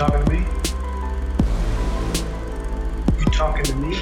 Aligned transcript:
talking 0.00 0.24
to 0.24 0.32
me? 0.32 0.46
You 3.18 3.26
talking 3.26 3.64
to 3.64 3.74
me? 3.76 3.96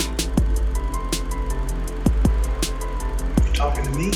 You 3.45 3.53
talking 3.53 3.85
to 3.85 3.91
me? 3.99 4.13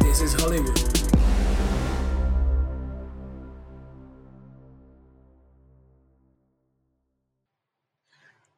This 0.00 0.20
is 0.20 0.34
Hollywood. 0.34 0.76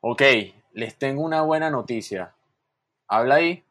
Ok, 0.01 0.23
les 0.73 0.97
tengo 0.97 1.23
una 1.23 1.43
buena 1.43 1.69
noticia. 1.69 2.35
Habla 3.09 3.35
ahí. 3.35 3.63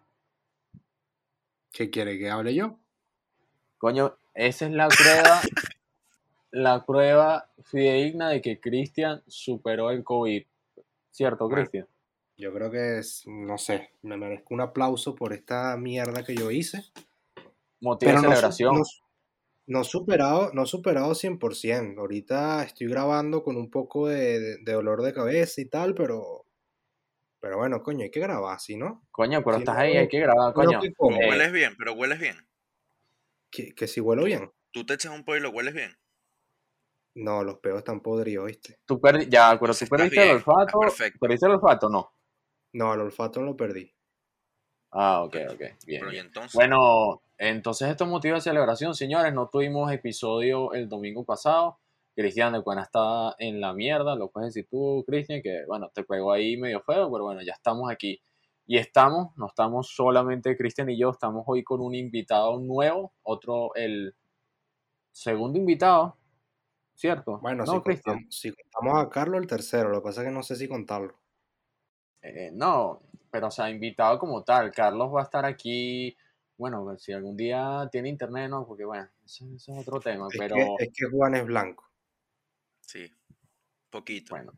¿Qué 1.71 1.89
quiere 1.89 2.20
que 2.20 2.30
hable 2.30 2.54
yo? 2.54 2.77
Coño, 3.80 4.16
esa 4.36 4.66
es 4.68 4.71
la 4.71 4.88
prueba, 4.88 5.41
la 6.55 6.86
prueba 6.86 7.50
fidedigna 7.64 8.30
de 8.30 8.41
que 8.41 8.62
Cristian 8.62 9.22
superó 9.27 9.91
el 9.91 10.05
COVID. 10.05 10.46
¿Cierto, 11.12 11.50
Bueno. 11.50 11.58
Cristian? 11.63 11.88
Yo 12.38 12.54
creo 12.54 12.72
que 12.72 13.00
es, 13.00 13.23
no 13.27 13.58
sé, 13.58 13.91
me 14.04 14.16
merezco 14.16 14.54
un 14.54 14.62
aplauso 14.62 15.16
por 15.16 15.34
esta 15.34 15.76
mierda 15.76 16.23
que 16.23 16.34
yo 16.34 16.52
hice. 16.52 16.84
Motivo 17.82 18.10
Pero 18.10 18.22
no, 18.22 18.30
celebración. 18.30 18.76
no, 18.76 18.84
no 19.68 19.84
superado, 19.84 20.52
no 20.54 20.66
superado 20.66 21.13
100%. 21.13 21.98
Ahorita 21.99 22.63
estoy 22.63 22.88
grabando 22.88 23.44
con 23.44 23.58
un 23.58 23.70
poco 23.70 24.08
de, 24.08 24.58
dolor 24.63 25.02
de 25.02 25.13
cabeza 25.13 25.60
y 25.60 25.66
tal, 25.66 25.94
pero 25.94 26.46
pero 27.41 27.58
bueno, 27.58 27.84
coño, 27.84 28.04
hay 28.04 28.12
que 28.12 28.22
grabar, 28.22 28.60
¿sí, 28.62 28.76
no? 28.77 29.05
Coño, 29.12 29.44
pero 29.44 29.58
Si 29.58 29.63
estás 29.63 29.76
no, 29.76 29.82
ahí, 29.82 29.98
hay 29.98 30.08
que 30.08 30.20
grabar, 30.20 30.54
coño. 30.54 30.82
Eh, 30.84 30.94
Hueles 30.98 31.52
bien, 31.52 31.76
pero 31.77 31.94
hueles 31.94 32.20
bien. 32.20 32.38
Que, 33.52 33.76
que 33.76 33.88
si 33.88 33.99
huelo 33.99 34.24
bien. 34.24 34.52
Tú 34.72 34.85
te 34.85 34.94
echas 34.96 35.13
un 35.13 35.24
pollo 35.26 35.38
y 35.38 35.41
lo 35.41 35.49
hueles 35.52 35.74
bien. 35.74 35.96
No, 37.16 37.44
los 37.44 37.58
peos 37.60 37.78
están 37.80 38.02
podridos, 38.02 38.46
¿viste? 38.48 38.80
tú 38.85 38.99
perdi- 38.99 39.27
ya, 39.30 39.52
pero 39.60 39.68
tú 39.74 39.84
estás 39.84 39.90
perdiste 39.90 40.18
el 40.21 40.24
bien, 40.26 40.35
olfato. 40.35 40.80
perfecto. 40.80 41.20
¿Perdiste 41.20 41.46
el 41.46 41.52
olfato 41.54 41.90
no? 41.90 42.12
No, 42.74 42.94
el 42.94 42.99
olfato 43.02 43.40
no 43.40 43.46
lo 43.48 43.55
perdí. 43.57 43.91
Ah, 44.91 45.24
ok, 45.24 45.35
ok. 45.52 45.62
Bien. 45.85 46.02
Pero 46.02 46.13
y 46.13 46.18
entonces. 46.18 46.54
Bueno, 46.54 47.22
entonces 47.38 47.90
esto 47.90 48.04
es 48.05 48.10
motivo 48.10 48.35
de 48.35 48.41
celebración, 48.41 48.94
señores. 48.96 49.34
No 49.34 49.49
tuvimos 49.49 49.91
episodio 49.91 50.74
el 50.74 50.88
domingo 50.90 51.24
pasado. 51.26 51.80
Cristian 52.16 52.54
de 52.54 52.63
Cuena 52.63 52.84
está 52.84 53.35
en 53.40 53.60
la 53.60 53.74
mierda, 53.74 54.16
lo 54.16 54.29
puedes 54.29 54.54
decir 54.54 54.70
tú, 54.70 55.04
Cristian, 55.05 55.41
que 55.41 55.66
bueno, 55.68 55.90
te 55.94 56.05
pegó 56.05 56.32
ahí 56.32 56.55
medio 56.55 56.79
feo, 56.82 57.12
pero 57.12 57.26
bueno, 57.26 57.41
ya 57.41 57.52
estamos 57.52 57.91
aquí. 57.91 58.22
Y 58.66 58.77
estamos, 58.77 59.35
no 59.38 59.48
estamos 59.48 59.90
solamente 59.94 60.55
Cristian 60.55 60.90
y 60.90 60.98
yo, 60.98 61.10
estamos 61.10 61.44
hoy 61.46 61.62
con 61.63 61.82
un 61.82 61.94
invitado 61.94 62.57
nuevo, 62.60 63.12
otro, 63.24 63.76
el 63.76 64.16
segundo 65.12 65.59
invitado, 65.59 66.16
¿cierto? 66.96 67.40
Bueno, 67.40 67.66
no, 67.66 67.74
si, 67.74 67.79
contamos, 67.81 68.24
si 68.29 68.51
contamos 68.51 69.06
a 69.06 69.09
Carlos, 69.09 69.41
el 69.41 69.47
tercero. 69.47 69.90
Lo 69.90 70.01
que 70.01 70.06
pasa 70.06 70.22
es 70.22 70.28
que 70.28 70.34
no 70.34 70.44
sé 70.44 70.56
si 70.56 70.68
contarlo. 70.68 71.19
Eh, 72.22 72.51
no, 72.53 73.03
pero 73.29 73.47
o 73.47 73.51
sea, 73.51 73.69
invitado 73.69 74.18
como 74.18 74.44
tal. 74.44 74.72
Carlos 74.72 75.13
va 75.13 75.22
a 75.22 75.23
estar 75.25 75.46
aquí, 75.46 76.18
bueno, 76.57 76.97
si 76.97 77.13
algún 77.13 77.38
día 77.38 77.88
tiene 77.91 78.09
internet, 78.09 78.50
no, 78.50 78.66
porque 78.66 78.85
bueno, 78.85 79.07
eso, 79.23 79.46
eso 79.56 79.73
es 79.73 79.79
otro 79.79 80.00
tema, 80.00 80.28
Es, 80.31 80.38
pero... 80.40 80.56
que, 80.56 80.85
es 80.85 80.90
que 80.94 81.06
Juan 81.09 81.35
es 81.35 81.46
blanco. 81.46 81.88
Sí. 82.81 83.12
Poquito. 83.90 84.35
Bueno, 84.35 84.53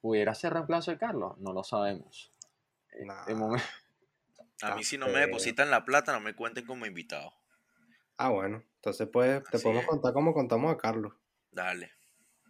¿pudiera 0.00 0.34
ser 0.34 0.52
reemplazo 0.54 0.90
de 0.90 0.98
Carlos? 0.98 1.38
No 1.38 1.52
lo 1.52 1.62
sabemos. 1.62 2.32
Eh, 2.92 3.04
Nah. 3.04 3.24
de 3.26 3.34
momen- 3.36 3.62
a 4.62 4.74
mí, 4.74 4.84
si 4.84 4.98
no 4.98 5.06
me 5.08 5.20
depositan 5.20 5.70
la 5.70 5.84
plata, 5.84 6.12
no 6.12 6.20
me 6.20 6.34
cuenten 6.34 6.66
como 6.66 6.84
invitado. 6.84 7.32
Ah, 8.22 8.28
bueno. 8.28 8.62
Entonces, 8.76 9.08
pues, 9.10 9.42
te 9.50 9.56
Así 9.56 9.62
podemos 9.64 9.84
es. 9.84 9.88
contar 9.88 10.12
como 10.12 10.34
contamos 10.34 10.72
a 10.72 10.76
Carlos. 10.76 11.14
Dale. 11.50 11.90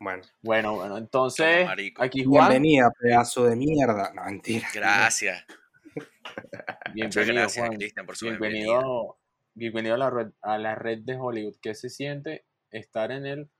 Bueno. 0.01 0.23
Bueno, 0.43 0.75
bueno, 0.75 0.97
entonces, 0.99 1.65
marico. 1.67 2.03
aquí 2.03 2.25
Juan, 2.25 2.49
Bienvenida, 2.49 2.91
pedazo 2.99 3.45
de 3.45 3.55
mierda. 3.57 4.13
No, 4.15 4.25
mentira. 4.25 4.69
Gracias. 4.75 5.45
Muchas 6.95 7.27
bienvenido 7.27 7.35
gracias, 7.35 7.67
Juan, 7.67 7.77
Cristian, 7.79 8.07
por 8.07 8.17
su 8.17 8.25
bienvenida. 8.27 8.65
bienvenido, 8.67 9.19
bienvenido 9.55 9.95
a 9.95 9.99
la 9.99 10.11
red, 10.11 10.33
a 10.43 10.59
la 10.59 10.75
red 10.75 10.99
de 11.03 11.17
Hollywood. 11.17 11.57
¿Qué 11.63 11.75
se 11.75 11.89
siente 11.89 12.47
estar 12.71 13.13
en 13.13 13.27
el 13.27 13.51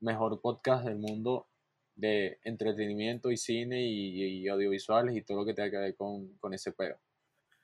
mejor 0.00 0.40
podcast 0.40 0.84
del 0.84 0.98
mundo 0.98 1.48
de 1.96 2.38
entretenimiento 2.44 3.30
y 3.30 3.36
cine 3.36 3.82
y, 3.82 4.22
y 4.44 4.48
audiovisuales 4.48 5.16
y 5.16 5.22
todo 5.22 5.38
lo 5.38 5.46
que 5.46 5.54
tenga 5.54 5.70
que 5.70 5.76
ver 5.78 5.96
con, 5.96 6.36
con 6.38 6.54
ese 6.54 6.72
peo? 6.72 7.00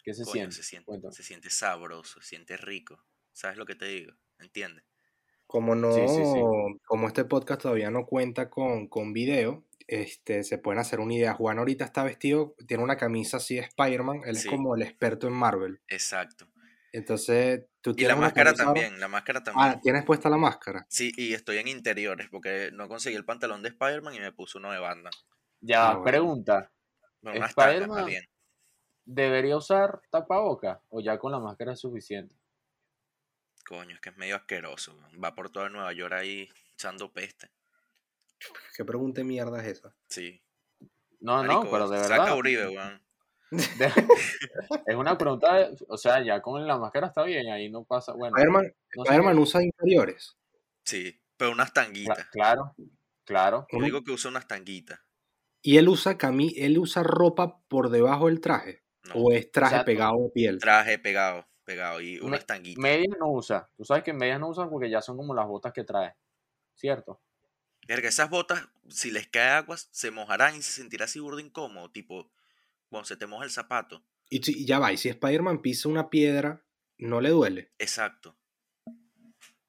¿Qué 0.03 0.15
se 0.15 0.25
Coño, 0.25 0.33
siente? 0.33 0.57
se 0.57 0.63
siente, 0.63 0.87
Cuéntame. 0.87 1.15
se 1.15 1.23
siente 1.23 1.51
sabroso, 1.51 2.21
se 2.21 2.29
siente 2.29 2.57
rico. 2.57 3.05
¿Sabes 3.37 3.59
lo 3.59 3.67
que 3.67 3.75
te 3.75 3.85
digo? 3.85 4.15
¿Entiendes? 4.39 4.83
Como 5.47 5.75
no, 5.75 5.93
Sí, 5.93 6.09
sí, 6.09 6.25
sí. 6.25 6.41
como 6.87 7.07
este 7.07 7.27
podcast 7.27 7.61
todavía 7.63 7.91
no 7.91 8.07
cuenta 8.07 8.49
con, 8.49 8.89
con 8.89 9.13
video, 9.13 9.65
este, 9.87 10.43
se 10.43 10.57
pueden 10.57 10.81
hacer 10.81 11.01
una 11.01 11.13
idea. 11.15 11.35
Juan 11.35 11.59
ahorita 11.59 11.85
está 11.85 12.03
vestido, 12.03 12.55
tiene 12.67 12.83
una 12.83 12.97
camisa 12.97 13.37
así 13.37 13.57
de 13.57 13.61
Spider-Man, 13.61 14.23
él 14.25 14.37
Sí. 14.37 14.49
es 14.49 14.55
como 14.55 14.75
el 14.75 14.81
experto 14.83 15.27
en 15.29 15.35
Marvel. 15.35 15.81
Exacto. 15.89 16.47
Entonces, 16.93 17.67
tú 17.83 17.91
Y 17.91 17.97
tienes 17.97 18.15
la 18.15 18.17
una 18.17 18.27
máscara 18.29 18.51
camisa 18.55 18.65
también, 18.65 19.01
la 19.01 19.09
máscara 19.09 19.43
también. 19.45 19.69
Ah, 19.69 19.81
tienes 19.83 20.05
puesta 20.07 20.31
la 20.31 20.39
máscara. 20.39 20.87
Sí, 20.89 21.13
y 21.15 21.35
estoy 21.35 21.59
en 21.59 21.69
interiores 21.69 22.29
porque 22.31 22.71
no 22.73 22.89
conseguí 22.89 23.17
el 23.17 23.27
pantalón 23.27 23.63
de 23.63 23.69
Spider-Man 23.69 24.15
y 24.15 24.21
me 24.21 24.33
puse 24.33 24.57
uno 24.57 24.73
de 24.73 24.79
banda. 24.79 25.11
Ya, 25.61 25.91
Ah, 25.91 25.93
bueno. 25.97 26.05
pregunta, 26.05 26.73
Bueno, 27.21 27.45
Spider-Man. 27.45 28.11
¿debería 29.05 29.57
usar 29.57 30.01
tapaboca 30.11 30.81
o 30.89 31.01
ya 31.01 31.19
con 31.19 31.33
la 31.33 31.39
máscara 31.39 31.73
es 31.75 31.81
suficiente? 31.81 32.35
Coño, 33.67 33.95
es 33.95 34.01
que 34.01 34.11
es 34.11 34.17
medio 34.17 34.37
asqueroso. 34.37 34.97
Va 35.23 35.35
por 35.35 35.51
toda 35.51 35.69
Nueva 35.69 35.93
York 35.93 36.13
ahí 36.15 36.49
echando 36.75 37.13
peste. 37.13 37.51
¿Qué 38.77 38.85
pregunta 38.85 39.21
de 39.21 39.25
mierda 39.25 39.61
es 39.63 39.79
esa? 39.79 39.95
Sí. 40.09 40.41
No, 41.21 41.43
no, 41.43 41.63
pero 41.71 41.89
de 41.89 41.99
Saca 41.99 42.11
verdad. 42.19 42.29
a 42.29 42.35
Uribe, 42.37 42.69
weón. 42.69 43.03
de- 43.51 43.93
es 44.87 44.95
una 44.97 45.17
pregunta, 45.19 45.55
de- 45.55 45.77
o 45.89 45.97
sea, 45.97 46.23
ya 46.25 46.41
con 46.43 46.67
la 46.67 46.79
máscara 46.79 47.09
está 47.09 47.23
bien, 47.25 47.49
ahí 47.51 47.71
no 47.71 47.85
pasa, 47.85 48.13
bueno, 48.13 48.37
Spider-Man, 48.37 48.73
no 48.97 49.05
sé 49.05 49.41
usa 49.59 49.63
interiores. 49.63 50.37
Sí, 50.85 51.21
pero 51.37 51.51
unas 51.53 51.71
cla- 51.71 51.73
tanguitas. 51.73 52.27
claro, 52.31 52.75
claro. 53.25 53.67
Yo 53.73 53.81
digo 53.81 54.05
que 54.05 54.13
usa 54.13 54.31
unas 54.31 54.47
tanguitas. 54.47 55.01
Y 55.63 55.79
él 55.79 55.89
usa 55.89 56.17
cami 56.19 56.55
él 56.57 56.79
usa 56.79 57.03
ropa 57.03 57.61
por 57.67 57.91
debajo 57.91 58.27
del 58.27 58.41
traje. 58.41 58.85
No, 59.05 59.15
O 59.15 59.33
es 59.33 59.51
traje 59.51 59.83
pegado 59.85 60.27
a 60.29 60.33
piel. 60.33 60.59
traje 60.59 60.99
pegado, 60.99 61.49
pegado 61.67 62.01
y 62.01 62.15
Me- 62.21 62.23
unas 62.23 62.47
tanguitas. 62.47 62.81
Medias 62.81 63.15
no 63.19 63.31
usa, 63.31 63.69
tú 63.77 63.85
sabes 63.85 64.03
que 64.05 64.15
medias 64.15 64.41
no 64.41 64.49
usan 64.49 64.71
porque 64.71 64.89
ya 64.89 65.03
son 65.03 65.19
como 65.19 65.35
las 65.35 65.47
botas 65.47 65.75
que 65.75 65.85
trae, 65.85 66.15
¿cierto? 66.75 67.21
Verga, 67.87 68.09
esas 68.09 68.31
botas, 68.31 68.67
si 68.89 69.11
les 69.11 69.29
cae 69.29 69.51
agua, 69.51 69.77
se 69.77 70.11
mojarán 70.11 70.57
y 70.57 70.63
se 70.63 70.73
sentirá 70.73 71.05
así 71.05 71.21
burdo 71.21 71.39
incómodo. 71.39 71.91
Tipo, 71.91 72.31
cuando 72.89 73.05
se 73.05 73.17
te 73.17 73.27
moja 73.27 73.45
el 73.45 73.51
zapato. 73.51 74.03
Y, 74.29 74.65
ya 74.65 74.79
va, 74.81 74.93
y 74.93 74.97
si 74.97 75.09
Spider-Man 75.09 75.63
pisa 75.63 75.89
una 75.89 76.11
piedra, 76.11 76.65
no 76.99 77.21
le 77.21 77.29
duele. 77.31 77.71
Exacto. 77.79 78.37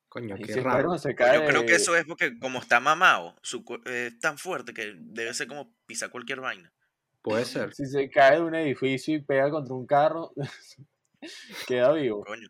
Coño, 0.09 0.35
qué 0.37 0.53
si 0.53 0.59
raro. 0.61 0.97
Se 0.97 1.13
Pero 1.13 1.15
cae 1.15 1.39
Yo 1.39 1.45
creo 1.47 1.65
que 1.67 1.75
eso 1.75 1.95
es 1.95 2.05
porque 2.05 2.39
como 2.39 2.59
está 2.59 2.79
mamado, 2.79 3.35
su 3.43 3.63
eh, 3.85 4.07
es 4.07 4.19
tan 4.19 4.37
fuerte 4.39 4.73
que 4.73 4.95
debe 4.97 5.33
ser 5.35 5.47
como 5.47 5.75
pisar 5.85 6.09
cualquier 6.09 6.39
vaina. 6.41 6.73
Puede 7.21 7.45
ser. 7.45 7.73
si 7.75 7.85
se 7.85 8.09
cae 8.09 8.37
de 8.37 8.41
un 8.41 8.55
edificio 8.55 9.13
y 9.15 9.21
pega 9.21 9.51
contra 9.51 9.75
un 9.75 9.85
carro, 9.85 10.33
queda 11.67 11.93
vivo, 11.93 12.23
Coño. 12.23 12.47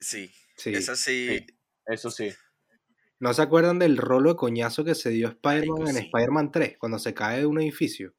Sí, 0.00 0.32
Sí. 0.56 0.74
esa 0.74 0.96
sí. 0.96 1.38
sí. 1.38 1.46
eso 1.86 2.10
sí. 2.10 2.32
¿No 3.20 3.32
se 3.34 3.42
acuerdan 3.42 3.78
del 3.80 3.96
rolo 3.96 4.30
de 4.30 4.36
coñazo 4.36 4.84
que 4.84 4.94
se 4.94 5.10
dio 5.10 5.28
Spider-Man 5.28 5.88
en 5.88 5.94
sí. 5.96 6.04
Spider-Man 6.06 6.52
3 6.52 6.78
cuando 6.78 6.98
se 6.98 7.14
cae 7.14 7.40
de 7.40 7.46
un 7.46 7.60
edificio? 7.60 8.14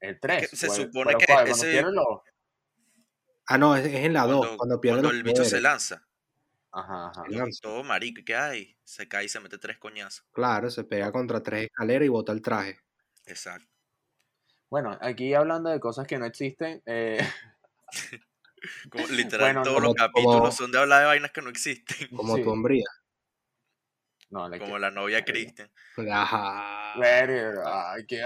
El 0.00 0.20
3. 0.20 0.50
que 0.50 0.56
se 0.56 0.68
supone 0.68 1.14
que 1.16 1.26
cuando 1.26 1.50
ese- 1.52 1.82
los- 1.82 2.20
Ah, 3.46 3.56
no, 3.56 3.74
es, 3.74 3.86
es 3.86 3.94
en 4.04 4.12
la 4.12 4.26
2, 4.26 4.40
Cuando, 4.40 4.56
cuando 4.58 4.80
pierde 4.80 4.96
cuando 5.00 5.08
los 5.10 5.16
el 5.18 5.22
bicho 5.24 5.36
se 5.44 5.50
poderes. 5.50 5.62
lanza, 5.62 6.06
Ajá, 6.70 7.08
ajá. 7.08 7.24
Lanza. 7.30 7.60
todo 7.62 7.82
marico, 7.82 8.20
¿qué 8.24 8.36
hay? 8.36 8.76
Se 8.84 9.08
cae 9.08 9.24
y 9.24 9.28
se 9.30 9.40
mete 9.40 9.56
tres 9.56 9.78
coñazos. 9.78 10.26
Claro, 10.32 10.70
se 10.70 10.84
pega 10.84 11.10
contra 11.10 11.42
tres 11.42 11.64
escaleras 11.64 12.04
y 12.04 12.08
bota 12.08 12.32
el 12.32 12.42
traje. 12.42 12.78
Exacto. 13.24 13.66
Bueno, 14.68 14.98
aquí 15.00 15.32
hablando 15.32 15.70
de 15.70 15.80
cosas 15.80 16.06
que 16.06 16.18
no 16.18 16.26
existen, 16.26 16.82
eh, 16.84 17.18
Como, 18.90 19.06
literal, 19.08 19.54
Bueno, 19.54 19.62
todos 19.62 19.82
los 19.82 19.94
como- 19.94 20.06
capítulos 20.06 20.36
como- 20.40 20.52
son 20.52 20.72
de 20.72 20.78
hablar 20.78 21.00
de 21.00 21.06
vainas 21.06 21.30
que 21.32 21.42
no 21.42 21.50
existen. 21.50 22.08
Como 22.16 22.36
Sí. 22.36 22.42
tu 22.42 22.50
hombría. 22.50 22.84
no, 24.30 24.50
Como 24.58 24.78
la 24.78 24.90
novia 24.90 25.24
Kristen. 25.24 25.70
Ajá. 26.10 26.92
Ay, 27.00 28.06
qué 28.06 28.22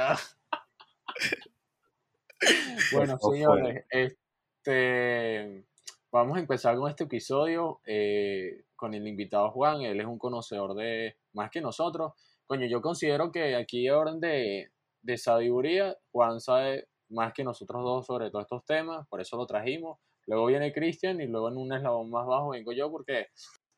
bueno, 2.93 3.19
señores, 3.19 3.85
este, 3.91 5.65
vamos 6.11 6.37
a 6.37 6.41
empezar 6.41 6.77
con 6.77 6.91
este 6.91 7.05
episodio 7.05 7.81
eh, 7.87 8.65
con 8.75 8.95
el 8.95 9.07
invitado 9.07 9.51
Juan. 9.53 9.83
Él 9.83 10.01
es 10.01 10.07
un 10.07 10.19
conocedor 10.19 10.75
de 10.75 11.17
más 11.35 11.51
que 11.51 11.61
nosotros. 11.61 12.13
Coño, 12.47 12.67
yo 12.67 12.83
considero 12.83 13.31
que 13.31 13.55
aquí, 13.55 13.85
de 13.85 13.93
orden 13.93 14.21
de, 14.21 14.73
de 15.03 15.19
sabiduría, 15.19 15.97
Juan 16.11 16.41
sabe 16.41 16.89
más 17.11 17.33
que 17.33 17.45
nosotros 17.45 17.83
dos 17.85 18.07
sobre 18.07 18.31
todos 18.31 18.45
estos 18.45 18.65
temas, 18.65 19.07
por 19.09 19.21
eso 19.21 19.37
lo 19.37 19.47
trajimos. 19.47 19.99
Luego 20.27 20.47
viene 20.47 20.73
Cristian 20.73 21.21
y 21.21 21.27
luego 21.27 21.49
en 21.49 21.57
un 21.57 21.73
eslabón 21.73 22.11
más 22.11 22.27
bajo 22.27 22.51
vengo 22.51 22.73
yo, 22.73 22.91
porque 22.91 23.29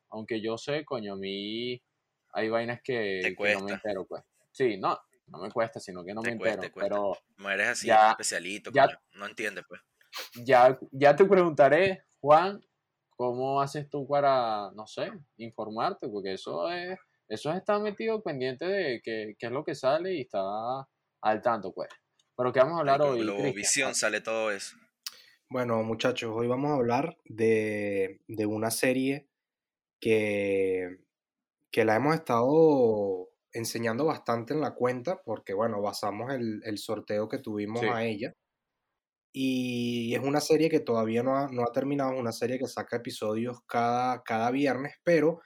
aunque 0.09 0.41
yo 0.41 0.57
sé, 0.57 0.85
coño, 0.85 1.13
a 1.13 1.17
mí 1.17 1.81
hay 2.33 2.49
vainas 2.49 2.81
que, 2.83 3.19
Te 3.23 3.35
que 3.35 3.53
no 3.53 3.61
me 3.61 3.73
entero, 3.73 4.05
pues. 4.05 4.23
Sí, 4.51 4.77
no, 4.77 4.97
no 5.27 5.39
me 5.39 5.51
cuesta, 5.51 5.79
sino 5.79 6.03
que 6.05 6.13
no 6.13 6.21
Te 6.21 6.31
me 6.31 6.37
cuesta, 6.37 6.65
entero. 6.65 6.67
te 6.67 6.71
cuesta. 6.73 6.95
Pero 6.95 7.17
No 7.37 7.49
eres 7.49 7.67
así, 7.69 7.87
Ya- 7.87 8.11
especialito, 8.11 8.71
ya- 8.73 8.85
coño. 8.87 8.99
No 9.13 9.25
entiendes, 9.25 9.65
pues. 9.67 9.81
ya, 10.45 10.77
ya 10.91 11.15
te 11.15 11.25
preguntaré, 11.25 12.03
Juan, 12.21 12.61
¿cómo 13.17 13.59
haces 13.61 13.89
tú 13.89 14.07
para, 14.07 14.71
no 14.75 14.85
sé, 14.87 15.11
informarte? 15.37 16.07
Porque 16.07 16.33
eso 16.33 16.69
es, 16.71 16.97
eso 17.27 17.51
es 17.51 17.57
estar 17.57 17.81
metido 17.81 18.21
pendiente 18.21 18.65
de 18.65 19.01
qué, 19.03 19.35
qué 19.37 19.45
es 19.47 19.51
lo 19.51 19.63
que 19.65 19.75
sale 19.75 20.13
y 20.13 20.21
está 20.21 20.41
al 21.21 21.41
tanto, 21.41 21.73
pues. 21.73 21.89
Pero 22.37 22.53
¿qué 22.53 22.59
vamos 22.59 22.75
a 22.75 22.79
hablar 22.79 23.01
hoy? 23.01 23.21
Globovisión 23.21 23.95
sale 23.95 24.21
todo 24.21 24.51
eso. 24.51 24.75
Bueno, 25.49 25.83
muchachos, 25.83 26.31
hoy 26.35 26.47
vamos 26.47 26.71
a 26.71 26.75
hablar 26.75 27.17
de, 27.25 28.21
de 28.27 28.45
una 28.45 28.71
serie 28.71 29.29
que, 30.01 30.99
que 31.71 31.85
la 31.85 31.95
hemos 31.97 32.15
estado 32.15 33.29
enseñando 33.53 34.05
bastante 34.05 34.53
en 34.53 34.61
la 34.61 34.75
cuenta, 34.75 35.21
porque 35.23 35.53
bueno, 35.53 35.81
basamos 35.81 36.33
el, 36.33 36.61
el 36.65 36.77
sorteo 36.79 37.29
que 37.29 37.39
tuvimos 37.39 37.81
Sí. 37.81 37.87
a 37.89 38.05
ella. 38.05 38.35
Y 39.33 40.15
es 40.15 40.21
una 40.21 40.39
serie 40.41 40.69
que 40.69 40.79
todavía 40.79 41.21
no 41.23 41.37
ha, 41.37 41.47
no 41.51 41.63
ha 41.63 41.71
terminado, 41.73 42.13
es 42.13 42.19
una 42.19 42.31
serie 42.31 42.57
que 42.59 42.67
saca 42.67 42.97
episodios 42.97 43.59
cada, 43.67 44.23
cada 44.23 44.49
viernes, 44.51 44.93
pero 45.03 45.41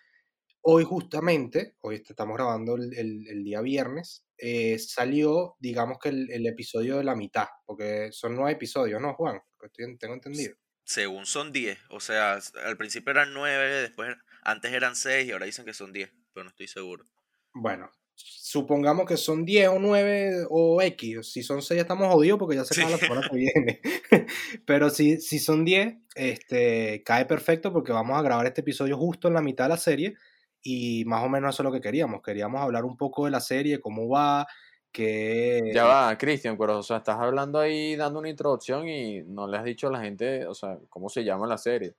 hoy 0.62 0.84
justamente, 0.86 1.76
hoy 1.82 1.96
est- 1.98 2.12
estamos 2.12 2.36
grabando 2.38 2.76
el, 2.76 2.94
el- 2.98 3.28
el 3.30 3.44
día 3.46 3.62
viernes, 3.62 4.26
eh, 4.38 4.80
salió, 4.80 5.56
digamos 5.60 6.00
que 6.00 6.10
el, 6.10 6.32
el 6.32 6.48
episodio 6.48 6.98
de 6.98 7.04
la 7.06 7.16
mitad, 7.16 7.48
porque 7.66 8.10
son 8.14 8.36
nueve 8.36 8.54
episodios, 8.54 9.02
¿no, 9.02 9.16
Juan? 9.16 9.42
Estoy- 9.72 9.98
tengo 9.98 10.14
entendido. 10.16 10.56
Según 10.84 11.26
son 11.26 11.52
10. 11.52 11.78
O 11.90 12.00
sea, 12.00 12.40
al 12.66 12.78
principio 12.78 13.12
eran 13.12 13.34
9, 13.34 13.82
después 13.82 14.16
antes 14.44 14.72
eran 14.74 14.96
6 14.96 15.28
y 15.28 15.32
ahora 15.32 15.46
dicen 15.46 15.66
que 15.66 15.74
son 15.74 15.94
10, 15.94 16.12
pero 16.34 16.46
no 16.46 16.50
estoy 16.50 16.68
seguro. 16.68 17.06
Bueno, 17.54 17.92
supongamos 18.16 19.06
que 19.06 19.18
son 19.18 19.46
10 19.46 19.70
o 19.70 19.80
9 19.80 20.46
o 20.50 20.82
X. 20.82 21.32
Si 21.32 21.44
son 21.44 21.62
6 21.62 21.82
estamos 21.82 22.12
jodidos 22.14 22.40
porque 22.40 22.56
ya 22.56 22.66
se 22.66 22.74
Sí. 22.74 22.82
acaba 22.82 22.98
la 22.98 23.02
semana 23.02 23.30
que 23.30 23.36
viene. 23.54 23.82
Pero 24.66 24.90
si, 24.90 25.20
si 25.22 25.40
son 25.40 25.64
10, 25.66 25.96
este, 26.16 27.04
cae 27.06 27.26
perfecto 27.26 27.72
porque 27.72 27.92
vamos 27.92 28.18
a 28.18 28.22
grabar 28.22 28.46
este 28.48 28.62
episodio 28.62 28.98
justo 28.98 29.28
en 29.28 29.34
la 29.36 29.42
mitad 29.42 29.66
de 29.66 29.70
la 29.70 29.78
serie 29.78 30.16
y 30.62 31.06
más 31.06 31.24
o 31.24 31.30
menos 31.30 31.56
eso 31.56 31.64
es 31.64 31.66
lo 31.66 31.72
que 31.72 31.82
queríamos. 31.82 32.22
Queríamos 32.22 32.62
hablar 32.62 32.84
un 32.86 32.98
poco 32.98 33.26
de 33.26 33.32
la 33.32 33.40
serie, 33.42 33.80
cómo 33.80 34.10
va, 34.10 34.46
que... 34.92 35.72
Ya 35.74 35.86
va, 35.86 36.18
Cristian, 36.18 36.58
pero 36.58 36.80
o 36.80 36.84
sea, 36.84 36.98
estás 36.98 37.18
hablando 37.18 37.60
ahí 37.60 37.96
dando 37.96 38.20
una 38.20 38.30
introducción 38.30 38.88
y 38.88 39.22
no 39.24 39.48
le 39.48 39.58
has 39.58 39.64
dicho 39.64 39.88
a 39.88 39.92
la 39.92 40.02
gente, 40.02 40.46
o 40.46 40.54
sea, 40.54 40.78
cómo 40.90 41.10
se 41.10 41.24
llama 41.24 41.48
la 41.48 41.58
serie. 41.58 41.96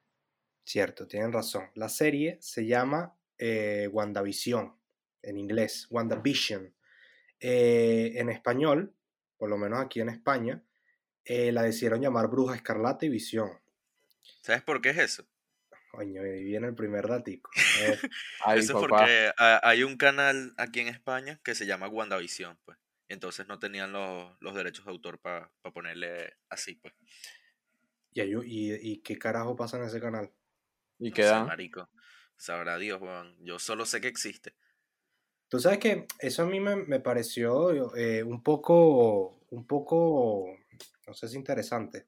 Cierto, 0.65 1.07
tienen 1.07 1.33
razón. 1.33 1.65
La 1.75 1.89
serie 1.89 2.39
se 2.41 2.67
llama 2.67 3.17
eh, 3.39 3.89
WandaVision, 3.93 4.73
en 5.23 5.39
inglés, 5.39 5.87
WandaVision. 5.91 6.73
Eh, 7.41 8.13
en 8.17 8.29
español, 8.29 8.95
por 9.39 9.49
lo 9.49 9.57
menos 9.57 9.81
aquí 9.81 10.01
en 10.01 10.11
España, 10.11 10.63
eh, 11.25 11.53
la 11.53 11.63
decidieron 11.63 12.01
llamar 12.01 12.29
Bruja 12.29 12.55
Escarlata 12.55 13.07
y 13.07 13.09
Visión. 13.09 13.51
¿Sabes 14.43 14.63
por 14.63 14.81
qué 14.81 14.91
es 14.91 14.99
eso? 14.99 15.25
Coño, 15.91 16.23
ahí 16.23 16.45
viene 16.45 16.69
el 16.69 16.75
primer 16.75 17.09
datico. 17.09 17.51
Ay, 18.47 18.61
eso 18.61 18.73
es 18.75 18.79
porque 18.81 19.31
ah, 19.39 19.61
hay 19.65 19.83
un 19.83 19.97
canal 19.97 20.55
aquí 20.57 20.81
en 20.81 20.89
España 20.89 21.41
que 21.43 21.55
se 21.55 21.67
llama 21.67 21.89
WandaVision, 21.89 22.59
pues. 22.65 22.79
Entonces 23.09 23.49
no 23.49 23.59
tenían 23.59 23.91
los, 23.93 24.37
los 24.41 24.55
derechos 24.55 24.85
de 24.85 24.93
autor 24.93 25.19
para 25.19 25.51
ponerle 25.75 26.35
así, 26.49 26.77
pues. 26.77 26.95
y, 28.13 28.21
hay 28.21 28.33
y- 28.45 28.93
y 28.93 28.99
qué 29.03 29.19
carajo 29.19 29.57
pasa 29.57 29.79
en 29.79 29.85
ese 29.85 30.01
canal? 30.01 30.31
Y 30.99 31.11
No 31.11 31.17
sé, 31.17 31.23
marico. 31.45 31.91
Sabrá 32.37 32.79
Dios, 32.79 33.01
weón. 33.03 33.37
Yo 33.41 33.59
solo 33.59 33.85
sé 33.85 34.01
que 34.01 34.09
existe. 34.09 34.55
Tú 35.49 35.59
sabes 35.59 35.79
que 35.81 36.07
eso 36.21 36.45
a 36.45 36.47
mí 36.47 36.61
me, 36.61 36.77
me 36.77 37.01
pareció 37.01 37.95
eh, 37.97 38.23
un 38.23 38.43
poco, 38.43 39.41
un 39.51 39.67
poco, 39.67 40.47
no 41.07 41.15
sé 41.15 41.29
si 41.29 41.37
interesante, 41.37 42.07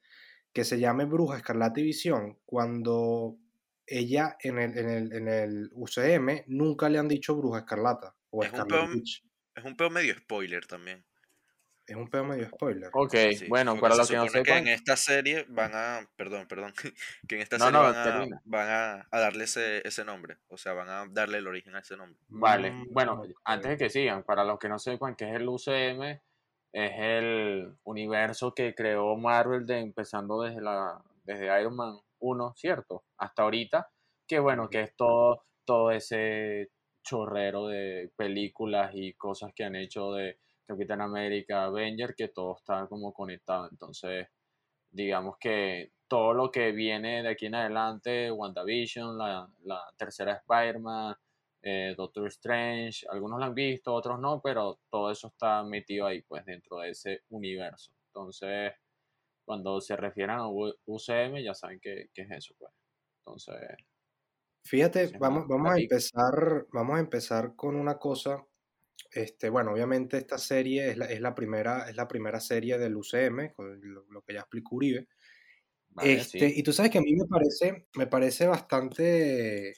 que 0.53 0.65
se 0.65 0.79
llame 0.79 1.05
Bruja 1.07 1.39
Escarlata 1.39 1.81
y 1.81 1.85
Visión 1.85 2.39
cuando 2.45 3.39
ella 3.99 4.37
en 4.41 4.59
el, 4.59 4.79
en 4.79 4.89
el, 4.91 5.13
en 5.13 5.29
el 5.29 5.71
UCM 5.73 6.45
nunca 6.47 6.89
le 6.89 6.99
han 6.99 7.09
dicho 7.09 7.35
Bruja 7.37 7.61
Escarlata 7.61 8.15
o 8.31 8.43
Es 8.43 8.53
un 8.53 8.57
Scarlet 8.61 8.91
Witch. 8.95 9.25
Es 9.55 9.65
un 9.65 9.77
pedo 9.77 9.91
medio 9.91 10.15
spoiler 10.15 10.67
también. 10.67 11.05
Es 11.87 11.97
un 11.97 12.09
pedo 12.09 12.25
medio 12.25 12.47
spoiler. 12.49 12.91
Ok, 12.93 13.15
Sí, 13.37 13.47
bueno, 13.49 13.79
para 13.79 13.97
los 13.97 14.09
que 14.09 14.17
no 14.17 14.29
sepan, 14.29 14.59
en 14.59 14.69
esta 14.69 14.97
serie 14.97 15.45
van 15.49 15.73
a, 15.75 16.09
perdón, 16.17 16.47
perdón, 16.47 16.73
que 17.29 17.35
en 17.35 17.41
esta 17.43 17.59
No, 17.59 17.65
serie 17.67 17.79
no, 17.81 17.85
van, 17.85 17.97
a, 17.97 18.05
termina. 18.05 18.43
van 18.45 18.69
a, 18.71 19.09
a 19.11 19.21
darle 19.21 19.45
ese, 19.45 19.87
ese 19.87 20.05
nombre, 20.05 20.39
o 20.49 20.57
sea, 20.57 20.73
van 20.75 20.89
a 20.89 21.07
darle 21.11 21.39
el 21.39 21.47
origen 21.49 21.75
a 21.75 21.81
ese 21.81 21.97
nombre. 21.97 22.19
Vale, 22.29 22.71
Mm, 22.71 22.93
bueno, 22.93 23.23
antes 23.45 23.71
de 23.73 23.77
que 23.77 23.91
sigan, 23.91 24.23
para 24.23 24.45
los 24.45 24.59
que 24.59 24.69
no 24.69 24.79
sepan 24.79 25.17
qué 25.17 25.29
es 25.29 25.35
el 25.35 25.49
UCM, 25.49 26.21
es 26.73 26.93
el 26.97 27.75
universo 27.85 28.55
que 28.55 28.75
creó 28.75 29.17
Marvel 29.17 29.67
de, 29.67 29.81
empezando 29.81 30.41
desde 30.43 30.63
la 30.63 31.03
desde 31.25 31.61
Iron 31.61 31.77
Man 31.77 31.99
1, 32.23 32.55
¿cierto? 32.57 33.05
Hasta 33.19 33.43
ahorita, 33.43 33.89
que 34.27 34.39
bueno, 34.39 34.69
que 34.69 34.83
es 34.83 34.97
todo, 34.97 35.45
todo 35.65 35.91
ese 35.91 36.71
chorrero 37.03 37.67
de 37.67 38.11
películas 38.17 38.93
y 38.95 39.15
cosas 39.15 39.53
que 39.55 39.65
han 39.65 39.77
hecho 39.77 40.13
de 40.13 40.39
Capitán 40.67 41.01
América, 41.01 41.65
Avenger, 41.65 42.15
que 42.15 42.29
todo 42.29 42.57
está 42.57 42.87
como 42.87 43.13
conectado. 43.13 43.69
Entonces, 43.71 44.29
digamos 44.91 45.37
que 45.39 45.93
todo 46.09 46.35
lo 46.35 46.51
que 46.51 46.73
viene 46.73 47.23
de 47.23 47.29
aquí 47.31 47.47
en 47.47 47.57
adelante, 47.57 48.31
WandaVision, 48.31 49.19
la, 49.19 49.49
la 49.65 49.83
tercera 49.97 50.35
Spider-Man, 50.35 51.17
eh, 51.63 51.95
Doctor 51.97 52.27
Strange, 52.27 53.07
algunos 53.09 53.39
lo 53.39 53.47
han 53.47 53.55
visto, 53.55 53.95
otros 53.95 54.19
no, 54.19 54.41
pero 54.43 54.81
todo 54.91 55.11
eso 55.11 55.29
está 55.29 55.63
metido 55.63 56.07
ahí, 56.07 56.23
pues, 56.23 56.45
dentro 56.45 56.79
de 56.79 56.91
ese 56.91 57.23
universo. 57.31 57.93
Entonces, 58.09 58.73
cuando 59.45 59.81
se 59.81 59.97
refieren 59.97 60.37
a 60.37 60.49
UCM, 60.49 61.43
ya 61.43 61.55
saben 61.55 61.81
qué, 61.81 62.07
qué 62.15 62.23
es 62.23 62.31
eso, 62.31 62.55
pues. 62.59 62.73
Entonces, 63.21 63.57
Fíjate, 64.65 65.13
vamos, 65.19 65.47
vamos 65.49 65.73
a 65.73 65.77
empezar, 65.79 66.67
vamos 66.73 66.97
a 66.97 67.01
empezar 67.01 67.55
con 67.57 67.75
una 67.77 67.99
cosa. 67.99 68.47
Este, 69.13 69.49
bueno, 69.51 69.73
obviamente 69.73 70.19
esta 70.19 70.39
serie 70.39 70.91
es 70.91 70.97
la, 70.99 71.07
es 71.07 71.21
la 71.21 71.35
primera, 71.35 71.89
es 71.91 71.97
la 71.97 72.09
primera 72.09 72.41
serie 72.41 72.79
del 72.79 72.97
UCM, 72.97 73.53
con 73.55 73.81
lo, 73.83 74.05
lo 74.11 74.23
que 74.23 74.35
ya 74.35 74.41
explicó 74.41 74.77
Uribe. 74.77 75.09
vale, 75.91 76.21
Este, 76.21 76.51
sí. 76.51 76.53
y 76.57 76.63
tú 76.63 76.73
sabes 76.73 76.91
que 76.93 76.99
a 76.99 77.03
mí 77.03 77.15
me 77.17 77.27
parece, 77.27 77.89
me 77.97 78.07
parece 78.07 78.47
bastante. 78.47 79.75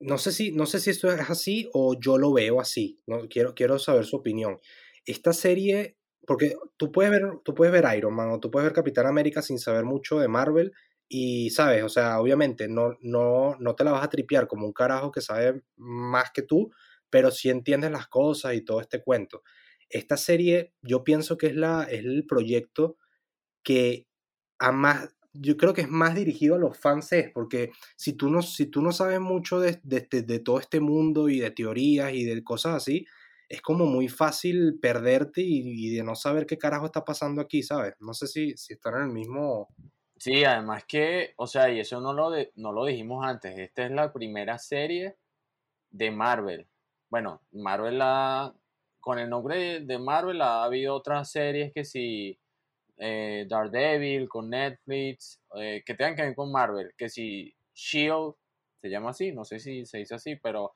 No 0.00 0.18
sé 0.18 0.32
si, 0.32 0.50
no 0.52 0.66
sé 0.66 0.80
si 0.80 0.90
esto 0.90 1.12
es 1.12 1.30
así 1.30 1.68
o 1.72 1.98
yo 1.98 2.18
lo 2.18 2.32
veo 2.32 2.60
así. 2.60 3.00
No, 3.06 3.28
quiero, 3.28 3.54
quiero 3.54 3.78
saber 3.78 4.04
su 4.04 4.16
opinión. 4.16 4.58
Esta 5.06 5.32
serie, 5.32 5.96
porque 6.26 6.56
tú 6.76 6.92
puedes 6.92 7.10
ver, 7.10 7.22
tú 7.44 7.54
puedes 7.54 7.72
ver 7.72 7.84
Iron 7.96 8.14
Man 8.14 8.30
o 8.30 8.40
tú 8.40 8.50
puedes 8.50 8.66
ver 8.66 8.74
Capitán 8.74 9.06
América 9.06 9.42
sin 9.42 9.58
saber 9.58 9.84
mucho 9.84 10.18
de 10.18 10.28
Marvel. 10.28 10.72
Y 11.08 11.50
sabes, 11.50 11.82
o 11.84 11.88
sea, 11.90 12.20
obviamente 12.20 12.68
no, 12.68 12.96
no, 13.02 13.56
no 13.58 13.74
te 13.74 13.84
la 13.84 13.92
vas 13.92 14.04
a 14.04 14.08
tripear 14.10 14.46
como 14.48 14.66
un 14.66 14.72
carajo 14.72 15.12
que 15.12 15.20
sabe 15.20 15.62
más 15.76 16.30
que 16.32 16.42
tú, 16.42 16.70
pero 17.10 17.30
sí 17.30 17.50
entiendes 17.50 17.90
las 17.90 18.06
cosas 18.08 18.54
y 18.54 18.62
todo 18.62 18.80
este 18.80 19.02
cuento. 19.02 19.42
Esta 19.90 20.16
serie, 20.16 20.72
yo 20.80 21.04
pienso 21.04 21.36
que 21.36 21.48
es, 21.48 21.54
la, 21.56 21.82
es 21.84 22.00
el 22.04 22.24
proyecto 22.26 22.96
que 23.62 24.06
a 24.58 24.72
más, 24.72 25.08
yo 25.32 25.56
creo 25.56 25.74
que 25.74 25.82
es 25.82 25.88
más 25.88 26.14
dirigido 26.14 26.56
a 26.56 26.58
los 26.58 26.78
fans, 26.78 27.10
porque 27.34 27.72
si 27.96 28.12
tú 28.14 28.30
no, 28.30 28.42
si 28.42 28.66
tú 28.66 28.82
no 28.82 28.92
sabes 28.92 29.20
mucho 29.20 29.60
de, 29.60 29.80
de, 29.82 29.98
este- 29.98 30.22
de 30.22 30.38
todo 30.40 30.60
este 30.60 30.80
mundo 30.80 31.28
y 31.28 31.40
de 31.40 31.50
teorías 31.50 32.12
y 32.14 32.24
de 32.24 32.42
cosas 32.44 32.76
así, 32.76 33.06
es 33.52 33.60
como 33.60 33.84
muy 33.84 34.08
fácil 34.08 34.78
perderte 34.80 35.42
y, 35.44 35.94
de 35.94 36.02
no 36.02 36.14
saber 36.14 36.46
qué 36.46 36.56
carajo 36.56 36.86
está 36.86 37.04
pasando 37.04 37.42
aquí, 37.42 37.62
¿sabes? 37.62 37.92
No 38.00 38.14
sé 38.14 38.26
si, 38.26 38.56
si 38.56 38.72
están 38.72 38.94
en 38.94 39.02
el 39.02 39.08
mismo... 39.10 39.68
Sí, 40.16 40.42
además 40.42 40.84
que, 40.88 41.34
o 41.36 41.46
sea, 41.46 41.70
y 41.70 41.78
eso 41.78 42.00
no 42.00 42.14
lo, 42.14 42.30
de- 42.30 42.50
no 42.54 42.72
lo 42.72 42.86
dijimos 42.86 43.26
antes, 43.26 43.58
esta 43.58 43.84
es 43.84 43.90
la 43.90 44.10
primera 44.10 44.56
serie 44.56 45.16
de 45.90 46.10
Marvel. 46.10 46.66
Bueno, 47.10 47.42
Marvel 47.52 48.00
ha, 48.00 48.54
con 49.00 49.18
el 49.18 49.28
nombre 49.28 49.80
de, 49.80 49.98
Marvel 49.98 50.40
ha 50.40 50.64
habido 50.64 50.94
otras 50.94 51.30
series 51.30 51.74
que 51.74 51.84
si 51.84 52.38
eh, 52.96 53.44
Daredevil 53.50 54.30
con 54.30 54.48
Netflix, 54.48 55.42
eh, 55.56 55.82
que 55.84 55.94
tengan 55.94 56.16
que 56.16 56.22
ver 56.22 56.34
con 56.34 56.50
Marvel, 56.50 56.94
que 56.96 57.10
si 57.10 57.54
Shield, 57.74 58.32
se 58.80 58.88
llama 58.88 59.10
así, 59.10 59.30
no 59.30 59.44
sé 59.44 59.58
si 59.58 59.84
se 59.84 59.98
dice 59.98 60.14
así, 60.14 60.36
pero, 60.36 60.74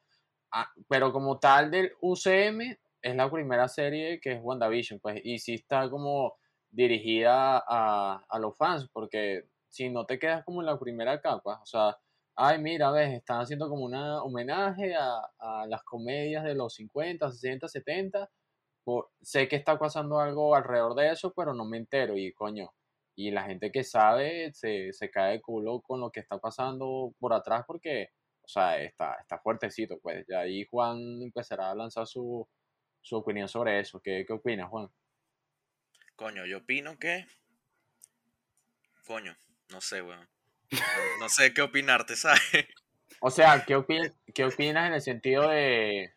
pero 0.89 1.13
como 1.13 1.39
tal 1.39 1.71
del 1.71 1.93
UCM 2.01 2.79
es 3.03 3.15
la 3.17 3.31
primera 3.31 3.69
serie 3.69 4.21
que 4.21 4.33
es 4.33 4.41
WandaVision, 4.43 5.01
pues, 5.01 5.21
y 5.25 5.39
sí 5.39 5.55
está 5.55 5.89
como 5.91 6.35
dirigida 6.71 7.59
a, 7.67 8.25
a 8.29 8.39
los 8.39 8.57
fans, 8.57 8.89
porque 8.93 9.45
si 9.69 9.89
no 9.91 10.05
te 10.07 10.19
quedas 10.19 10.45
como 10.45 10.61
en 10.63 10.67
la 10.67 10.79
primera 10.79 11.21
capa, 11.21 11.61
o 11.63 11.67
sea, 11.67 11.97
ay, 12.35 12.59
mira, 12.61 12.91
ves, 12.91 13.13
están 13.15 13.41
haciendo 13.43 13.69
como 13.69 13.85
un 13.85 13.95
homenaje 13.95 14.95
a, 14.95 15.21
a 15.39 15.67
las 15.67 15.83
comedias 15.85 16.45
de 16.45 16.55
los 16.55 16.75
50, 16.75 17.31
60, 17.31 17.69
70, 17.69 18.31
por- 18.85 19.11
sé 19.21 19.49
que 19.49 19.57
está 19.57 19.79
pasando 19.79 20.21
algo 20.21 20.55
alrededor 20.55 20.95
de 20.95 21.11
eso, 21.13 21.33
pero 21.35 21.55
no 21.55 21.65
me 21.65 21.79
entero 21.79 22.17
y 22.17 22.33
coño, 22.33 22.71
y 23.15 23.31
la 23.31 23.45
gente 23.45 23.71
que 23.73 23.85
sabe 23.85 24.53
se, 24.53 24.93
se 24.93 25.11
cae 25.11 25.33
de 25.35 25.41
culo 25.43 25.81
con 25.83 26.01
lo 26.01 26.11
que 26.11 26.21
está 26.21 26.39
pasando 26.39 27.15
por 27.19 27.33
atrás 27.33 27.65
porque, 27.67 28.11
o 28.47 28.49
sea, 28.49 28.81
está, 28.81 29.17
está 29.21 29.41
fuertecito, 29.41 29.99
pues, 29.99 30.25
ya 30.29 30.41
ahí 30.41 30.65
Juan 30.71 31.21
empezará 31.21 31.73
a 31.73 31.75
lanzar 31.75 32.07
su, 32.07 32.49
su 33.03 33.17
opinión 33.17 33.49
sobre 33.49 33.81
eso. 33.81 34.01
¿Qué, 34.01 34.25
qué 34.25 34.33
opinas, 34.33 34.71
Juan? 34.71 34.89
Coño, 36.15 36.47
yo 36.47 36.59
opino 36.59 36.97
que. 36.97 37.27
Coño, 39.05 39.37
no 39.71 39.81
sé, 39.81 40.01
weón. 40.01 40.29
No, 41.19 41.29
sé 41.29 41.53
qué 41.53 41.63
opinarte, 41.63 42.15
¿sabes? 42.17 42.41
O 43.21 43.33
sea, 43.33 43.65
¿qué, 43.67 43.83
qué 44.33 44.45
opinas 44.45 44.87
en 44.87 44.95
el 44.95 45.03
sentido 45.03 45.49
de, 45.49 46.15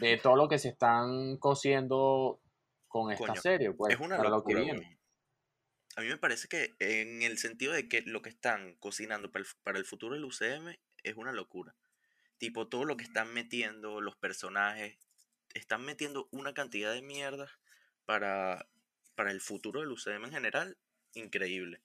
de 0.00 0.16
todo 0.18 0.34
lo 0.34 0.48
que 0.48 0.58
se 0.58 0.70
están 0.70 1.36
cosiendo 1.36 2.40
con 2.88 3.12
esta 3.12 3.28
Coño, 3.28 3.40
serie? 3.40 3.72
Pues, 3.72 3.94
es 3.94 4.00
una 4.00 4.16
para 4.16 4.30
lo 4.30 4.42
que 4.42 4.54
locura, 4.54 4.74
viene. 4.78 4.98
A 5.94 6.00
mí 6.00 6.08
me 6.08 6.18
parece 6.18 6.48
que 6.48 6.74
en 6.80 7.22
el 7.22 7.38
sentido 7.38 7.72
de 7.72 7.88
que 7.88 8.02
lo 8.02 8.20
que 8.20 8.30
están 8.30 8.74
cocinando 8.80 9.30
para 9.30 9.44
el, 9.44 9.50
para 9.62 9.78
el 9.78 9.84
futuro 9.84 10.14
del 10.14 10.24
UCM 10.24 10.76
es 11.10 11.16
una 11.16 11.32
locura. 11.32 11.74
Tipo, 12.38 12.68
todo 12.68 12.84
lo 12.84 12.96
que 12.96 13.04
están 13.04 13.32
metiendo, 13.32 14.00
los 14.00 14.16
personajes, 14.16 14.98
están 15.54 15.84
metiendo 15.84 16.28
una 16.32 16.52
cantidad 16.52 16.92
de 16.92 17.02
mierda 17.02 17.50
para, 18.04 18.68
para 19.14 19.30
el 19.30 19.40
futuro 19.40 19.80
del 19.80 19.90
UCM 19.92 20.26
en 20.26 20.32
general, 20.32 20.76
increíble. 21.14 21.80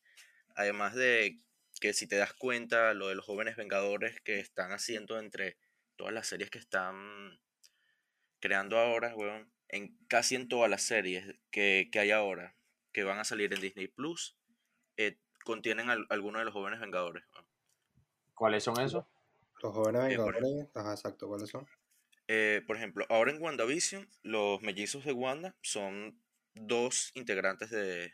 Además 0.55 0.93
de 0.95 1.39
que 1.79 1.93
si 1.93 2.07
te 2.07 2.17
das 2.17 2.33
cuenta, 2.33 2.93
lo 2.93 3.07
de 3.07 3.15
los 3.15 3.25
jóvenes 3.25 3.55
vengadores 3.55 4.19
que 4.21 4.39
están 4.39 4.71
haciendo 4.71 5.19
entre 5.19 5.57
todas 5.95 6.13
las 6.13 6.27
series 6.27 6.49
que 6.49 6.59
están 6.59 7.39
creando 8.39 8.77
ahora, 8.77 9.15
weón, 9.15 9.51
en 9.69 9.95
casi 10.07 10.35
en 10.35 10.47
todas 10.49 10.69
las 10.69 10.83
series 10.83 11.35
que, 11.51 11.89
que 11.91 11.99
hay 11.99 12.11
ahora, 12.11 12.55
que 12.91 13.03
van 13.03 13.19
a 13.19 13.23
salir 13.23 13.53
en 13.53 13.61
Disney 13.61 13.87
Plus, 13.87 14.35
eh, 14.97 15.17
contienen 15.45 15.89
al- 15.89 16.07
algunos 16.09 16.41
de 16.41 16.45
los 16.45 16.53
jóvenes 16.53 16.79
vengadores. 16.79 17.23
weón. 17.33 17.45
¿Cuáles 18.41 18.63
son 18.63 18.79
esos? 18.81 19.05
Los 19.61 19.71
jóvenes 19.71 20.01
Eh, 20.07 20.17
por 20.17 20.35
vengadores, 20.35 20.67
ajá, 20.73 20.93
exacto, 20.93 21.27
¿cuáles 21.27 21.51
son? 21.51 21.67
Eh, 22.27 22.63
por 22.65 22.77
ejemplo, 22.77 23.05
ahora 23.09 23.31
en 23.31 23.41
WandaVision, 23.41 24.07
los 24.23 24.61
mellizos 24.61 25.05
de 25.05 25.11
Wanda 25.13 25.55
son 25.61 26.23
dos 26.55 27.11
integrantes 27.13 27.69
de, 27.69 28.13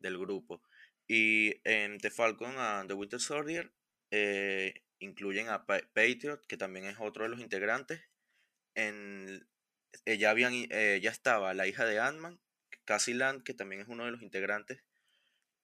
del 0.00 0.18
grupo. 0.18 0.62
Y 1.06 1.60
en 1.64 1.98
The 1.98 2.10
Falcon 2.10 2.56
and 2.58 2.88
the 2.88 2.94
Winter 2.94 3.20
Soldier 3.20 3.72
eh, 4.10 4.82
incluyen 5.00 5.48
a 5.48 5.66
Pa- 5.66 5.82
Patriot, 5.94 6.46
que 6.48 6.56
también 6.56 6.86
es 6.86 6.96
otro 7.00 7.24
de 7.24 7.30
los 7.30 7.40
integrantes. 7.40 8.02
En, 8.74 9.48
eh, 10.06 10.18
ya, 10.18 10.30
habían, 10.30 10.52
eh, 10.54 11.00
ya 11.02 11.10
estaba 11.10 11.54
la 11.54 11.66
hija 11.66 11.84
de 11.86 12.00
Ant-Man, 12.00 12.40
Cassie 12.84 13.14
Land, 13.14 13.44
que 13.44 13.54
también 13.54 13.82
es 13.82 13.88
uno 13.88 14.04
de 14.04 14.12
los 14.12 14.22
integrantes. 14.22 14.82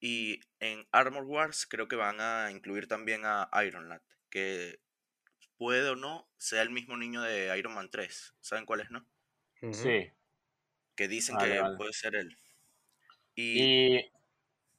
Y 0.00 0.40
en 0.61 0.87
Armor 0.93 1.25
Wars 1.25 1.67
creo 1.69 1.88
que 1.88 1.97
van 1.97 2.21
a 2.21 2.50
incluir 2.52 2.88
también 2.88 3.23
a 3.25 3.49
Iron 3.67 3.88
Lad, 3.88 4.02
que 4.31 4.81
puede 5.59 5.88
o 5.90 5.97
no 5.97 6.31
sea 6.38 6.62
el 6.62 6.71
mismo 6.71 6.97
niño 6.97 7.23
de 7.23 7.57
Iron 7.59 7.75
Man 7.75 7.90
3. 7.90 8.37
¿Saben 8.40 8.67
cuál 8.67 8.81
es, 8.83 8.90
no? 8.90 9.07
Sí. 9.73 10.12
Que 10.97 11.09
dicen 11.09 11.37
Vale, 11.37 11.38
que 11.38 11.62
vale. 11.62 11.76
puede 11.76 11.93
ser 11.95 12.14
él. 12.14 12.37
Y, 13.52 13.71
Y 13.95 14.12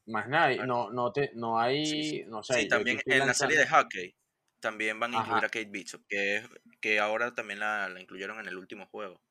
más 0.08 0.28
nada, 0.30 0.58
Ah, 0.58 0.68
no, 0.68 0.92
no, 0.92 1.12
te, 1.14 1.32
no 1.36 1.60
hay, 1.60 1.86
sí, 1.86 2.04
sí. 2.04 2.26
no 2.28 2.44
sé, 2.44 2.66
Sí, 2.66 2.70
yo 2.70 2.80
aquí 2.80 2.86
también 2.86 3.02
en 3.08 3.26
la 3.26 3.34
serie 3.34 3.58
de 3.58 3.68
Hockey 3.68 4.16
también 4.60 5.00
van 5.00 5.14
a 5.14 5.18
incluir 5.18 5.40
Ajá. 5.40 5.46
a 5.46 5.50
Kate 5.50 5.70
Bishop, 5.72 6.06
que, 6.08 6.38
es, 6.38 6.50
que 6.82 7.00
ahora 7.00 7.34
también 7.36 7.60
la, 7.60 7.90
la 7.90 8.02
incluyeron 8.02 8.40
en 8.40 8.48
el 8.48 8.58
último 8.58 8.88
juego. 8.88 9.24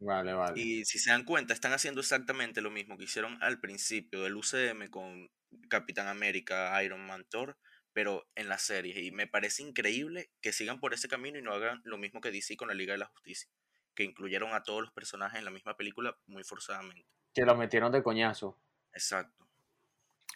Vale, 0.00 0.32
vale. 0.34 0.60
Y 0.60 0.84
si 0.84 0.98
se 0.98 1.10
dan 1.10 1.24
cuenta, 1.24 1.54
están 1.54 1.72
haciendo 1.72 2.00
exactamente 2.00 2.60
lo 2.60 2.70
mismo 2.70 2.96
que 2.98 3.04
hicieron 3.04 3.38
al 3.42 3.60
principio 3.60 4.22
del 4.22 4.36
UCM 4.36 4.88
con 4.90 5.30
Capitán 5.68 6.08
América, 6.08 6.82
Iron 6.82 7.06
Man, 7.06 7.24
Thor, 7.28 7.58
pero 7.92 8.28
en 8.34 8.48
las 8.48 8.62
series. 8.62 8.96
Y 8.98 9.10
me 9.12 9.26
parece 9.26 9.62
increíble 9.62 10.30
que 10.40 10.52
sigan 10.52 10.80
por 10.80 10.94
ese 10.94 11.08
camino 11.08 11.38
y 11.38 11.42
no 11.42 11.52
hagan 11.52 11.80
lo 11.84 11.98
mismo 11.98 12.20
que 12.20 12.30
DC 12.30 12.56
con 12.56 12.68
la 12.68 12.74
Liga 12.74 12.92
de 12.94 12.98
la 12.98 13.06
Justicia, 13.06 13.50
que 13.94 14.04
incluyeron 14.04 14.54
a 14.54 14.62
todos 14.64 14.82
los 14.82 14.92
personajes 14.92 15.38
en 15.38 15.44
la 15.44 15.50
misma 15.50 15.76
película 15.76 16.18
muy 16.26 16.44
forzadamente. 16.44 17.08
Que 17.34 17.44
lo 17.44 17.56
metieron 17.56 17.90
de 17.90 18.04
coñazo. 18.04 18.56
Exacto. 18.92 19.48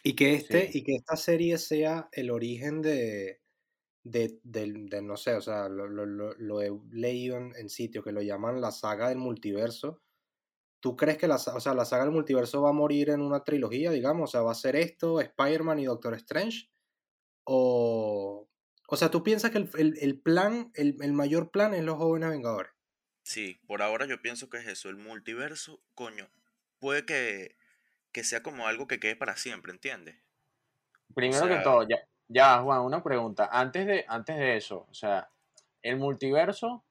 Y 0.03 0.15
que 0.15 0.33
este, 0.35 0.69
Sí. 0.71 0.79
y 0.79 0.83
que 0.83 0.95
esta 0.95 1.15
serie 1.17 1.57
sea 1.57 2.09
el 2.11 2.29
origen 2.31 2.81
de, 2.81 3.41
de, 4.05 4.39
del- 4.43 4.87
de, 4.89 5.01
no 5.01 5.17
sé, 5.17 5.35
o 5.35 5.41
sea, 5.41 5.67
lo, 5.69 5.87
lo- 5.89 6.05
lo- 6.05 6.35
lo 6.35 6.61
he 6.61 6.71
leído 6.91 7.37
en, 7.37 7.53
en 7.57 7.69
sitios 7.69 8.05
que 8.05 8.13
lo 8.13 8.21
llaman 8.21 8.61
la 8.61 8.71
saga 8.71 9.09
del 9.09 9.17
multiverso. 9.19 10.01
¿Tú 10.81 10.95
crees 10.95 11.17
que 11.17 11.27
la, 11.27 11.35
o 11.37 11.59
sea, 11.61 11.73
la 11.75 11.85
saga 11.85 12.05
del 12.05 12.13
multiverso 12.13 12.61
va 12.61 12.69
a 12.69 12.73
morir 12.73 13.09
en 13.11 13.21
una 13.21 13.43
trilogía, 13.43 13.91
digamos? 13.91 14.29
O 14.29 14.31
sea, 14.31 14.41
¿va 14.43 14.51
a 14.53 14.55
ser 14.55 14.75
esto, 14.77 15.21
Spider-Man 15.21 15.79
y 15.79 15.85
Doctor 15.85 16.15
Strange? 16.15 16.69
O, 17.45 18.49
o 18.87 18.95
sea, 18.97 19.11
¿tú 19.11 19.23
piensas 19.23 19.51
que 19.51 19.59
el, 19.59 19.69
el- 19.77 19.97
el 19.99 20.21
plan, 20.21 20.71
el, 20.75 20.97
el 21.01 21.13
mayor 21.13 21.51
plan 21.51 21.73
es 21.73 21.83
los 21.83 21.97
jóvenes 21.97 22.29
vengadores? 22.29 22.71
Sí, 23.23 23.59
por 23.67 23.81
ahora 23.81 24.05
yo 24.05 24.21
pienso 24.21 24.49
que 24.49 24.57
es 24.57 24.67
eso, 24.67 24.89
el 24.89 24.97
multiverso, 24.97 25.81
coño, 25.95 26.29
puede 26.79 27.05
que, 27.05 27.57
que 28.11 28.23
sea 28.23 28.43
como 28.43 28.67
algo 28.67 28.87
que 28.87 28.99
quede 28.99 29.15
para 29.15 29.37
siempre, 29.37 29.71
¿entiendes? 29.71 30.17
Primero 31.15 31.43
que 31.47 31.53
sea- 31.53 31.63
todo, 31.63 31.87
ya, 31.87 31.97
ya, 32.27 32.61
Juan, 32.61 32.81
una 32.81 33.03
pregunta. 33.03 33.49
Antes 33.51 33.85
de, 33.85 34.05
antes 34.07 34.37
de 34.37 34.57
eso, 34.57 34.87
o 34.89 34.93
sea, 34.93 35.29
el 35.81 35.97
multiverso, 35.97 36.85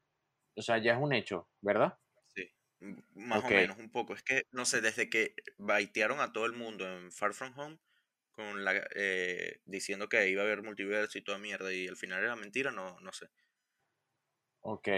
o 0.56 0.62
sea, 0.62 0.78
ya 0.78 0.94
es 0.94 0.98
un 1.00 1.12
hecho, 1.12 1.48
¿verdad? 1.60 1.98
Sí, 2.34 2.50
más 3.14 3.40
Ok. 3.40 3.46
o 3.46 3.48
menos, 3.50 3.78
un 3.78 3.90
poco. 3.90 4.14
Es 4.14 4.22
que, 4.22 4.44
no 4.52 4.64
sé, 4.64 4.80
desde 4.80 5.10
que 5.10 5.34
baitearon 5.58 6.20
a 6.20 6.32
todo 6.32 6.46
el 6.46 6.52
mundo 6.52 6.86
en 6.86 7.10
Far 7.12 7.34
From 7.34 7.58
Home, 7.58 7.78
con 8.32 8.64
la, 8.64 8.74
eh, 8.94 9.60
diciendo 9.64 10.08
que 10.08 10.28
iba 10.28 10.42
a 10.42 10.44
haber 10.44 10.62
multiverso 10.62 11.18
y 11.18 11.22
toda 11.22 11.38
mierda, 11.38 11.72
y 11.72 11.86
al 11.88 11.96
final 11.96 12.22
era 12.22 12.36
mentira, 12.36 12.70
no, 12.70 12.98
no 13.00 13.12
sé. 13.12 13.28
Ok. 14.62 14.88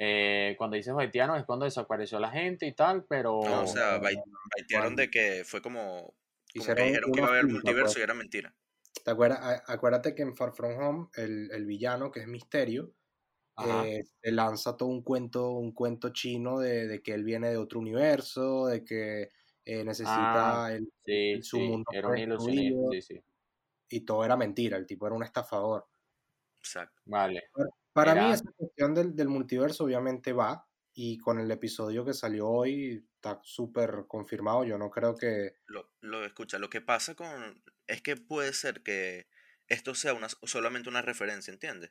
Eh, 0.00 0.54
cuando 0.56 0.76
dices 0.76 0.94
haitiano 0.96 1.34
es 1.36 1.44
cuando 1.44 1.64
desapareció 1.64 2.20
la 2.20 2.30
gente 2.30 2.66
y 2.66 2.72
tal, 2.74 3.04
pero... 3.04 3.40
No, 3.42 3.62
o 3.62 3.66
sea, 3.66 3.98
no, 3.98 4.00
baitearon 4.00 4.94
de 4.94 5.10
que 5.10 5.44
fue 5.44 5.60
como, 5.60 6.14
como 6.54 6.74
que 6.74 6.82
dijeron 6.84 7.10
que 7.12 7.18
iba 7.18 7.26
a 7.28 7.30
haber 7.30 7.46
finta, 7.46 7.54
multiverso 7.54 7.94
pues. 7.94 7.98
y 7.98 8.02
era 8.02 8.14
mentira. 8.14 8.54
¿Te 9.04 9.10
acuerdas? 9.10 9.62
Acuérdate 9.66 10.14
que 10.14 10.22
en 10.22 10.36
Far 10.36 10.52
From 10.54 10.78
Home, 10.80 11.08
el, 11.16 11.50
el 11.52 11.66
villano, 11.66 12.10
que 12.10 12.20
es 12.20 12.26
Misterio, 12.28 12.94
eh, 13.58 14.02
se 14.22 14.32
lanza 14.32 14.76
todo 14.76 14.88
un 14.90 15.02
cuento, 15.02 15.52
un 15.52 15.72
cuento 15.72 16.10
chino 16.10 16.60
de, 16.60 16.88
de 16.88 17.02
que 17.02 17.14
él 17.14 17.24
viene 17.24 17.50
de 17.50 17.58
otro 17.58 17.80
universo, 17.80 18.66
de 18.68 18.84
que 18.84 19.30
eh, 19.64 19.84
necesita 19.84 20.40
Ah, 20.42 20.72
el, 20.74 20.92
sí, 21.04 21.12
el- 21.32 21.44
su 21.44 21.60
sí, 21.60 21.62
mundo 21.62 21.90
era 21.90 22.08
un 22.10 22.22
sí, 22.90 23.02
sí. 23.02 23.20
y 23.90 24.00
todo 24.04 24.24
era 24.24 24.36
mentira, 24.36 24.76
el 24.76 24.86
tipo 24.86 25.06
era 25.06 25.16
un 25.16 25.22
estafador. 25.24 25.88
Exacto. 26.60 27.02
Vale. 27.04 27.42
Para- 27.92 28.14
mí 28.16 28.30
esa 28.32 28.50
cuestión 28.56 28.94
del, 28.94 29.16
del 29.16 29.28
multiverso 29.28 29.84
obviamente 29.84 30.32
va, 30.32 30.68
y 30.94 31.18
con 31.18 31.38
el 31.40 31.50
episodio 31.50 32.04
que 32.04 32.14
salió 32.14 32.48
hoy 32.48 33.07
está 33.18 33.40
súper 33.42 34.06
confirmado, 34.06 34.64
yo 34.64 34.78
no 34.78 34.90
creo 34.90 35.16
que... 35.16 35.56
Lo, 35.66 35.90
lo 36.00 36.24
escucha, 36.24 36.58
lo 36.58 36.70
que 36.70 36.80
pasa 36.80 37.14
con 37.14 37.62
es 37.86 38.00
que 38.00 38.16
puede 38.16 38.52
ser 38.52 38.82
que 38.82 39.26
esto 39.66 39.94
sea 39.94 40.14
una, 40.14 40.28
solamente 40.28 40.88
una 40.88 41.02
referencia, 41.02 41.52
¿entiendes? 41.52 41.90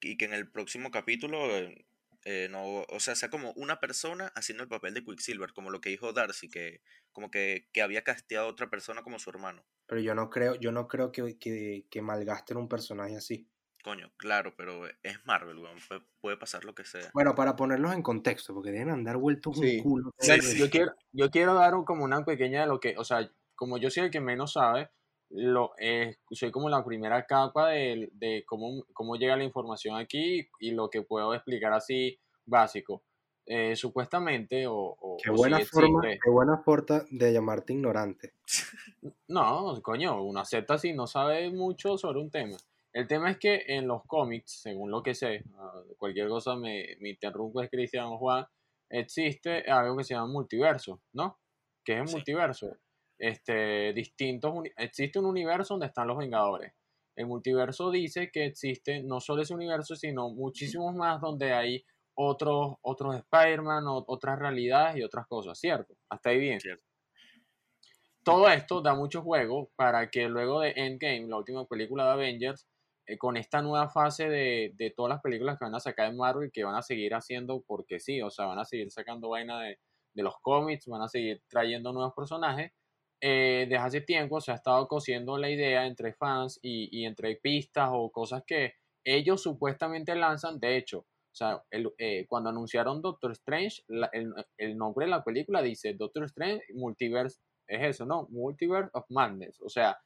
Y 0.00 0.16
que 0.16 0.26
en 0.26 0.34
el 0.34 0.50
próximo 0.50 0.90
capítulo 0.90 1.56
eh, 1.56 1.86
eh, 2.24 2.48
no, 2.50 2.82
o 2.82 3.00
sea, 3.00 3.14
sea 3.14 3.30
como 3.30 3.52
una 3.52 3.80
persona 3.80 4.32
haciendo 4.34 4.62
el 4.62 4.68
papel 4.68 4.94
de 4.94 5.04
Quicksilver, 5.04 5.52
como 5.52 5.70
lo 5.70 5.80
que 5.80 5.90
dijo 5.90 6.12
Darcy, 6.12 6.48
que 6.48 6.82
como 7.12 7.30
que, 7.30 7.68
que 7.72 7.82
había 7.82 8.04
casteado 8.04 8.46
a 8.46 8.50
otra 8.50 8.68
persona 8.68 9.02
como 9.02 9.18
su 9.18 9.30
hermano. 9.30 9.64
Pero 9.86 10.00
yo 10.02 10.14
no 10.14 10.28
creo, 10.28 10.56
yo 10.56 10.70
no 10.70 10.86
creo 10.86 11.12
que, 11.12 11.38
que, 11.38 11.86
que 11.88 12.02
malgasten 12.02 12.58
un 12.58 12.68
personaje 12.68 13.16
así. 13.16 13.48
Coño, 13.86 14.10
claro, 14.16 14.52
pero 14.56 14.84
es 15.04 15.24
Marvel, 15.26 15.58
weón, 15.58 15.76
puede, 15.86 16.00
puede 16.20 16.36
pasar 16.36 16.64
lo 16.64 16.74
que 16.74 16.82
sea. 16.84 17.08
Bueno, 17.14 17.36
para 17.36 17.54
ponerlos 17.54 17.92
en 17.94 18.02
contexto, 18.02 18.52
porque 18.52 18.72
deben 18.72 18.90
andar 18.90 19.16
vueltos 19.16 19.56
Sí. 19.56 19.76
un 19.76 19.82
culo. 19.84 20.10
Sí, 20.18 20.32
todos 20.32 20.44
sí. 20.44 20.58
Yo, 20.58 20.68
quiero, 20.70 20.92
yo 21.12 21.30
quiero 21.30 21.54
dar 21.54 21.76
un- 21.76 21.84
como 21.84 22.02
una 22.02 22.24
pequeña 22.24 22.62
de 22.62 22.66
lo 22.66 22.80
que, 22.80 22.96
o 22.98 23.04
sea, 23.04 23.30
como 23.54 23.78
yo 23.78 23.88
soy 23.88 24.02
el 24.06 24.10
que 24.10 24.20
menos 24.20 24.54
sabe, 24.54 24.90
lo, 25.30 25.70
eh, 25.78 26.16
soy 26.32 26.50
como 26.50 26.68
la 26.68 26.84
primera 26.84 27.26
capa 27.26 27.68
de, 27.68 28.08
de 28.14 28.42
cómo, 28.44 28.84
cómo 28.92 29.14
llega 29.14 29.36
la 29.36 29.44
información 29.44 29.96
aquí 29.96 30.48
y 30.58 30.72
lo 30.72 30.90
que 30.90 31.02
puedo 31.02 31.32
explicar 31.32 31.72
así 31.72 32.18
básico. 32.44 33.04
Eh, 33.46 33.76
supuestamente, 33.76 34.66
o, 34.66 34.74
o- 34.74 35.16
Qué 35.22 35.30
buena 35.30 35.60
forma, 35.60 36.00
existe. 36.00 36.18
qué 36.24 36.30
buena 36.30 36.58
forma 36.64 37.04
de 37.08 37.32
llamarte 37.32 37.72
ignorante. 37.72 38.32
No, 39.28 39.80
coño, 39.80 40.22
uno 40.24 40.40
acepta 40.40 40.76
si 40.76 40.92
no 40.92 41.06
sabe 41.06 41.52
mucho 41.52 41.96
sobre 41.96 42.18
un 42.18 42.30
tema. 42.32 42.56
El 42.96 43.06
tema 43.06 43.30
es 43.30 43.38
que 43.38 43.62
en 43.68 43.86
los 43.86 44.04
cómics, 44.06 44.62
según 44.62 44.90
lo 44.90 45.02
que 45.02 45.14
sé, 45.14 45.44
ah, 45.58 45.82
cualquier 45.98 46.28
cosa 46.28 46.56
me, 46.56 46.96
me 47.00 47.10
interrumpe 47.10 47.62
es 47.64 47.70
Cristian 47.70 48.16
Juan, 48.16 48.46
existe 48.88 49.70
algo 49.70 49.98
que 49.98 50.04
se 50.04 50.14
llama 50.14 50.32
multiverso, 50.32 51.02
¿no? 51.12 51.38
¿Qué 51.84 51.92
es 51.92 52.00
el 52.00 52.08
Sí. 52.08 52.14
multiverso? 52.14 52.74
Este, 53.18 53.92
distintos, 53.92 54.54
existe 54.78 55.18
un 55.18 55.26
universo 55.26 55.74
donde 55.74 55.88
están 55.88 56.06
los 56.08 56.16
Vengadores. 56.16 56.72
El 57.14 57.26
multiverso 57.26 57.90
dice 57.90 58.30
que 58.30 58.46
existe 58.46 59.02
no 59.02 59.20
solo 59.20 59.42
ese 59.42 59.52
universo, 59.52 59.94
sino 59.94 60.30
muchísimos 60.30 60.94
más 60.94 61.20
donde 61.20 61.52
hay 61.52 61.84
otros, 62.14 62.76
otros 62.80 63.14
Spider-Man, 63.16 63.84
otras 63.86 64.38
realidades 64.38 64.96
y 64.96 65.02
otras 65.02 65.26
cosas, 65.26 65.58
¿cierto? 65.58 65.94
Hasta 66.08 66.30
ahí 66.30 66.38
bien. 66.38 66.60
Cierto. 66.60 66.82
Todo 68.24 68.48
esto 68.48 68.80
da 68.80 68.94
mucho 68.94 69.20
juego 69.20 69.70
para 69.76 70.08
que 70.10 70.28
luego 70.30 70.60
de 70.60 70.72
Endgame, 70.76 71.26
la 71.28 71.36
última 71.36 71.66
película 71.66 72.06
de 72.06 72.12
Avengers, 72.12 72.66
eh, 73.06 73.18
con 73.18 73.36
esta 73.36 73.62
nueva 73.62 73.88
fase 73.88 74.28
de, 74.28 74.72
de 74.76 74.90
todas 74.90 75.10
las 75.10 75.20
películas 75.22 75.58
que 75.58 75.64
van 75.64 75.74
a 75.74 75.80
sacar 75.80 76.08
en 76.10 76.16
Marvel, 76.16 76.50
que 76.52 76.64
van 76.64 76.74
a 76.76 76.82
seguir 76.82 77.14
haciendo 77.14 77.62
porque 77.66 78.00
sí, 78.00 78.20
o 78.22 78.30
sea, 78.30 78.46
van 78.46 78.58
a 78.58 78.64
seguir 78.64 78.90
sacando 78.90 79.28
vaina 79.30 79.60
de, 79.62 79.78
de 80.14 80.22
los 80.22 80.34
cómics, 80.42 80.86
van 80.86 81.02
a 81.02 81.08
seguir 81.08 81.42
trayendo 81.48 81.92
nuevos 81.92 82.14
personajes. 82.14 82.72
Eh, 83.20 83.66
desde 83.68 83.82
hace 83.82 84.00
tiempo 84.02 84.40
se 84.40 84.52
ha 84.52 84.56
estado 84.56 84.86
cosiendo 84.88 85.38
la 85.38 85.48
idea 85.50 85.86
entre 85.86 86.12
fans 86.12 86.58
y, 86.62 86.88
y 87.00 87.06
entre 87.06 87.36
pistas 87.36 87.88
o 87.92 88.10
cosas 88.10 88.42
que 88.46 88.74
ellos 89.04 89.42
supuestamente 89.42 90.14
lanzan. 90.14 90.58
De 90.60 90.76
hecho, 90.76 90.98
o 91.00 91.34
sea, 91.34 91.62
el- 91.70 91.92
eh, 91.98 92.26
cuando 92.28 92.50
anunciaron 92.50 93.00
Doctor 93.02 93.32
Strange, 93.32 93.82
el, 93.88 94.32
el 94.58 94.76
nombre 94.76 95.06
de 95.06 95.10
la 95.10 95.24
película 95.24 95.62
dice 95.62 95.94
Doctor 95.94 96.24
Strange 96.24 96.62
Multiverse, 96.74 97.40
es 97.68 97.84
eso, 97.84 98.04
¿no? 98.06 98.26
Multiverse 98.30 98.90
of 98.92 99.04
Madness. 99.08 99.60
O 99.62 99.68
sea, 99.68 99.98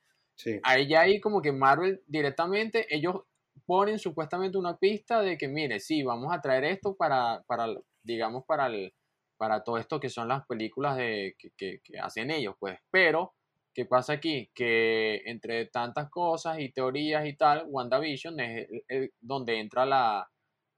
Ahí 0.63 0.89
ya 0.89 1.03
hay 1.03 1.21
como 1.21 1.41
que 1.43 1.53
Marvel 1.53 2.03
directamente, 2.07 2.87
ellos 2.95 3.23
ponen 3.67 3.99
supuestamente 3.99 4.59
una 4.59 4.77
pista 4.79 5.21
de 5.23 5.39
que, 5.39 5.49
mire, 5.49 5.81
sí, 5.81 6.03
vamos 6.03 6.33
a 6.33 6.41
traer 6.41 6.65
esto 6.65 6.97
para, 6.97 7.43
para 7.47 7.67
digamos, 8.03 8.45
para, 8.47 8.67
el, 8.67 8.95
para 9.37 9.63
todo 9.63 9.79
esto 9.79 10.01
que 10.01 10.11
son 10.11 10.29
las 10.29 10.47
películas 10.47 10.97
de, 10.97 11.35
que, 11.57 11.81
que- 11.83 11.99
hacen 12.01 12.31
ellos, 12.31 12.55
pues. 12.59 12.79
Pero, 12.91 13.35
¿qué 13.75 13.87
pasa 13.87 14.15
aquí? 14.15 14.51
Que 14.55 15.23
entre 15.27 15.67
tantas 15.67 16.11
cosas 16.11 16.59
y 16.61 16.73
teorías 16.73 17.27
y 17.27 17.37
tal, 17.37 17.65
WandaVision 17.69 18.41
es 18.41 18.69
el- 18.89 19.13
donde 19.21 19.61
entra 19.61 19.87
la, 19.87 20.29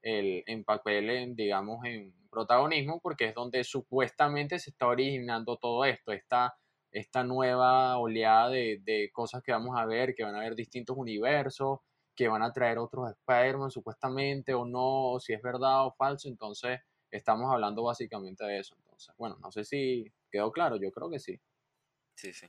el, 0.01 0.43
en 0.47 0.63
papel, 0.63 1.09
en, 1.09 1.35
digamos, 1.35 1.85
en 1.85 2.13
protagonismo, 2.29 2.99
porque 3.01 3.25
es 3.25 3.33
donde 3.35 3.63
supuestamente 3.63 4.59
se 4.59 4.71
está 4.71 4.87
originando 4.87 5.57
todo 5.57 5.85
esto, 5.85 6.11
esta, 6.11 6.53
esta 6.93 7.23
nueva 7.25 7.97
oleada 7.99 8.49
de, 8.49 8.79
de 8.83 9.11
cosas 9.13 9.43
que 9.43 9.51
vamos 9.53 9.77
a 9.79 9.85
ver, 9.85 10.15
que 10.15 10.23
van 10.23 10.35
a 10.35 10.39
haber 10.39 10.55
distintos 10.55 10.97
universos, 10.97 11.79
que 12.15 12.27
van 12.29 12.43
a 12.43 12.53
traer 12.53 12.77
otros 12.79 13.09
Spider-Man 13.11 13.71
supuestamente 13.71 14.53
o 14.53 14.65
no, 14.65 15.11
o 15.13 15.19
si 15.19 15.33
es 15.33 15.41
verdad 15.41 15.85
o 15.87 15.93
falso, 15.93 16.29
entonces 16.29 16.79
estamos 17.11 17.51
hablando 17.51 17.83
básicamente 17.83 18.45
de 18.45 18.59
eso. 18.59 18.75
Entonces, 18.77 19.15
bueno, 19.17 19.37
no 19.41 19.51
sé 19.51 19.65
si 19.65 20.13
quedó 20.31 20.51
claro, 20.51 20.77
yo 20.77 20.91
creo 20.91 21.09
que 21.09 21.19
sí. 21.19 21.39
Sí, 22.15 22.33
sí. 22.33 22.47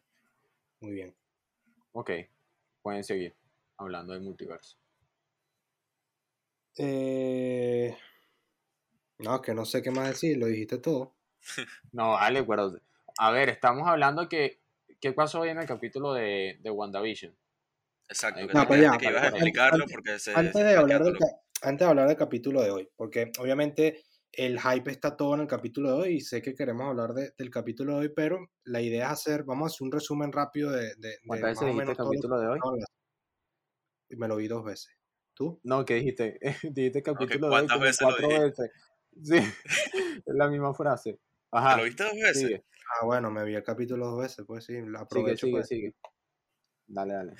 Muy 0.80 0.92
bien. 0.92 1.16
Ok, 1.92 2.10
pueden 2.82 3.04
seguir 3.04 3.36
hablando 3.78 4.12
del 4.14 4.22
multiverso. 4.22 4.78
Eh, 6.76 7.96
No, 9.18 9.42
que 9.42 9.54
no 9.54 9.64
sé 9.64 9.82
qué 9.82 9.90
más 9.90 10.06
decir, 10.10 10.38
lo 10.38 10.46
dijiste 10.46 10.78
todo. 10.78 11.16
No, 11.92 12.12
vale, 12.12 12.42
pero 12.44 12.72
a 13.18 13.30
ver, 13.30 13.48
estamos 13.48 13.86
hablando 13.88 14.28
que 14.28 14.60
¿qué 15.00 15.12
pasó 15.12 15.40
hoy 15.40 15.50
en 15.50 15.58
el 15.58 15.66
capítulo 15.66 16.12
de, 16.14 16.58
de 16.60 16.70
WandaVision? 16.70 17.36
Exacto. 18.08 18.40
Ahí 18.40 18.46
Que 18.46 18.54
No, 18.54 18.62
ya, 18.76 18.98
que 18.98 19.06
ibas 19.06 19.22
a 19.22 19.26
antes- 19.26 19.32
explicarlo 19.40 19.82
antes- 19.84 19.92
porque 19.92 20.18
se 20.18 20.34
Antes 20.34 20.54
de, 20.64 20.76
hablar 20.76 21.02
del, 21.04 21.16
antes 21.62 21.78
de 21.86 21.90
hablar 21.90 22.08
del 22.08 22.16
capítulo 22.16 22.62
de 22.62 22.70
hoy, 22.70 22.88
porque 22.96 23.30
obviamente 23.38 24.02
el 24.32 24.60
hype 24.60 24.90
está 24.90 25.16
todo 25.16 25.34
en 25.34 25.42
el 25.42 25.46
capítulo 25.46 25.90
de 25.92 26.02
hoy 26.02 26.14
y 26.16 26.20
sé 26.20 26.42
que 26.42 26.54
queremos 26.54 26.88
hablar 26.88 27.14
de- 27.14 27.32
del 27.38 27.50
capítulo 27.50 27.94
de 27.94 27.98
hoy, 28.00 28.12
pero 28.14 28.50
la 28.64 28.80
idea 28.80 29.06
es 29.06 29.12
hacer, 29.12 29.44
vamos 29.44 29.64
a 29.64 29.74
hacer 29.74 29.84
un 29.84 29.92
resumen 29.92 30.32
rápido 30.32 30.70
de, 30.70 30.94
de, 30.96 31.08
de 31.08 31.18
¿Cuántas 31.26 31.50
más 31.50 31.60
veces 31.60 31.62
o 31.62 31.66
dijiste 31.66 32.02
lo 32.02 32.04
capítulo 32.10 32.40
de 32.40 32.46
hoy? 32.48 32.58
Y 34.10 34.16
me 34.16 34.28
lo 34.28 34.36
vi 34.36 34.48
dos 34.48 34.64
veces. 34.64 34.90
¿Tú? 35.34 35.60
No, 35.64 35.84
¿qué 35.84 35.94
dijiste? 35.94 36.38
dijiste 36.74 37.02
capítulo 37.02 37.48
de 37.48 37.54
hoy 37.54 37.66
¿cuántas 37.68 37.74
como 37.74 37.84
veces 37.84 38.00
lo 38.00 38.06
cuatro 38.08 38.28
veces. 38.28 38.70
Sí, 39.22 39.36
es 40.26 40.34
la 40.34 40.48
misma 40.48 40.74
frase. 40.74 41.12
¿Te 41.14 41.20
Ajá, 41.52 41.76
lo 41.76 41.84
viste 41.84 42.02
dos 42.04 42.12
veces? 42.14 42.42
sigue, 42.42 42.64
Ah, 42.90 43.04
bueno, 43.04 43.30
me 43.30 43.44
vi 43.44 43.54
el 43.54 43.62
capítulo 43.62 44.06
dos 44.06 44.20
veces, 44.20 44.44
pues 44.46 44.64
sí, 44.64 44.74
sigue, 44.74 44.98
aprovecho. 44.98 45.46
sigue, 45.46 45.52
pues. 45.52 45.68
sigue. 45.68 45.94
Dale, 46.86 47.14
dale. 47.14 47.34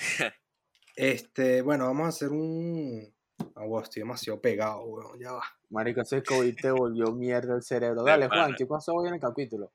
Este, 0.97 1.61
bueno, 1.63 1.87
vamos 1.87 2.07
a 2.07 2.09
hacer 2.11 2.29
un... 2.29 3.13
Ah, 3.57 3.65
wow, 3.65 3.81
estoy 3.81 4.03
demasiado 4.03 4.41
pegado, 4.41 4.85
weón, 4.85 5.19
ya 5.19 5.33
va. 5.33 5.43
Marico, 5.71 6.03
ese 6.03 6.23
COVID 6.23 6.55
te 6.55 6.71
volvió 6.71 7.13
mierda 7.13 7.57
el 7.57 7.63
cerebro. 7.63 8.05
Dale, 8.05 8.29
Juan. 8.29 8.55
¿qué 8.57 8.65
pasó 8.65 8.95
hoy 8.95 9.09
en 9.09 9.15
el 9.15 9.21
capítulo? 9.21 9.73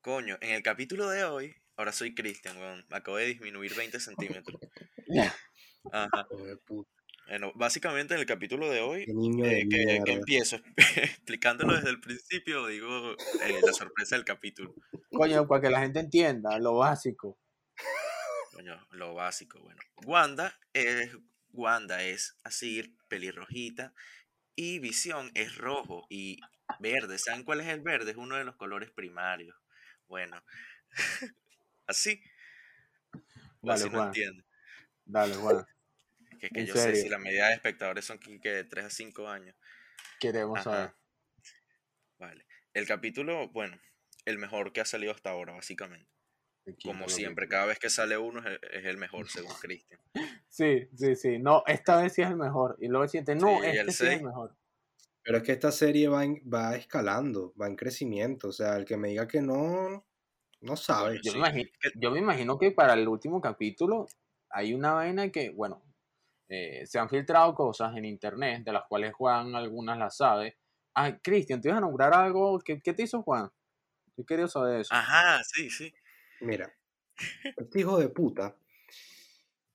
Coño, 0.00 0.38
en 0.40 0.50
el 0.52 0.62
capítulo 0.62 1.10
de 1.10 1.24
hoy, 1.24 1.54
ahora 1.76 1.90
soy 1.90 2.14
Cristian, 2.14 2.56
weón. 2.58 2.86
Me 2.88 2.98
acabo 2.98 3.16
de 3.16 3.26
disminuir 3.26 3.74
20 3.74 3.98
centímetros. 3.98 4.60
Ajá. 5.92 6.28
Hijo 6.30 6.44
de 6.44 6.56
puta, 6.58 6.99
Bueno, 7.30 7.52
básicamente 7.54 8.14
en 8.14 8.18
el 8.18 8.26
capítulo 8.26 8.68
de 8.68 8.80
hoy, 8.80 9.02
eh, 9.04 9.68
que, 9.70 10.12
empiezo 10.12 10.56
explicándolo 10.96 11.76
desde 11.76 11.90
el 11.90 12.00
principio, 12.00 12.66
digo 12.66 13.12
eh, 13.12 13.60
la 13.64 13.72
sorpresa 13.72 14.16
del 14.16 14.24
capítulo. 14.24 14.74
Coño, 15.12 15.46
para 15.46 15.60
que 15.60 15.70
la 15.70 15.78
gente 15.78 16.00
entienda 16.00 16.58
lo 16.58 16.78
básico. 16.78 17.38
Coño, 18.52 18.84
lo 18.90 19.14
básico, 19.14 19.60
bueno. 19.60 19.80
Wanda 20.04 20.58
es, 20.72 21.16
Wanda 21.52 22.02
es 22.02 22.36
así, 22.42 22.96
pelirrojita, 23.06 23.94
y 24.56 24.80
Visión 24.80 25.30
es 25.34 25.56
rojo 25.56 26.08
y 26.10 26.40
verde. 26.80 27.16
¿Saben 27.18 27.44
cuál 27.44 27.60
es 27.60 27.68
el 27.68 27.80
verde? 27.80 28.10
Es 28.10 28.16
uno 28.16 28.34
de 28.38 28.44
los 28.44 28.56
colores 28.56 28.90
primarios. 28.90 29.56
Bueno, 30.08 30.42
así. 31.86 32.20
Dale, 33.62 33.74
así 33.74 33.84
no 33.84 33.98
Juan. 33.98 34.06
entienden. 34.08 34.44
Dale, 35.04 35.34
Juan. 35.36 35.64
Que 36.40 36.46
es 36.46 36.52
que 36.52 36.66
yo 36.66 36.74
sé 36.74 36.96
si 36.96 37.08
la 37.08 37.18
media 37.18 37.46
de 37.48 37.54
espectadores 37.54 38.04
son 38.04 38.18
que 38.18 38.40
que 38.40 38.48
de 38.50 38.64
3 38.64 38.86
a 38.86 38.90
5 38.90 39.28
años. 39.28 39.54
Queremos 40.18 40.58
Ajá. 40.60 40.70
saber. 40.70 40.94
Vale. 42.18 42.46
El 42.74 42.86
capítulo, 42.86 43.48
bueno, 43.48 43.78
el 44.24 44.38
mejor 44.38 44.72
que 44.72 44.80
ha 44.80 44.84
salido 44.84 45.12
hasta 45.12 45.30
ahora, 45.30 45.52
básicamente. 45.54 46.08
Como 46.84 47.08
siempre, 47.08 47.48
cada 47.48 47.66
vez 47.66 47.78
que 47.78 47.90
sale 47.90 48.16
uno 48.18 48.40
es 48.40 48.46
el, 48.46 48.60
es 48.72 48.84
el 48.84 48.96
mejor, 48.96 49.28
según 49.28 49.52
Cristian. 49.60 50.00
Sí, 50.48 50.88
sí, 50.96 51.16
sí. 51.16 51.38
No, 51.38 51.64
esta 51.66 52.00
vez 52.00 52.12
sí 52.14 52.22
es 52.22 52.28
el 52.28 52.36
mejor. 52.36 52.76
Y 52.80 52.88
luego 52.88 53.04
el 53.04 53.10
siguiente, 53.10 53.34
no, 53.34 53.58
Sí, 53.60 53.66
este 53.66 53.80
el 53.80 53.92
sí 53.92 54.06
es 54.06 54.12
el 54.12 54.22
mejor. 54.22 54.56
Pero 55.22 55.38
es 55.38 55.42
que 55.44 55.52
esta 55.52 55.72
serie 55.72 56.08
va, 56.08 56.24
en- 56.24 56.42
va 56.52 56.76
escalando, 56.76 57.52
va 57.60 57.66
en 57.66 57.76
crecimiento. 57.76 58.48
O 58.48 58.52
sea, 58.52 58.76
el 58.76 58.84
que 58.84 58.96
me 58.96 59.08
diga 59.08 59.26
que 59.26 59.40
no, 59.42 60.06
no 60.60 60.76
sabe. 60.76 61.18
Coño, 61.18 61.22
Yo, 61.22 61.32
sí. 61.32 61.38
me 61.38 61.48
imagino, 61.48 61.70
Que- 61.80 61.90
yo 61.96 62.10
me 62.10 62.18
imagino 62.20 62.58
que 62.58 62.70
para 62.70 62.94
el 62.94 63.08
último 63.08 63.40
capítulo 63.40 64.06
hay 64.50 64.74
una 64.74 64.92
vaina 64.92 65.30
que, 65.32 65.50
bueno, 65.50 65.82
eh, 66.50 66.86
se 66.86 66.98
han 66.98 67.08
filtrado 67.10 67.54
cosas 67.54 67.96
en 67.96 68.04
internet, 68.06 68.64
de 68.64 68.72
las 68.72 68.84
cuales 68.88 69.14
Juan 69.14 69.54
algunas 69.56 69.98
las 69.98 70.16
sabe. 70.16 70.58
Ah, 70.94 71.18
Cristian, 71.22 71.60
¿te 71.60 71.68
ibas 71.68 71.78
a 71.78 71.82
nombrar 71.82 72.14
algo? 72.14 72.58
¿Qué, 72.60 72.80
qué 72.82 72.92
te 72.94 73.04
hizo 73.04 73.22
Juan? 73.22 73.50
Yo 74.16 74.24
quería 74.26 74.48
saber 74.48 74.80
eso. 74.82 74.96
Ajá, 74.98 75.42
sí, 75.44 75.68
sí. 75.70 75.92
Mira, 76.40 76.74
este 77.56 77.80
hijo 77.80 77.98
de 77.98 78.10
puta 78.10 78.56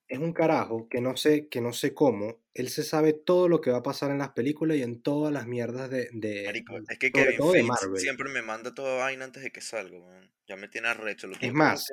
es 0.07 0.19
un 0.19 0.33
carajo 0.33 0.87
que 0.89 1.01
no 1.01 1.15
sé, 1.17 1.47
que 1.47 1.61
no 1.61 1.73
sé 1.73 1.93
cómo. 1.93 2.43
Él 2.53 2.69
se 2.69 2.83
sabe 2.83 3.13
todo 3.13 3.47
lo 3.49 3.61
que 3.61 3.71
va 3.71 3.77
a 3.77 3.83
pasar 3.83 4.11
en 4.11 4.19
las 4.19 4.29
películas 4.31 4.77
y 4.77 4.83
en 4.83 5.01
todas 5.01 5.33
las 5.33 5.47
mierdas 5.47 5.89
de. 5.89 6.09
de- 6.13 6.45
Marico, 6.45 6.77
es 6.87 6.97
que 6.99 7.11
Kevin 7.11 7.41
Feige 7.43 7.89
siempre 7.95 8.29
me 8.29 8.41
manda 8.41 8.73
toda 8.73 8.97
vaina 9.03 9.25
antes 9.25 9.43
de 9.43 9.51
que 9.51 9.59
salga, 9.61 9.97
weón. 9.99 10.31
Ya 10.47 10.55
me 10.55 10.69
tiene 10.69 10.87
arrecho. 10.87 11.27
Lo 11.27 11.37
Es 11.39 11.39
que 11.39 11.53
más. 11.53 11.85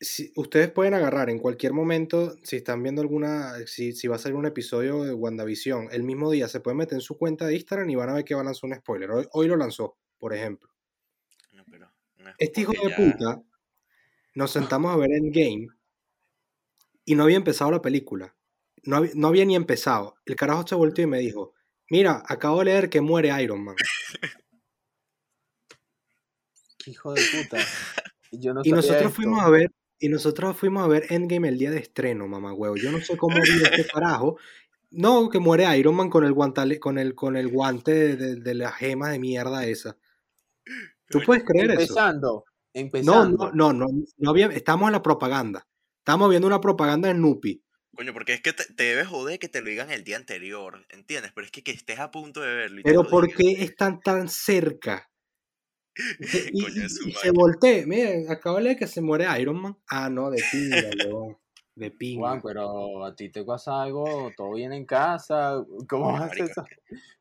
Si, 0.00 0.32
ustedes 0.36 0.70
pueden 0.70 0.94
agarrar 0.94 1.30
en 1.30 1.38
cualquier 1.38 1.72
momento, 1.72 2.36
si 2.42 2.56
están 2.56 2.82
viendo 2.82 3.00
alguna, 3.02 3.54
si, 3.66 3.92
si 3.92 4.08
va 4.08 4.16
a 4.16 4.18
salir 4.18 4.36
un 4.36 4.46
episodio 4.46 5.04
de 5.04 5.12
WandaVision, 5.14 5.88
el 5.92 6.02
mismo 6.02 6.30
día 6.30 6.48
se 6.48 6.60
pueden 6.60 6.78
meter 6.78 6.94
en 6.96 7.00
su 7.00 7.16
cuenta 7.16 7.46
de 7.46 7.54
Instagram 7.54 7.88
y 7.90 7.94
van 7.96 8.10
a 8.10 8.14
ver 8.14 8.24
que 8.24 8.34
va 8.34 8.42
a 8.42 8.44
lanzar 8.44 8.70
un 8.70 8.76
spoiler. 8.76 9.10
Hoy, 9.10 9.26
hoy 9.32 9.48
lo 9.48 9.56
lanzó, 9.56 9.96
por 10.18 10.34
ejemplo. 10.34 10.70
No, 11.52 11.64
pero 11.70 11.90
no 12.18 12.28
es 12.30 12.34
Este 12.38 12.60
hijo 12.62 12.72
de 12.72 12.90
puta, 12.94 13.42
nos 14.34 14.50
sentamos 14.50 14.92
a 14.92 14.96
ver 14.96 15.10
Endgame 15.12 15.68
y 17.04 17.14
no 17.14 17.24
había 17.24 17.36
empezado 17.36 17.70
la 17.70 17.82
película. 17.82 18.34
No, 18.84 18.98
hab- 18.98 19.14
no 19.14 19.28
había 19.28 19.44
ni 19.44 19.56
empezado. 19.56 20.16
El 20.26 20.36
carajo 20.36 20.66
se 20.66 20.74
volteó 20.74 21.04
y 21.04 21.08
me 21.08 21.18
dijo, 21.18 21.54
mira, 21.90 22.22
acabo 22.28 22.58
de 22.60 22.66
leer 22.66 22.90
que 22.90 23.00
muere 23.00 23.30
Iron 23.42 23.64
Man. 23.64 23.76
Qué 26.78 26.90
hijo 26.92 27.12
de 27.14 27.22
puta. 27.32 27.58
Y 28.30 28.38
yo 28.40 28.54
no 28.54 28.60
Y 28.62 28.70
sabía 28.70 28.76
nosotros 28.76 29.02
esto. 29.02 29.14
fuimos 29.16 29.40
a 29.42 29.50
ver, 29.50 29.70
y 29.98 30.08
nosotros 30.08 30.56
fuimos 30.56 30.84
a 30.84 30.88
ver 30.88 31.06
Endgame 31.10 31.48
el 31.48 31.58
día 31.58 31.70
de 31.70 31.78
estreno, 31.78 32.28
mamá 32.28 32.52
huevo. 32.52 32.76
Yo 32.76 32.92
no 32.92 33.00
sé 33.00 33.16
cómo 33.16 33.36
vi 33.36 33.62
este 33.62 33.86
carajo. 33.92 34.38
No, 34.90 35.28
que 35.28 35.40
muere 35.40 35.76
Iron 35.78 35.94
Man 35.96 36.10
con 36.10 36.24
el 36.24 36.32
guantale, 36.32 36.78
con 36.78 36.98
el, 36.98 37.14
con 37.14 37.36
el 37.36 37.48
guante 37.48 37.92
de, 37.92 38.16
de, 38.16 38.36
de 38.36 38.54
las 38.54 38.74
gemas 38.76 39.10
de 39.10 39.18
mierda 39.18 39.66
esa. 39.66 39.96
¿Tú 41.08 41.20
puedes 41.24 41.44
creer 41.44 41.70
eso? 41.72 42.44
Empezando, 42.72 43.36
No, 43.36 43.50
no, 43.50 43.52
no, 43.52 43.72
no, 43.72 43.86
no 44.18 44.30
había, 44.30 44.46
estamos 44.48 44.88
en 44.88 44.92
la 44.92 45.02
propaganda. 45.02 45.66
Estamos 45.98 46.28
viendo 46.28 46.46
una 46.46 46.60
propaganda 46.60 47.08
de 47.08 47.14
Snoopy. 47.14 47.62
Coño, 47.96 48.12
porque 48.12 48.34
es 48.34 48.42
que 48.42 48.52
te, 48.52 48.64
te 48.64 48.84
debe 48.84 49.04
joder 49.06 49.38
que 49.38 49.48
te 49.48 49.62
lo 49.62 49.70
digan 49.70 49.90
el 49.90 50.04
día 50.04 50.16
anterior, 50.16 50.84
¿entiendes? 50.90 51.32
Pero 51.34 51.46
es 51.46 51.50
que, 51.50 51.62
que 51.62 51.70
estés 51.70 51.98
a 51.98 52.10
punto 52.10 52.42
de 52.42 52.54
verlo 52.54 52.80
y 52.80 52.82
Pero 52.82 53.04
¿por 53.04 53.32
qué 53.32 53.52
están 53.62 54.00
tan 54.00 54.28
cerca? 54.28 55.10
Y, 56.52 56.62
Coño, 56.62 56.82
y- 56.82 56.84
es 56.84 56.96
su 56.96 57.08
y 57.08 57.12
se 57.12 57.30
voltea. 57.30 57.86
Miren, 57.86 58.30
acabo 58.30 58.56
de 58.56 58.62
leer 58.64 58.76
que 58.76 58.86
se 58.86 59.00
muere 59.00 59.26
Iron 59.40 59.60
Man. 59.60 59.76
Ah, 59.88 60.08
no, 60.10 60.30
de 60.30 60.42
pinga. 60.50 60.90
De 61.74 61.90
pinga. 61.90 62.20
Juan, 62.28 62.42
pero 62.42 63.04
a 63.04 63.14
ti 63.14 63.28
te 63.30 63.44
pasa 63.44 63.82
algo, 63.82 64.32
todo 64.36 64.54
bien 64.54 64.72
en 64.72 64.86
casa, 64.86 65.62
¿cómo 65.88 66.12
vas 66.12 66.22
a 66.22 66.24
hacer 66.26 66.42
eso? 66.50 66.64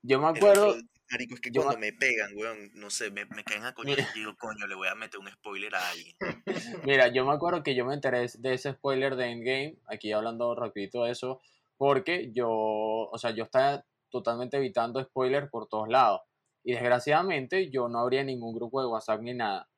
Yo 0.02 0.22
me 0.22 0.28
acuerdo, 0.28 0.78
marico, 1.12 1.36
es 1.36 1.42
que 1.42 1.52
yo 1.52 1.62
cuando 1.64 1.80
me- 1.80 1.92
me 1.92 1.98
pegan, 1.98 2.32
weón, 2.38 2.72
no 2.74 2.90
sé, 2.90 3.12
me, 3.12 3.26
me 3.26 3.44
caen 3.44 3.66
a 3.66 3.74
coño 3.74 3.90
Mira. 3.90 4.08
y 4.16 4.20
digo, 4.20 4.34
coño, 4.38 4.66
le 4.66 4.76
voy 4.76 4.88
a 4.88 4.96
meter 4.96 5.20
un 5.20 5.28
spoiler 5.30 5.76
a 5.76 5.90
alguien. 5.90 6.16
mira, 6.86 7.10
yo 7.14 7.26
me 7.26 7.34
acuerdo 7.34 7.64
que 7.64 7.76
yo 7.76 7.86
me 7.86 7.94
enteré 7.94 8.26
de 8.40 8.54
ese 8.54 8.72
spoiler 8.74 9.16
de 9.18 9.26
Endgame, 9.26 9.76
aquí 9.88 10.14
hablando 10.14 10.56
rapidito 10.56 11.04
de 11.04 11.12
eso, 11.12 11.42
porque 11.78 12.32
yo, 12.34 12.48
o 12.50 13.18
sea, 13.18 13.32
yo 13.32 13.44
estaba 13.44 13.84
totalmente 14.10 14.56
evitando 14.56 15.04
spoilers 15.04 15.50
por 15.50 15.68
todos 15.68 15.90
lados. 15.90 16.22
Y 16.66 16.74
desgraciadamente 16.74 17.70
yo 17.70 17.88
no 17.88 18.00
abría 18.00 18.24
ningún 18.24 18.56
grupo 18.56 18.82
de 18.82 18.88
WhatsApp 18.88 19.22
ni 19.22 19.36
nada. 19.36 19.70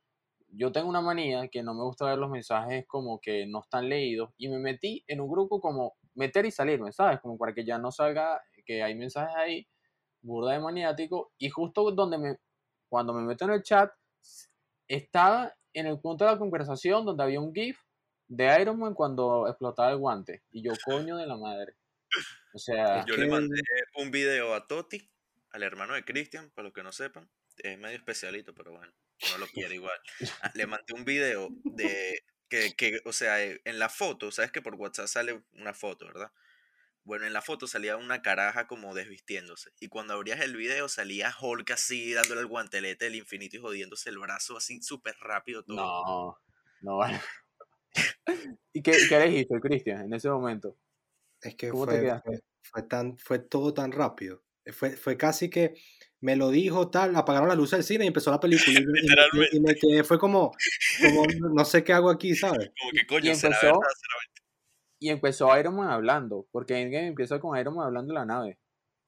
Yo 0.47 0.71
tengo 0.71 0.87
una 0.87 1.01
manía 1.01 1.49
que 1.49 1.61
no 1.61 1.73
me 1.73 1.83
gusta 1.83 2.05
ver 2.05 2.17
los 2.17 2.31
mensajes 2.31 2.85
como 2.87 3.19
que 3.19 3.45
no 3.45 3.59
están 3.59 3.89
leídos 3.89 4.31
y 4.37 4.47
me 4.47 4.57
metí 4.57 5.03
en 5.05 5.19
un 5.19 5.29
grupo 5.29 5.59
como 5.59 5.97
meter 6.15 6.45
y 6.45 6.51
salirme, 6.51 6.93
¿sabes? 6.93 7.19
Como 7.19 7.37
para 7.37 7.53
que 7.53 7.65
ya 7.65 7.77
no 7.77 7.91
salga 7.91 8.41
que 8.65 8.81
hay 8.81 8.95
mensajes 8.95 9.35
ahí, 9.35 9.67
burda 10.21 10.53
de 10.53 10.59
maniático, 10.59 11.33
y 11.37 11.49
justo 11.49 11.91
donde 11.91 12.17
me, 12.17 12.37
cuando 12.89 13.13
me 13.13 13.21
meto 13.21 13.45
en 13.45 13.51
el 13.51 13.63
chat, 13.63 13.91
estaba 14.87 15.53
en 15.73 15.87
el 15.87 15.99
punto 15.99 16.25
de 16.25 16.31
la 16.31 16.37
conversación 16.37 17.05
donde 17.05 17.23
había 17.23 17.41
un 17.41 17.53
GIF 17.53 17.79
de 18.27 18.61
Iron 18.61 18.79
Man 18.79 18.93
cuando 18.93 19.47
explotaba 19.47 19.91
el 19.91 19.97
guante. 19.97 20.43
Y 20.51 20.63
yo, 20.63 20.71
coño 20.85 21.17
de 21.17 21.27
la 21.27 21.37
madre. 21.37 21.75
O 22.53 22.57
sea, 22.57 23.05
Yo 23.05 23.15
le 23.15 23.27
mandé 23.27 23.61
un 23.95 24.09
video 24.09 24.53
a 24.53 24.65
Toti, 24.65 25.09
al 25.51 25.63
hermano 25.63 25.93
de 25.95 26.05
Christian, 26.05 26.51
para 26.51 26.65
los 26.65 26.73
que 26.73 26.83
no 26.83 26.91
sepan. 26.91 27.29
Es 27.57 27.77
medio 27.77 27.97
especialito, 27.97 28.53
pero 28.53 28.71
bueno, 28.71 28.93
no 29.29 29.37
lo 29.37 29.47
quiere 29.49 29.75
igual. 29.75 29.99
Ah, 30.41 30.51
Le 30.53 30.67
mandé 30.67 30.93
un 30.93 31.05
video 31.05 31.55
de 31.63 32.21
que, 32.49 32.75
que, 32.75 33.01
o 33.05 33.13
sea, 33.13 33.43
eh, 33.43 33.61
en 33.65 33.79
la 33.79 33.89
foto, 33.89 34.31
sabes 34.31 34.51
que 34.51 34.61
por 34.61 34.75
WhatsApp 34.75 35.07
sale 35.07 35.43
una 35.53 35.73
foto, 35.73 36.05
¿verdad? 36.07 36.31
Bueno, 37.03 37.25
en 37.25 37.33
la 37.33 37.41
foto 37.41 37.67
salía 37.67 37.97
una 37.97 38.21
caraja 38.21 38.67
como 38.67 38.93
desvistiéndose. 38.93 39.71
Y 39.79 39.87
cuando 39.89 40.13
abrías 40.13 40.41
el 40.41 40.55
video 40.57 40.89
salía 40.89 41.33
Hulk 41.39 41.71
así 41.71 42.13
dándole 42.13 42.41
el 42.41 42.47
guantelete 42.47 43.05
del 43.05 43.15
infinito 43.15 43.57
y 43.57 43.61
jodiéndose 43.61 44.09
el 44.11 44.19
brazo 44.19 44.57
así 44.57 44.81
súper 44.83 45.15
rápido 45.19 45.63
todo. 45.65 45.97
no, 46.05 46.37
no 46.81 46.97
vale. 46.97 47.21
¿Y 48.73 48.81
qué, 48.81 49.05
qué 49.07 49.19
dijiste, 49.19 49.59
Cristian, 49.59 50.05
en 50.05 50.13
ese 50.13 50.29
momento? 50.29 50.77
Es 51.41 51.55
que 51.55 51.71
¿Cómo 51.71 51.87
te 51.87 51.99
fue, 51.99 51.99
quedaste? 51.99 52.23
fue, 52.23 52.41
fue 52.61 52.83
tan, 52.83 53.17
fue 53.17 53.39
todo 53.39 53.73
tan 53.73 53.91
rápido. 53.93 54.43
Eh, 54.67 54.71
Fue, 54.73 54.91
fue 54.91 55.17
casi 55.17 55.49
que 55.49 55.73
me 56.19 56.35
lo 56.35 56.49
dijo 56.49 56.89
tal, 56.89 57.15
apagaron 57.15 57.47
la 57.47 57.55
luz 57.55 57.71
del 57.71 57.83
cine 57.83 58.03
y 58.05 58.07
empezó 58.07 58.31
la 58.31 58.39
película. 58.39 58.79
Y, 58.79 58.85
me- 58.85 58.99
y 59.01 59.09
me, 59.09 59.15
quedé- 59.31 59.49
y 59.53 59.59
me 59.59 59.75
quedé, 59.75 60.03
fue 60.03 60.17
como, 60.19 60.51
como, 61.01 61.23
no 61.53 61.65
sé 61.65 61.83
qué 61.83 61.93
hago 61.93 62.09
aquí, 62.09 62.35
¿sabes? 62.35 62.71
Como 62.79 62.91
que 62.91 63.05
coño, 63.07 63.31
y 63.31 63.35
será 63.35 63.55
empezó- 63.55 63.65
verdad, 63.79 63.79
será 63.95 64.15
verdad. 64.19 64.43
Y 64.99 65.09
empezó 65.09 65.59
Iron 65.59 65.75
Man 65.75 65.89
hablando, 65.89 66.47
porque 66.51 66.75
Endgame 66.81 67.07
empieza 67.07 67.39
con 67.39 67.57
Iron 67.59 67.75
Man 67.75 67.85
hablando 67.85 68.11
en 68.13 68.15
la 68.15 68.25
nave. 68.25 68.57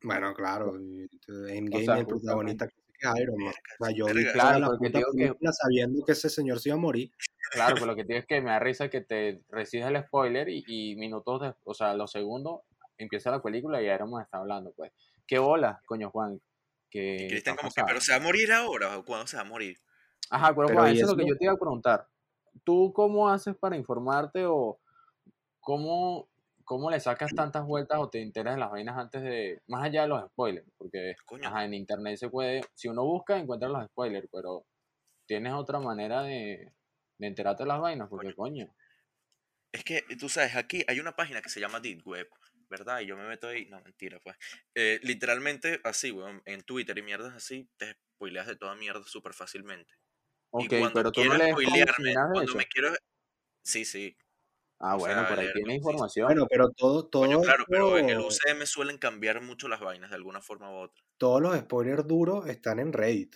Bueno, 0.04 0.34
claro, 0.36 0.76
Endgame 0.78 1.84
sea, 1.86 1.98
el 1.98 2.06
protagonista 2.06 2.68
que 2.68 2.74
es 3.02 3.22
Iron 3.22 3.38
Man. 3.44 3.54
O 3.80 3.86
sea, 3.86 3.96
yo 3.96 4.06
vi 4.06 4.14
Verga. 4.14 4.32
toda 4.34 4.44
Claro, 4.44 4.60
la 4.60 4.68
porque 4.68 4.88
puta 4.88 4.98
digo 5.00 5.12
que- 5.12 5.18
película 5.26 5.52
sabiendo 5.52 6.06
que 6.06 6.12
ese 6.12 6.30
señor 6.30 6.60
se 6.60 6.70
iba 6.70 6.76
a 6.76 6.80
morir. 6.80 7.12
Claro, 7.52 7.76
pero 7.84 7.86
lo 7.88 7.96
que 7.96 8.06
tienes 8.06 8.26
que 8.28 8.40
me 8.40 8.52
da 8.52 8.60
risa 8.60 8.88
que 8.90 9.02
te 9.02 9.42
recibes 9.50 9.88
el 9.88 10.02
spoiler 10.04 10.48
y, 10.48 10.64
y 10.68 10.96
minutos, 10.96 11.42
de, 11.42 11.54
o 11.64 11.74
sea, 11.74 11.96
los 11.96 12.12
segundos 12.12 12.62
empieza 13.00 13.32
la 13.32 13.42
película 13.42 13.82
y 13.82 13.88
Iron 13.88 14.12
Man 14.12 14.22
está 14.24 14.38
hablando, 14.38 14.72
pues. 14.78 14.92
¿Qué 15.30 15.38
bola, 15.38 15.80
coño 15.86 16.10
Juan? 16.10 16.42
Que 16.90 17.28
Cristian 17.30 17.56
como 17.56 17.70
que, 17.70 17.84
pero 17.86 18.02
se 18.02 18.12
va 18.12 18.18
a 18.18 18.22
morir 18.22 18.52
ahora 18.52 18.98
o 18.98 19.06
cuándo 19.06 19.28
se 19.28 19.38
va 19.38 19.44
a 19.44 19.46
morir. 19.46 19.78
Ajá, 20.32 20.56
pero, 20.56 20.66
Pero, 20.66 20.80
Juan, 20.80 20.96
¿y 20.96 20.98
eso 20.98 21.06
es 21.06 21.12
lo 21.12 21.18
que 21.18 21.30
yo 21.30 21.38
te 21.38 21.46
iba 21.46 21.54
a 21.54 21.58
preguntar. 21.58 22.08
¿Tú 22.64 22.92
cómo 22.94 23.30
haces 23.30 23.56
para 23.56 23.78
informarte 23.78 24.48
o 24.48 24.80
cómo, 25.60 26.28
cómo 26.66 26.90
le 26.90 27.00
sacas 27.00 27.32
tantas 27.36 27.64
vueltas 27.64 28.00
o 28.00 28.10
te 28.10 28.24
enteras 28.24 28.56
de 28.56 28.60
las 28.60 28.72
vainas 28.72 28.98
antes 28.98 29.22
de, 29.22 29.62
más 29.68 29.84
allá 29.84 30.02
de 30.02 30.08
los 30.08 30.26
spoilers? 30.32 30.68
Porque 30.76 31.14
Coño. 31.28 31.48
ajá, 31.48 31.64
en 31.64 31.76
internet 31.76 32.18
se 32.18 32.30
puede, 32.30 32.62
si 32.74 32.88
uno 32.88 33.04
busca, 33.04 33.38
encuentra 33.38 33.70
los 33.70 33.86
spoilers, 33.86 34.28
pero 34.32 34.66
tienes 35.28 35.54
otra 35.54 35.80
manera 35.80 36.24
de, 36.24 36.74
de 37.20 37.28
enterarte 37.28 37.62
de 37.62 37.68
las 37.68 37.80
vainas, 37.80 38.10
porque 38.10 38.34
coño. 38.34 38.68
Es 39.72 39.84
que 39.84 40.02
tú 40.20 40.28
sabes, 40.28 40.56
aquí 40.56 40.84
hay 40.88 41.00
una 41.00 41.16
página 41.16 41.44
que 41.44 41.50
se 41.50 41.60
llama 41.60 41.80
Deep 41.80 42.02
Web, 42.08 42.30
¿verdad? 42.70 43.02
Y 43.02 43.08
yo 43.08 43.18
me 43.18 43.28
meto 43.28 43.48
ahí, 43.48 43.66
no, 43.66 43.82
mentira, 43.82 44.20
pues. 44.20 44.38
Eh, 44.76 45.00
literalmente 45.04 45.82
así, 45.84 46.12
weón, 46.12 46.42
en 46.46 46.64
Twitter 46.64 46.98
y 46.98 47.02
mierdas 47.02 47.34
así, 47.34 47.68
te 47.78 47.98
spoileas 48.16 48.48
de 48.48 48.56
toda 48.56 48.76
mierda 48.76 49.04
súper 49.04 49.34
fácilmente. 49.34 49.94
Ok, 50.52 50.64
y 50.64 50.68
cuando 50.68 50.94
pero 50.94 51.12
tú 51.12 51.24
no 51.24 51.30
quiero 51.32 51.44
lees 51.44 51.52
spoilearme, 51.52 52.14
cuando 52.14 52.42
eso. 52.44 52.58
me 52.58 52.66
quiero... 52.66 52.94
Sí, 53.62 53.86
sí. 53.86 54.16
Ah, 54.80 54.96
o 54.96 55.00
bueno, 55.00 55.22
sea, 55.22 55.30
por 55.30 55.40
ahí 55.40 55.46
leer 55.46 55.66
sí. 55.66 55.74
información. 55.74 56.26
Bueno, 56.28 56.48
pero 56.50 56.72
todo, 56.72 57.06
todo 57.08 57.24
Coño, 57.24 57.42
claro, 57.42 57.66
pero 57.68 57.98
en 57.98 58.10
el 58.10 58.20
UCM 58.20 58.66
suelen 58.66 58.98
cambiar 58.98 59.42
mucho 59.42 59.68
las 59.68 59.82
vainas 59.82 60.10
de 60.10 60.16
alguna 60.16 60.42
forma 60.42 60.72
u 60.72 60.76
otra. 60.76 61.04
todos 61.18 61.42
los 61.42 61.58
spoilers 61.58 62.08
duros 62.08 62.48
están 62.48 62.80
en 62.80 62.94
Reddit. 62.94 63.36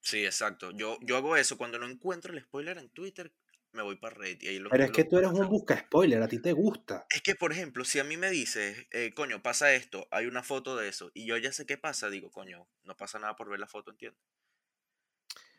Sí, 0.00 0.24
exacto. 0.24 0.70
Yo, 0.70 0.98
yo 1.02 1.16
hago 1.16 1.36
eso. 1.36 1.58
Cuando 1.58 1.78
no 1.78 1.86
encuentro 1.86 2.32
el 2.32 2.40
spoiler 2.40 2.78
en 2.78 2.88
Twitter, 2.90 3.32
me 3.72 3.82
voy 3.82 3.96
para 3.96 4.14
Reddit. 4.16 4.42
Y 4.42 4.48
ahí 4.48 4.58
lo- 4.58 4.70
Pero 4.70 4.84
es 4.84 4.90
lo- 4.90 4.96
que 4.96 5.04
tú 5.04 5.18
eres 5.18 5.30
un 5.30 5.48
busca 5.48 5.76
spoiler, 5.78 6.22
a 6.22 6.28
ti 6.28 6.40
te 6.40 6.52
gusta. 6.52 7.06
Es 7.10 7.22
que, 7.22 7.34
por 7.34 7.52
ejemplo, 7.52 7.84
si 7.84 7.98
a 7.98 8.04
mí 8.04 8.16
me 8.16 8.30
dices, 8.30 8.86
eh, 8.90 9.12
coño, 9.14 9.42
pasa 9.42 9.72
esto, 9.74 10.08
hay 10.10 10.26
una 10.26 10.42
foto 10.42 10.76
de 10.76 10.88
eso, 10.88 11.10
y 11.14 11.26
yo 11.26 11.36
ya 11.36 11.52
sé 11.52 11.66
qué 11.66 11.78
pasa, 11.78 12.10
digo, 12.10 12.30
coño, 12.30 12.68
no 12.84 12.96
pasa 12.96 13.18
nada 13.18 13.36
por 13.36 13.48
ver 13.48 13.60
la 13.60 13.66
foto, 13.66 13.90
¿entiendes? 13.90 14.20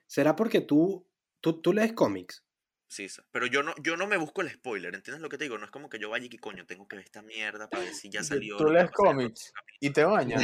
¿Será 0.08 0.36
porque 0.36 0.62
tú, 0.62 1.08
tú, 1.42 1.62
tú 1.62 1.74
lees 1.74 1.94
cómics? 1.94 2.44
Sí, 2.88 3.08
pero 3.32 3.46
yo 3.46 3.62
no, 3.62 3.76
yo 3.84 3.96
no 3.98 4.08
me 4.08 4.18
busco 4.18 4.42
el 4.42 4.50
spoiler, 4.50 4.96
¿entiendes 4.96 5.22
lo 5.22 5.30
que 5.30 5.38
te 5.38 5.44
digo? 5.44 5.60
No 5.60 5.66
es 5.66 5.72
como 5.72 5.90
que 5.90 6.00
yo 6.00 6.10
vaya 6.10 6.26
y 6.26 6.30
que 6.30 6.40
coño, 6.40 6.66
tengo 6.66 6.88
que 6.88 6.96
ver 6.96 7.06
esta 7.06 7.22
mierda 7.22 7.70
para 7.70 7.84
ver 7.84 7.94
si 7.94 8.10
ya 8.10 8.24
salió. 8.24 8.58
Tú 8.58 8.66
lees 8.66 8.90
cómics 8.92 9.54
y 9.80 9.92
te 9.92 10.04
bañas. 10.04 10.44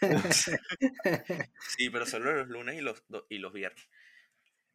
Sí, 1.76 1.88
pero 1.90 2.04
solo 2.06 2.32
los 2.32 2.48
lunes 2.48 2.76
y 2.76 2.80
los, 2.80 3.02
do- 3.08 3.26
y 3.30 3.38
los 3.38 3.52
viernes. 3.52 3.88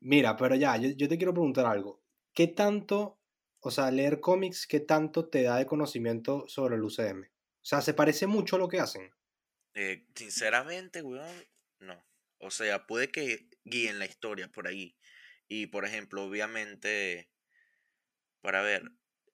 Mira, 0.01 0.37
pero 0.37 0.55
ya, 0.55 0.77
yo, 0.77 0.89
yo 0.89 1.07
te 1.09 1.17
quiero 1.17 1.33
preguntar 1.33 1.65
algo. 1.65 2.04
¿Qué 2.35 2.47
tanto, 2.47 3.19
o 3.61 3.71
sea, 3.71 3.89
leer 3.89 4.19
cómics, 4.19 4.67
qué 4.67 4.79
tanto 4.79 5.27
te 5.29 5.41
da 5.43 5.57
de 5.57 5.65
conocimiento 5.65 6.45
sobre 6.47 6.75
el 6.75 6.83
UCM? 6.83 7.27
O 7.27 7.31
sea, 7.63 7.81
¿se 7.81 7.95
parece 7.95 8.27
mucho 8.27 8.57
a 8.57 8.59
lo 8.59 8.67
que 8.67 8.79
hacen? 8.79 9.11
Eh, 9.73 10.07
sinceramente, 10.15 11.01
weón, 11.01 11.45
no. 11.79 12.01
O 12.39 12.51
sea, 12.51 12.87
puede 12.87 13.11
que 13.11 13.49
guíen 13.63 13.99
la 13.99 14.05
historia 14.05 14.49
por 14.51 14.67
ahí. 14.67 14.97
Y, 15.47 15.67
por 15.67 15.85
ejemplo, 15.85 16.23
obviamente, 16.23 17.29
para 18.41 18.61
ver, 18.61 18.83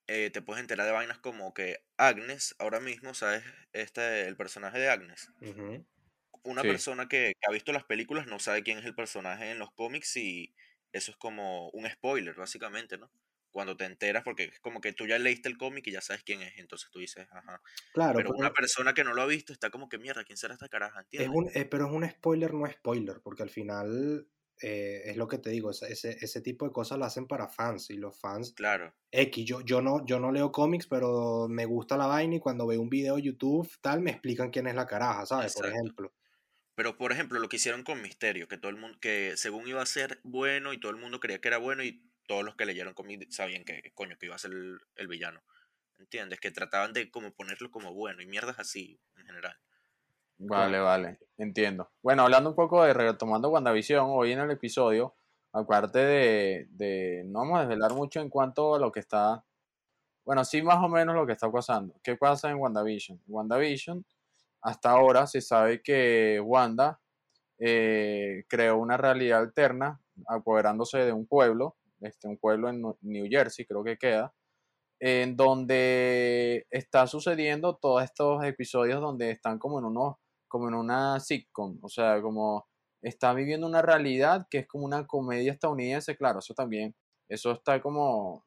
eh, 0.07 0.29
te 0.31 0.41
puedes 0.41 0.61
enterar 0.61 0.85
de 0.85 0.91
vainas 0.93 1.19
como 1.19 1.53
que 1.53 1.85
Agnes, 1.97 2.55
ahora 2.59 2.79
mismo, 2.79 3.13
¿sabes? 3.13 3.43
Este, 3.73 4.27
el 4.27 4.35
personaje 4.37 4.79
de 4.79 4.89
Agnes. 4.89 5.31
Una 6.43 6.65
Sí. 6.65 6.67
persona 6.67 7.07
que, 7.07 7.33
que 7.39 7.47
ha 7.49 7.51
visto 7.51 7.71
las 7.73 7.83
películas 7.85 8.25
no 8.27 8.39
sabe 8.39 8.63
quién 8.63 8.77
es 8.79 8.85
el 8.85 8.95
personaje 8.95 9.51
en 9.51 9.59
los 9.59 9.71
cómics 9.73 10.17
y 10.17 10.55
eso 10.91 11.11
es 11.11 11.17
como 11.17 11.69
un 11.69 11.89
spoiler, 11.89 12.35
básicamente, 12.35 12.97
¿no? 12.97 13.11
Cuando 13.51 13.75
te 13.75 13.85
enteras, 13.85 14.23
porque 14.23 14.45
es 14.45 14.59
como 14.59 14.79
que 14.79 14.93
tú 14.93 15.07
ya 15.07 15.19
leíste 15.19 15.49
el 15.49 15.57
cómic 15.57 15.85
y 15.87 15.91
ya 15.91 16.01
sabes 16.01 16.23
quién 16.23 16.41
es, 16.41 16.57
entonces 16.57 16.89
tú 16.91 16.99
dices, 16.99 17.27
ajá. 17.31 17.61
Claro, 17.93 18.17
Pero 18.17 18.31
una 18.31 18.53
persona 18.53 18.93
que 18.93 19.03
no 19.03 19.13
lo 19.13 19.21
ha 19.21 19.25
visto 19.25 19.51
está 19.51 19.69
como 19.69 19.89
que 19.89 19.97
mierda, 19.97 20.23
¿quién 20.23 20.37
será 20.37 20.53
esta 20.53 20.69
caraja? 20.69 21.01
es 21.01 21.05
¿Entiendes? 21.05 21.29
un, 21.35 21.49
eh, 21.53 21.65
pero 21.65 21.87
es 21.87 21.91
un 21.91 22.09
spoiler, 22.09 22.53
no 22.53 22.69
spoiler, 22.71 23.19
porque 23.21 23.43
al 23.43 23.49
final 23.49 24.27
eh, 24.61 25.01
es 25.05 25.17
lo 25.17 25.27
que 25.27 25.39
te 25.39 25.49
digo, 25.49 25.71
ese, 25.71 26.17
ese, 26.21 26.41
tipo 26.41 26.65
de 26.65 26.71
cosas 26.71 26.99
lo 26.99 27.05
hacen 27.05 27.25
para 27.25 27.47
fans 27.47 27.89
y 27.89 27.95
los 27.95 28.17
fans 28.19 28.53
Claro. 28.53 28.93
X, 29.11 29.43
yo, 29.45 29.61
yo, 29.61 29.81
no, 29.81 30.05
yo 30.05 30.19
no 30.19 30.31
leo 30.31 30.51
cómics, 30.51 30.85
pero 30.87 31.47
me 31.49 31.65
gusta 31.65 31.97
la 31.97 32.05
vaina 32.05 32.35
y 32.35 32.39
cuando 32.39 32.67
veo 32.67 32.79
un 32.79 32.89
video 32.89 33.15
de 33.15 33.23
YouTube, 33.23 33.69
tal, 33.81 34.01
me 34.01 34.11
explican 34.11 34.51
quién 34.51 34.67
es 34.67 34.75
la 34.75 34.85
caraja, 34.85 35.25
¿sabes? 35.25 35.53
Por 35.55 35.65
ejemplo. 35.65 36.13
Pero, 36.75 36.97
por 36.97 37.11
ejemplo, 37.11 37.39
lo 37.39 37.49
que 37.49 37.57
hicieron 37.57 37.83
con 37.83 38.01
Misterio, 38.01 38.47
que 38.47 38.57
todo 38.57 38.69
el 38.69 38.77
mundo, 38.77 38.97
que 38.99 39.33
según 39.35 39.67
iba 39.67 39.81
a 39.81 39.85
ser 39.85 40.19
bueno 40.23 40.73
y 40.73 40.79
todo 40.79 40.91
el 40.91 40.97
mundo 40.97 41.19
creía 41.19 41.41
que 41.41 41.49
era 41.49 41.57
bueno 41.57 41.83
y 41.83 42.01
todos 42.27 42.43
los 42.43 42.55
que 42.55 42.65
leyeron 42.65 42.93
cómics 42.93 43.35
sabían 43.35 43.65
que, 43.65 43.91
coño, 43.93 44.17
que 44.17 44.27
iba 44.27 44.35
a 44.35 44.39
ser 44.39 44.51
el, 44.51 44.79
el 44.95 45.07
villano. 45.07 45.41
¿Entiendes? 45.99 46.39
Que 46.39 46.49
trataban 46.49 46.93
de 46.93 47.11
como 47.11 47.31
ponerlo 47.31 47.69
como 47.69 47.93
bueno 47.93 48.21
y 48.21 48.25
mierdas 48.25 48.57
así, 48.57 48.99
en 49.17 49.25
general. 49.25 49.57
Vale, 50.43 50.79
vale, 50.79 51.19
entiendo. 51.37 51.91
Bueno, 52.01 52.23
hablando 52.23 52.49
un 52.49 52.55
poco 52.55 52.83
de 52.83 52.93
retomando 52.93 53.49
WandaVision, 53.49 54.07
hoy 54.09 54.31
en 54.31 54.39
el 54.39 54.49
episodio, 54.49 55.13
aparte 55.51 55.99
de, 55.99 56.67
de 56.71 57.23
no 57.25 57.39
vamos 57.39 57.59
a 57.59 57.61
desvelar 57.61 57.93
mucho 57.93 58.21
en 58.21 58.29
cuanto 58.29 58.73
a 58.73 58.79
lo 58.79 58.91
que 58.91 59.01
está, 59.01 59.43
bueno, 60.25 60.43
sí 60.43 60.63
más 60.63 60.83
o 60.83 60.89
menos 60.89 61.13
lo 61.13 61.27
que 61.27 61.33
está 61.33 61.51
pasando. 61.51 61.93
¿Qué 62.01 62.15
pasa 62.15 62.49
en 62.49 62.57
WandaVision? 62.57 63.21
WandaVision, 63.27 64.03
hasta 64.61 64.91
ahora 64.91 65.27
se 65.27 65.41
sabe 65.41 65.81
que 65.81 66.39
Wanda 66.43 66.99
eh, 67.59 68.43
creó 68.47 68.77
una 68.77 68.97
realidad 68.97 69.39
alterna 69.39 70.01
apoderándose 70.27 70.99
de 70.99 71.11
un 71.11 71.27
pueblo, 71.27 71.77
este, 72.01 72.27
un 72.27 72.37
pueblo 72.37 72.69
en 72.69 72.81
New 73.01 73.27
Jersey, 73.29 73.65
creo 73.65 73.83
que 73.83 73.97
queda, 73.97 74.33
en 74.99 75.35
donde 75.35 76.67
está 76.69 77.07
sucediendo 77.07 77.75
todos 77.75 78.03
estos 78.03 78.43
episodios 78.43 79.01
donde 79.01 79.31
están 79.31 79.57
como 79.57 79.79
en 79.79 79.85
unos, 79.85 80.15
como 80.47 80.67
en 80.67 80.75
una 80.75 81.19
sitcom, 81.19 81.79
o 81.81 81.89
sea, 81.89 82.21
como 82.21 82.67
está 83.01 83.33
viviendo 83.33 83.65
una 83.65 83.81
realidad 83.81 84.47
que 84.49 84.59
es 84.59 84.67
como 84.67 84.85
una 84.85 85.07
comedia 85.07 85.51
estadounidense, 85.51 86.15
claro, 86.15 86.39
eso 86.39 86.53
también, 86.53 86.95
eso 87.27 87.51
está 87.51 87.81
como, 87.81 88.45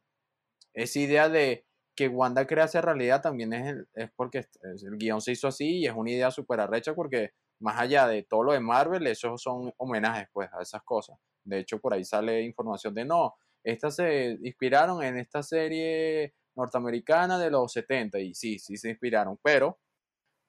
esa 0.74 0.98
idea 0.98 1.29
de 1.29 1.66
que 1.94 2.09
Wanda 2.09 2.46
crea 2.46 2.64
esa 2.64 2.80
realidad 2.80 3.22
también 3.22 3.52
es, 3.52 3.66
el- 3.68 3.88
es 3.94 4.11
porque 4.16 4.46
el 4.62 4.98
guion 4.98 5.20
se 5.20 5.33
hizo 5.33 5.48
así 5.48 5.78
y 5.80 5.87
es 5.87 5.94
una 5.94 6.11
idea 6.11 6.30
súper 6.30 6.61
arrecha 6.61 6.94
porque 6.94 7.30
más 7.61 7.78
allá 7.80 8.07
de 8.09 8.22
todo 8.24 8.42
lo 8.44 8.52
de 8.52 8.61
Marvel, 8.61 9.07
esos 9.07 9.40
son 9.42 9.72
homenajes 9.78 10.28
pues 10.33 10.50
a 10.52 10.61
esas 10.62 10.83
cosas. 10.83 11.18
De 11.44 11.59
hecho, 11.61 11.78
por 11.80 11.94
ahí 11.94 12.04
sale 12.04 12.42
información 12.42 12.94
de 12.94 13.04
no, 13.04 13.35
estas 13.62 13.96
se 13.96 14.38
inspiraron 14.42 15.02
en 15.02 15.18
esta 15.18 15.42
serie 15.42 16.35
norteamericana 16.57 17.38
de 17.38 17.50
los 17.50 17.72
70 17.72 18.18
y 18.18 18.35
sí, 18.35 18.59
sí 18.59 18.76
se 18.76 18.90
inspiraron, 18.90 19.38
pero 19.42 19.78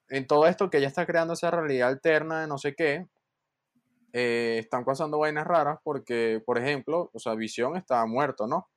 en 0.09 0.27
todo 0.27 0.47
esto 0.47 0.69
que 0.69 0.77
ella 0.79 0.87
está 0.87 1.05
creando 1.05 1.33
esa 1.33 1.51
realidad 1.51 1.89
alterna 1.89 2.41
de 2.41 2.47
no 2.47 2.57
sé 2.57 2.75
qué, 2.75 3.07
eh, 4.13 4.57
están 4.59 4.85
pasando 4.85 5.19
vainas 5.19 5.45
raras 5.45 5.79
porque, 5.83 6.41
por 6.45 6.57
ejemplo, 6.57 7.09
o 7.13 7.19
sea, 7.19 7.35
Visión 7.35 7.75
está 7.75 8.05
muerto, 8.05 8.47
¿no? 8.47 8.69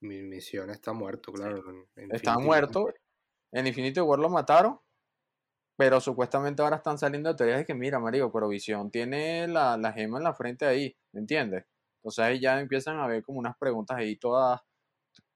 Mi 0.00 0.22
misión 0.22 0.70
está 0.70 0.92
muerto, 0.92 1.32
claro. 1.32 1.62
en 1.96 2.14
Está 2.14 2.38
muerto. 2.38 2.92
En 3.52 3.66
Infinity 3.66 4.00
War 4.00 4.18
lo 4.18 4.28
mataron, 4.30 4.80
pero 5.76 6.00
supuestamente 6.00 6.62
ahora 6.62 6.76
están 6.76 6.98
saliendo 6.98 7.34
teorías 7.34 7.58
de 7.58 7.64
que, 7.64 7.74
mira, 7.74 7.98
marico, 7.98 8.30
pero 8.32 8.48
Visión 8.48 8.90
tiene 8.90 9.48
la, 9.48 9.76
la 9.76 9.92
gema 9.92 10.18
en 10.18 10.24
la 10.24 10.34
frente 10.34 10.66
ahí, 10.66 10.96
¿me 11.12 11.20
entiendes? 11.20 11.64
Entonces 11.96 12.24
ahí 12.24 12.40
ya 12.40 12.60
empiezan 12.60 12.98
a 12.98 13.06
ver 13.06 13.22
como 13.22 13.38
unas 13.38 13.56
preguntas 13.58 13.96
ahí 13.96 14.16
todas, 14.16 14.60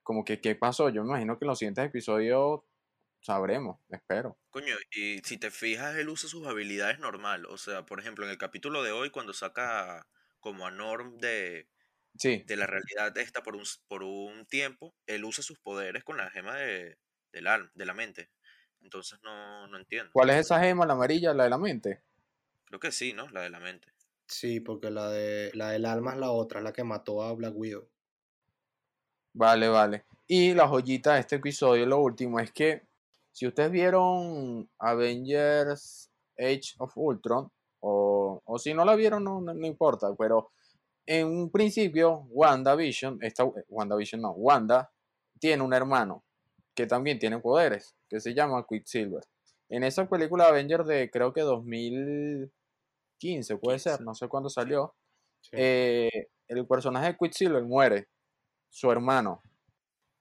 como 0.03 0.25
que, 0.25 0.41
¿qué 0.41 0.55
pasó? 0.55 0.89
Yo 0.91 1.03
me 1.03 1.09
imagino 1.09 1.39
que 1.39 1.45
en 1.45 1.49
los 1.49 1.59
siguientes 1.59 1.85
episodios 1.85 2.61
sabremos, 3.21 3.81
espero. 3.89 4.39
Coño, 4.51 4.77
y 4.93 5.19
si 5.25 5.39
te 5.39 5.51
fijas, 5.51 5.97
él 5.97 6.09
usa 6.09 6.29
sus 6.29 6.47
habilidades 6.47 6.99
normal. 6.99 7.47
O 7.47 7.57
sea, 7.57 7.85
por 7.87 7.99
ejemplo, 7.99 8.25
en 8.25 8.31
el 8.31 8.39
capítulo 8.39 8.83
de 8.83 8.93
hoy, 8.93 9.11
cuando 9.11 9.33
saca 9.33 10.07
como 10.41 10.67
a 10.67 10.71
Norm 10.71 11.17
de, 11.19 11.69
Sí, 12.17 12.45
de 12.47 12.57
la 12.57 12.67
realidad 12.67 13.17
esta 13.19 13.43
por 13.43 13.57
un, 13.57 13.65
por 13.89 14.05
un 14.05 14.47
tiempo, 14.47 14.95
él 15.07 15.25
usa 15.25 15.43
sus 15.43 15.59
poderes 15.59 16.05
con 16.05 16.17
la 16.17 16.31
gema 16.31 16.57
de, 16.57 16.97
del 17.33 17.47
alma, 17.47 17.71
de 17.75 17.87
la 17.87 17.95
mente. 17.95 18.31
Entonces 18.81 19.19
no, 19.23 19.67
no 19.67 19.79
entiendo. 19.79 20.11
¿cuál 20.13 20.31
es 20.31 20.37
esa 20.37 20.61
gema, 20.61 20.87
la 20.87 20.93
amarilla, 20.93 21.35
la 21.35 21.45
de 21.45 21.51
la 21.51 21.59
mente? 21.59 22.03
Creo 22.67 22.79
que 22.79 22.93
sí, 22.93 23.13
¿no? 23.13 23.29
La 23.31 23.41
de 23.41 23.51
la 23.51 23.59
mente. 23.59 23.89
Sí, 24.27 24.61
porque 24.61 24.91
la, 24.91 25.11
de, 25.11 25.51
la 25.55 25.71
del 25.71 25.87
alma 25.87 26.13
es 26.13 26.19
la 26.19 26.31
otra, 26.31 26.61
la 26.61 26.73
que 26.73 26.85
mató 26.85 27.23
a 27.23 27.33
Black 27.33 27.55
Widow. 27.55 27.89
Vale, 29.33 29.69
vale. 29.69 30.05
Y 30.27 30.55
la 30.55 30.69
joyita 30.69 31.15
de 31.15 31.21
este 31.21 31.37
episodio, 31.37 31.85
lo 31.87 31.99
último, 31.99 32.41
es 32.41 32.53
que 32.53 32.87
si 33.33 33.47
ustedes 33.47 33.71
vieron 33.71 34.71
Avengers 34.79 36.11
Age 36.39 36.75
of 36.79 36.93
Ultron, 36.97 37.51
o, 37.81 38.41
o 38.45 38.59
si 38.59 38.73
no 38.73 38.85
la 38.85 38.95
vieron, 38.95 39.25
no, 39.25 39.41
no, 39.41 39.53
no 39.53 39.67
importa, 39.67 40.15
pero 40.17 40.53
en 41.07 41.27
un 41.29 41.51
principio, 41.51 42.27
WandaVision, 42.31 43.19
esta, 43.23 43.45
WandaVision 43.69 44.23
no, 44.23 44.31
Wanda 44.33 44.91
tiene 45.39 45.63
un 45.63 45.75
hermano 45.75 46.25
que 46.75 46.87
también 46.87 47.19
tiene 47.19 47.39
poderes, 47.39 47.95
que 48.09 48.21
se 48.21 48.35
llama 48.35 48.65
Quicksilver. 48.69 49.23
En 49.69 49.85
esa 49.85 50.09
película 50.09 50.47
Avengers 50.47 50.87
de 50.87 51.11
creo 51.11 51.33
que 51.33 51.43
2015 51.43 53.57
puede 53.59 53.79
ser, 53.79 53.93
15. 53.99 54.05
no 54.05 54.15
sé 54.15 54.29
cuándo 54.29 54.49
salió, 54.49 54.95
Sí. 55.41 55.51
eh, 55.53 56.29
el 56.49 56.67
personaje 56.67 57.09
de 57.09 57.17
Quicksilver 57.19 57.63
muere, 57.65 58.09
su 58.71 58.91
hermano. 58.91 59.43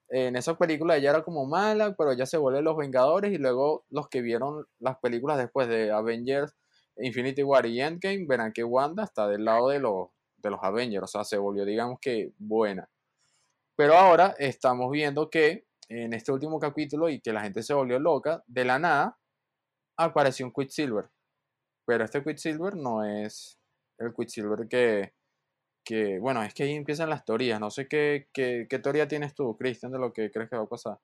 En 0.10 0.36
esa 0.36 0.58
película 0.58 0.98
ella 0.98 1.12
era 1.12 1.24
como 1.24 1.46
mala, 1.46 1.96
pero 1.98 2.12
ella 2.12 2.26
se 2.26 2.38
vuelve 2.38 2.62
los 2.62 2.78
Vengadores 2.78 3.32
y 3.34 3.38
luego 3.38 3.86
los 3.90 4.10
que 4.10 4.22
vieron 4.22 4.66
las 4.80 4.98
películas 5.00 5.38
después 5.38 5.68
de 5.68 5.92
Avengers, 5.92 6.54
Infinity 6.98 7.42
War 7.44 7.66
y 7.66 7.82
Endgame 7.82 8.26
verán 8.28 8.54
que 8.54 8.64
Wanda 8.64 9.04
está 9.06 9.28
del 9.28 9.46
lado 9.46 9.70
de 9.70 9.80
los, 9.80 10.10
de 10.44 10.52
los 10.52 10.60
Avengers, 10.62 11.04
o 11.04 11.08
sea, 11.08 11.24
se 11.24 11.38
volvió 11.38 11.66
digamos 11.66 12.00
que 12.00 12.34
buena. 12.38 12.90
Pero 13.76 13.96
ahora 13.96 14.36
estamos 14.38 14.92
viendo 14.92 15.30
que 15.30 15.66
en 15.90 16.14
este 16.14 16.32
último 16.32 16.60
capítulo 16.60 17.10
y 17.10 17.20
que 17.20 17.34
la 17.34 17.42
gente 17.42 17.64
se 17.64 17.74
volvió 17.74 18.00
loca, 18.00 18.44
de 18.48 18.66
la 18.66 18.78
nada 18.78 19.18
apareció 19.98 20.46
un 20.46 20.54
Quicksilver. 20.54 21.10
Pero 21.86 22.04
este 22.04 22.24
Quicksilver 22.24 22.76
no 22.76 23.04
es 23.04 23.60
el 23.98 24.14
Quicksilver 24.14 24.68
que, 24.68 25.14
que 25.84 26.20
bueno, 26.20 26.44
es 26.44 26.54
que 26.54 26.64
ahí 26.64 26.74
empiezan 26.74 27.10
las 27.10 27.26
teorías. 27.26 27.60
No 27.60 27.72
sé 27.72 27.88
qué, 27.88 28.30
qué, 28.34 28.68
qué 28.70 28.80
teoría 28.80 29.08
tienes 29.08 29.34
tú, 29.34 29.58
Cristian, 29.58 29.92
de 29.92 30.00
lo 30.00 30.14
que 30.14 30.32
crees 30.32 30.50
que 30.50 30.56
va 30.56 30.64
a 30.64 30.70
pasar. 30.70 31.00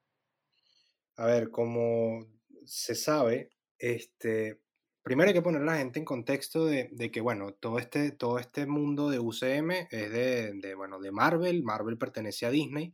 A 1.17 1.25
ver, 1.25 1.49
como 1.49 2.25
se 2.65 2.95
sabe, 2.95 3.49
este, 3.77 4.61
primero 5.09 5.29
hay 5.29 5.33
que 5.33 5.41
poner 5.41 5.61
a 5.63 5.65
la 5.65 5.77
gente 5.77 5.99
en 5.99 6.05
contexto 6.05 6.65
de, 6.65 6.89
de 6.93 7.11
que, 7.11 7.21
bueno, 7.21 7.53
todo 7.53 7.79
este, 7.79 8.11
todo 8.11 8.39
este 8.39 8.65
mundo 8.67 9.09
de 9.09 9.19
UCM 9.19 9.87
es 9.91 10.11
de, 10.11 10.53
de, 10.55 10.75
bueno, 10.75 10.99
de 10.99 11.11
Marvel, 11.11 11.63
Marvel 11.63 11.97
pertenece 11.97 12.45
a 12.45 12.51
Disney, 12.51 12.93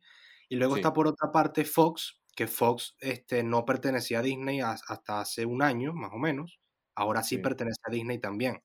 y 0.49 0.55
luego 0.57 0.75
Sí. 0.75 0.79
está 0.79 0.93
por 0.93 1.07
otra 1.07 1.31
parte 1.31 1.65
Fox, 1.65 2.21
que 2.35 2.47
Fox 2.47 2.95
este, 2.99 3.43
no 3.43 3.65
pertenecía 3.65 4.19
a 4.19 4.21
Disney 4.23 4.61
has- 4.61 4.83
hasta 4.89 5.21
hace 5.21 5.45
un 5.45 5.61
año, 5.61 5.93
más 5.93 6.11
o 6.13 6.17
menos, 6.17 6.59
ahora 6.95 7.23
sí 7.23 7.37
Sí. 7.37 7.41
pertenece 7.41 7.81
a 7.85 7.91
Disney 7.91 8.19
también. 8.19 8.63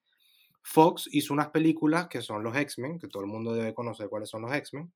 Fox 0.65 1.09
hizo 1.13 1.35
unas 1.35 1.51
películas 1.51 2.09
que 2.09 2.23
son 2.23 2.43
los 2.45 2.57
X-Men, 2.57 2.99
que 3.01 3.09
todo 3.09 3.23
el 3.25 3.29
mundo 3.31 3.55
debe 3.55 3.75
conocer 3.75 4.09
cuáles 4.11 4.31
son 4.31 4.43
los 4.43 4.55
X-Men, 4.55 4.93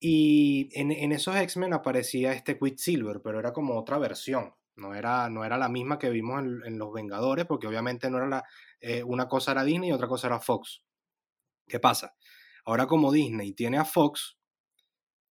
y 0.00 0.68
en, 0.78 0.90
en 0.92 1.12
esos 1.12 1.36
X-Men 1.36 1.72
aparecía 1.74 2.32
este 2.32 2.58
Quicksilver, 2.58 3.20
pero 3.22 3.38
era 3.38 3.52
como 3.52 3.78
otra 3.78 3.98
versión. 3.98 4.54
No 4.80 4.94
era, 4.94 5.28
no 5.28 5.44
era 5.44 5.58
la 5.58 5.68
misma 5.68 5.98
que 5.98 6.08
vimos 6.10 6.40
en, 6.42 6.60
en 6.64 6.78
Los 6.78 6.92
Vengadores, 6.92 7.44
porque 7.46 7.66
obviamente 7.66 8.10
no 8.10 8.16
era 8.16 8.26
la, 8.28 8.44
eh, 8.80 9.02
una 9.04 9.28
cosa 9.28 9.52
era 9.52 9.62
Disney 9.62 9.90
y 9.90 9.92
otra 9.92 10.08
cosa 10.08 10.26
era 10.28 10.40
Fox. 10.40 10.82
¿Qué 11.68 11.78
pasa? 11.78 12.16
Ahora 12.64 12.86
como 12.86 13.12
Disney 13.12 13.52
tiene 13.52 13.76
a 13.78 13.84
Fox 13.84 14.38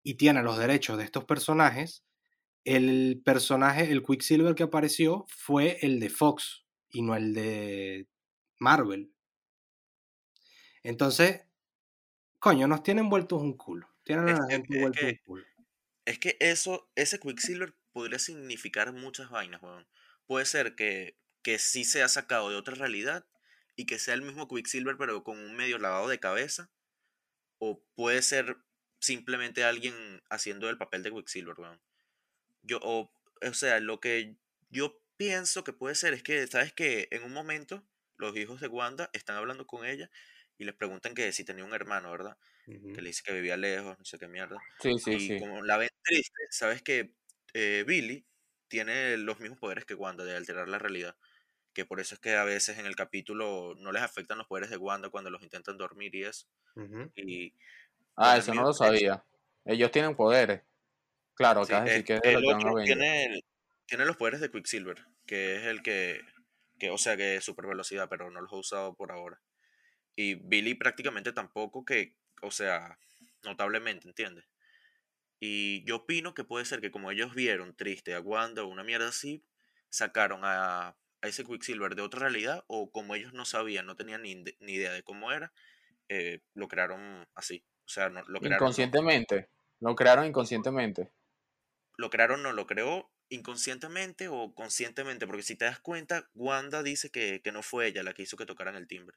y 0.02 0.14
tiene 0.14 0.42
los 0.42 0.56
derechos 0.56 0.98
de 0.98 1.04
estos 1.04 1.24
personajes, 1.24 2.04
el 2.64 3.22
personaje, 3.24 3.90
el 3.90 4.02
Quicksilver 4.02 4.54
que 4.54 4.62
apareció 4.62 5.24
fue 5.28 5.78
el 5.82 5.98
de 5.98 6.10
Fox 6.10 6.64
y 6.88 7.02
no 7.02 7.16
el 7.16 7.34
de 7.34 8.08
Marvel. 8.58 9.12
Entonces, 10.82 11.42
coño, 12.38 12.66
nos 12.68 12.82
tienen 12.82 13.08
vueltos 13.08 13.42
un 13.42 13.56
culo. 13.56 13.88
Tienen 14.04 14.28
a 14.28 14.32
la 14.38 14.46
gente 14.48 14.74
es 14.76 14.80
vuelto 14.80 15.00
que- 15.00 15.06
un 15.06 15.16
culo. 15.24 15.44
Es 16.06 16.18
que 16.18 16.36
eso, 16.40 16.90
ese 16.96 17.18
Quicksilver 17.20 17.74
podría 17.92 18.18
significar 18.18 18.92
muchas 18.92 19.30
vainas, 19.30 19.62
weón. 19.62 19.86
Puede 20.26 20.46
ser 20.46 20.74
que, 20.74 21.16
que 21.42 21.58
sí 21.58 21.84
sea 21.84 22.08
sacado 22.08 22.50
de 22.50 22.56
otra 22.56 22.74
realidad 22.74 23.26
y 23.76 23.86
que 23.86 23.98
sea 23.98 24.14
el 24.14 24.22
mismo 24.22 24.48
Quicksilver 24.48 24.96
pero 24.98 25.24
con 25.24 25.38
un 25.38 25.56
medio 25.56 25.78
lavado 25.78 26.08
de 26.08 26.20
cabeza. 26.20 26.70
O 27.58 27.82
puede 27.94 28.22
ser 28.22 28.58
simplemente 29.00 29.64
alguien 29.64 30.22
haciendo 30.30 30.70
el 30.70 30.78
papel 30.78 31.02
de 31.02 31.12
Quicksilver, 31.12 31.58
weón. 31.58 31.80
Yo, 32.62 32.78
o, 32.82 33.12
o 33.42 33.54
sea, 33.54 33.80
lo 33.80 34.00
que 34.00 34.36
yo 34.70 35.02
pienso 35.16 35.64
que 35.64 35.72
puede 35.72 35.94
ser 35.94 36.14
es 36.14 36.22
que, 36.22 36.46
¿sabes 36.46 36.72
que 36.72 37.08
En 37.10 37.24
un 37.24 37.32
momento 37.32 37.84
los 38.16 38.36
hijos 38.36 38.60
de 38.60 38.68
Wanda 38.68 39.10
están 39.12 39.36
hablando 39.36 39.66
con 39.66 39.86
ella 39.86 40.10
y 40.58 40.64
les 40.64 40.74
preguntan 40.74 41.14
que 41.14 41.32
si 41.32 41.44
tenía 41.44 41.64
un 41.64 41.74
hermano, 41.74 42.10
¿verdad? 42.10 42.36
Ujú. 42.66 42.92
Que 42.92 43.02
le 43.02 43.08
dice 43.08 43.22
que 43.24 43.32
vivía 43.32 43.56
lejos, 43.56 43.98
no 43.98 44.04
sé 44.04 44.18
qué 44.18 44.28
mierda. 44.28 44.58
Sí, 44.78 44.98
sí, 44.98 45.12
y 45.12 45.20
sí. 45.20 45.38
como 45.38 45.62
la 45.62 45.78
ven 45.78 45.88
triste, 46.02 46.42
sabes 46.50 46.82
que 46.82 47.14
eh, 47.54 47.84
Billy 47.86 48.26
tiene 48.68 49.16
los 49.16 49.40
mismos 49.40 49.58
poderes 49.58 49.84
que 49.84 49.94
Wanda 49.94 50.24
de 50.24 50.36
alterar 50.36 50.68
la 50.68 50.78
realidad. 50.78 51.16
Que 51.72 51.84
por 51.84 52.00
eso 52.00 52.14
es 52.14 52.20
que 52.20 52.34
a 52.36 52.44
veces 52.44 52.78
en 52.78 52.86
el 52.86 52.96
capítulo 52.96 53.74
no 53.78 53.92
les 53.92 54.02
afectan 54.02 54.38
los 54.38 54.46
poderes 54.48 54.70
de 54.70 54.76
Wanda 54.76 55.10
cuando 55.10 55.30
los 55.30 55.42
intentan 55.42 55.78
dormir 55.78 56.14
y 56.14 56.24
eso. 56.24 56.46
Y 57.16 57.54
Ah, 58.16 58.32
a 58.34 58.36
eso 58.38 58.52
no 58.54 58.62
lo 58.62 58.72
sabía. 58.72 59.24
Ellos 59.64 59.90
tienen 59.90 60.16
poderes. 60.16 60.62
Claro, 61.34 61.64
sí, 61.64 61.72
es- 61.72 61.84
decir 61.84 62.04
que 62.04 62.14
es 62.16 62.22
el 62.24 62.44
otro 62.46 62.74
tiene, 62.84 63.24
el- 63.26 63.44
tiene 63.86 64.04
los 64.04 64.16
poderes 64.16 64.40
de 64.40 64.50
Quicksilver, 64.50 65.04
que 65.26 65.56
es 65.56 65.64
el 65.64 65.82
que, 65.82 66.20
que 66.78 66.90
o 66.90 66.98
sea, 66.98 67.16
que 67.16 67.36
es 67.36 67.44
super 67.44 67.66
velocidad, 67.66 68.08
pero 68.08 68.30
no 68.30 68.40
los 68.40 68.52
ha 68.52 68.56
usado 68.56 68.94
por 68.94 69.12
ahora. 69.12 69.40
Y 70.16 70.34
Billy 70.36 70.74
prácticamente 70.74 71.32
tampoco, 71.32 71.84
que, 71.84 72.16
o 72.42 72.50
sea, 72.50 72.98
notablemente, 73.44 74.08
¿entiendes? 74.08 74.44
Y 75.40 75.82
yo 75.84 75.96
opino 75.96 76.34
que 76.34 76.44
puede 76.44 76.66
ser 76.66 76.80
que 76.80 76.90
como 76.90 77.10
ellos 77.10 77.34
vieron 77.34 77.74
triste 77.74 78.14
a 78.14 78.20
Wanda 78.20 78.62
o 78.62 78.68
una 78.68 78.84
mierda 78.84 79.08
así, 79.08 79.42
sacaron 79.88 80.44
a, 80.44 80.88
a 81.22 81.28
ese 81.28 81.44
Quicksilver 81.44 81.94
de 81.94 82.02
otra 82.02 82.20
realidad, 82.20 82.64
o 82.66 82.90
como 82.90 83.14
ellos 83.14 83.32
no 83.32 83.44
sabían, 83.44 83.86
no 83.86 83.96
tenían 83.96 84.22
ni, 84.22 84.34
ni 84.34 84.72
idea 84.72 84.92
de 84.92 85.02
cómo 85.02 85.32
era, 85.32 85.52
eh, 86.08 86.40
lo 86.54 86.68
crearon 86.68 87.26
así. 87.34 87.64
O 87.86 87.88
sea, 87.88 88.10
no, 88.10 88.20
lo 88.26 88.40
crearon, 88.40 88.50
no, 88.50 88.56
Inconscientemente. 88.56 89.48
Lo 89.80 89.94
crearon 89.96 90.26
inconscientemente. 90.26 91.10
lo 91.96 92.10
crearon, 92.10 92.42
no 92.42 92.52
lo 92.52 92.66
creó 92.66 93.10
inconscientemente 93.30 94.28
o 94.28 94.52
conscientemente, 94.54 95.26
porque 95.26 95.42
si 95.42 95.56
te 95.56 95.64
das 95.64 95.80
cuenta, 95.80 96.28
Wanda 96.34 96.82
dice 96.82 97.10
que, 97.10 97.40
que 97.42 97.52
no 97.52 97.62
fue 97.62 97.86
ella 97.86 98.02
la 98.02 98.12
que 98.12 98.22
hizo 98.22 98.36
que 98.36 98.46
tocaran 98.46 98.74
el 98.74 98.88
timbre. 98.88 99.16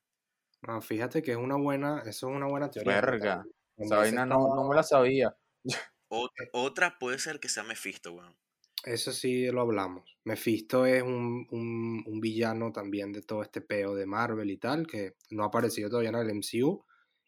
No, 0.62 0.82
fíjate 0.82 1.22
que 1.22 1.32
es 1.32 1.38
una 1.38 1.58
buena, 1.58 2.00
eso 2.06 2.30
es 2.30 2.36
una 2.36 2.48
buena 2.48 2.70
teoría. 2.70 2.94
Verga. 2.94 3.46
Esa 3.76 3.98
vaina 3.98 4.26
no, 4.26 4.56
no 4.56 4.70
me 4.70 4.76
la 4.76 4.84
sabía. 4.84 5.36
Otra, 6.16 6.46
otra 6.54 6.98
puede 6.98 7.20
ser 7.20 7.42
que 7.42 7.50
sea 7.50 7.64
Mephisto, 7.64 8.14
weón. 8.14 8.38
Eso 8.86 9.12
sí 9.14 9.46
lo 9.48 9.62
hablamos. 9.62 10.18
Mephisto 10.26 10.86
es 10.86 11.02
un, 11.04 11.48
un- 11.52 12.04
un 12.06 12.20
villano 12.22 12.72
también 12.74 13.12
de 13.14 13.22
todo 13.22 13.42
este 13.42 13.62
peo 13.62 13.96
de 13.96 14.06
Marvel 14.06 14.52
y 14.52 14.58
tal, 14.58 14.88
que 14.88 15.16
no 15.30 15.44
ha 15.44 15.48
aparecido 15.48 15.90
todavía 15.90 16.10
en 16.10 16.16
el 16.16 16.30
MCU 16.30 16.86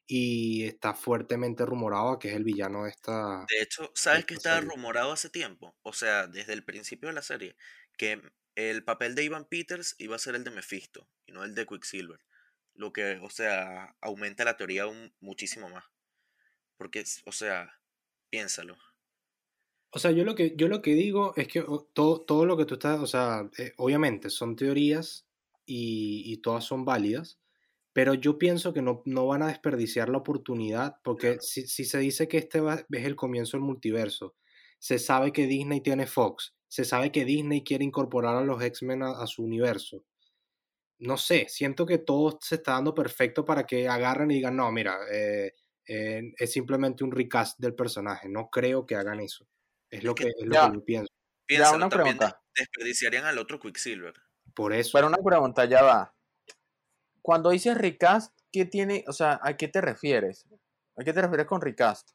y 0.07 0.65
está 0.65 0.93
fuertemente 0.93 1.65
rumorado 1.65 2.19
que 2.19 2.29
es 2.29 2.35
el 2.35 2.43
villano 2.43 2.83
de 2.83 2.89
esta... 2.91 3.49
De 3.49 3.61
hecho, 3.61 3.91
¿sabes 3.95 4.25
que 4.25 4.37
serie. 4.37 4.61
rumorado 4.61 5.11
hace 5.11 5.29
tiempo? 5.29 5.77
O 5.83 5.93
sea, 5.93 6.27
desde 6.27 6.53
el 6.53 6.63
principio 6.65 7.09
de 7.09 7.13
la 7.15 7.21
serie, 7.21 7.55
que 7.97 8.21
el 8.55 8.83
papel 8.83 9.15
de 9.15 9.23
Ivan 9.23 9.45
Peters 9.45 9.95
iba 9.99 10.15
a 10.15 10.19
ser 10.19 10.35
el 10.35 10.43
de 10.43 10.51
Mephisto 10.51 11.09
y 11.25 11.31
no 11.31 11.43
el 11.43 11.53
de 11.55 11.65
Quicksilver. 11.65 12.19
Lo 12.73 12.91
que, 12.93 13.19
o 13.21 13.29
sea, 13.29 13.95
aumenta 14.01 14.43
la 14.45 14.57
teoría 14.57 14.85
muchísimo 15.19 15.69
más. 15.69 15.85
Porque, 16.77 17.03
o 17.25 17.31
sea, 17.31 17.79
piénsalo. 18.35 18.75
O 19.91 19.99
sea, 19.99 20.11
yo 20.11 20.25
lo 20.25 20.35
que, 20.35 20.55
yo 20.57 20.67
lo 20.67 20.81
que 20.81 20.93
digo 20.93 21.33
es 21.37 21.47
que 21.47 21.63
todo, 21.93 22.21
todo 22.21 22.45
lo 22.45 22.57
que 22.57 22.65
tú 22.65 22.73
estás, 22.75 22.99
o 22.99 23.07
sea, 23.07 23.49
eh, 23.57 23.71
obviamente 23.77 24.29
son 24.29 24.55
teorías 24.55 25.27
y, 25.65 26.23
y 26.31 26.37
todas 26.37 26.65
son 26.65 26.83
válidas, 26.85 27.39
pero 27.93 28.13
yo 28.13 28.37
pienso 28.37 28.73
que 28.73 28.81
no, 28.81 29.01
no 29.05 29.25
van 29.27 29.41
a 29.43 29.47
desperdiciar 29.47 30.09
la 30.09 30.17
oportunidad, 30.17 30.97
porque 31.03 31.37
Claro. 31.37 31.41
si, 31.41 31.67
si 31.67 31.85
se 31.85 31.99
dice 31.99 32.27
que 32.27 32.37
este 32.39 32.59
va- 32.59 32.85
es 32.89 33.05
el 33.05 33.15
comienzo 33.15 33.55
del 33.57 33.65
multiverso, 33.65 34.35
se 34.79 34.99
sabe 34.99 35.31
que 35.31 35.47
Disney 35.47 35.79
tiene 35.81 36.07
Fox, 36.07 36.55
se 36.67 36.83
sabe 36.85 37.11
que 37.11 37.23
Disney 37.25 37.63
quiere 37.63 37.85
incorporar 37.85 38.35
a 38.35 38.43
los 38.43 38.61
X-Men 38.61 39.03
a, 39.03 39.11
a 39.21 39.27
su 39.27 39.43
universo. 39.43 40.03
No 40.99 41.17
sé, 41.17 41.47
siento 41.49 41.85
que 41.85 41.97
todo 41.97 42.39
se 42.41 42.55
está 42.55 42.73
dando 42.73 42.93
perfecto 42.93 43.43
para 43.43 43.65
que 43.65 43.87
agarren 43.87 44.31
y 44.31 44.35
digan, 44.35 44.55
no, 44.55 44.71
mira, 44.71 44.97
eh, 45.11 45.53
eh, 45.87 46.33
es 46.37 46.51
simplemente 46.51 47.03
un 47.03 47.11
recast 47.11 47.59
del 47.59 47.75
personaje. 47.75 48.29
No 48.29 48.49
creo 48.49 48.85
que 48.85 48.95
hagan 48.95 49.19
eso. 49.19 49.47
Es 49.89 50.03
lo 50.03 50.15
Es 50.15 50.15
que 50.15 50.23
que, 50.25 50.29
es 50.39 50.45
lo 50.47 50.53
Ya. 50.53 50.69
que 50.69 50.75
yo 50.77 50.83
pienso. 50.85 51.09
Piénsalo, 51.47 51.77
una 51.77 51.89
también 51.89 52.17
pregunta. 52.17 52.41
desperdiciarían 52.55 53.25
al 53.25 53.37
otro 53.37 53.59
Quicksilver. 53.59 54.13
Por 54.55 54.73
eso. 54.73 54.91
Pero 54.93 55.07
una 55.07 55.17
pregunta, 55.17 55.65
ya 55.65 55.83
va. 55.83 56.15
Cuando 57.21 57.49
dices 57.49 57.77
recast, 57.77 58.33
¿qué 58.51 58.65
tiene, 58.65 59.03
o 59.07 59.13
sea, 59.13 59.39
a 59.43 59.57
qué 59.57 59.67
te 59.67 59.81
refieres? 59.81 60.45
¿A 60.97 61.03
qué 61.03 61.11
te 61.13 61.21
refieres 61.21 61.47
con 61.47 61.61
recast? 61.61 62.11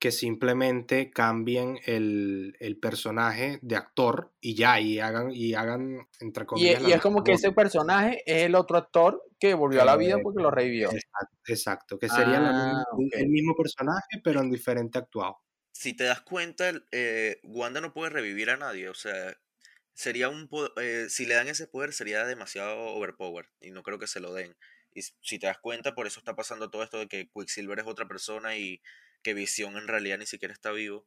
Que 0.00 0.12
simplemente 0.12 1.12
cambien 1.12 1.78
el, 1.86 2.56
el 2.60 2.78
personaje 2.80 3.60
de 3.62 3.76
actor 3.76 4.34
y 4.40 4.56
ya, 4.56 4.80
y 4.80 5.00
hagan, 5.00 5.30
y 5.32 5.54
hagan 5.54 6.08
entre 6.20 6.46
Y, 6.52 6.72
comillas. 6.72 6.82
y 6.82 6.90
la 6.90 6.92
es 6.92 7.00
como 7.00 7.22
que 7.24 7.32
ese 7.32 7.52
personaje 7.52 8.22
es 8.26 8.42
el 8.44 8.54
otro 8.54 8.76
actor 8.78 9.22
que 9.38 9.54
volvió 9.54 9.82
a 9.82 9.84
la 9.84 9.96
vida 9.96 10.18
Eh, 10.18 10.22
porque 10.22 10.42
lo 10.42 10.50
revivió. 10.50 11.00
Exacto, 11.00 11.36
exacto, 11.46 11.98
que 11.98 12.08
sería 12.10 12.38
Ah, 12.38 12.84
el- 12.98 13.28
mismo 13.30 13.54
personaje, 13.56 14.20
pero 14.24 14.40
en 14.40 14.50
diferente 14.50 14.98
actuado. 14.98 15.38
Si 15.72 15.94
te 15.94 16.04
das 16.04 16.20
cuenta, 16.22 16.68
el- 16.68 16.86
eh, 16.92 17.40
Wanda 17.44 17.80
no 17.80 17.92
puede 17.92 18.10
revivir 18.10 18.50
a 18.50 18.56
nadie. 18.56 18.88
O 18.88 18.94
sea, 18.94 19.36
sería 19.94 20.28
un 20.28 20.48
eh, 20.78 21.06
si 21.10 21.26
le 21.26 21.34
dan 21.34 21.48
ese 21.48 21.66
poder 21.68 21.92
sería 21.92 22.26
demasiado 22.26 22.78
overpower. 22.94 23.50
Y 23.60 23.70
no 23.70 23.82
creo 23.82 23.98
que 23.98 24.06
se 24.06 24.20
lo 24.20 24.32
den. 24.34 24.56
Y 24.94 25.02
si 25.02 25.38
te 25.38 25.46
das 25.46 25.58
cuenta, 25.60 25.94
por 25.94 26.06
eso 26.06 26.20
está 26.20 26.34
pasando 26.36 26.70
todo 26.70 26.82
esto 26.82 26.98
de 26.98 27.08
que 27.08 27.30
Quicksilver 27.30 27.78
es 27.80 27.86
otra 27.86 28.08
persona 28.08 28.56
y 28.56 28.82
que 29.22 29.34
Visión 29.34 29.76
en 29.76 29.88
realidad 29.88 30.18
ni 30.18 30.26
siquiera 30.26 30.54
está 30.54 30.72
vivo. 30.72 31.06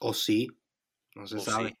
O 0.00 0.12
sí, 0.12 0.48
no 1.16 1.26
se 1.26 1.38
O 1.38 1.40
sabe. 1.40 1.70
sí. 1.70 1.74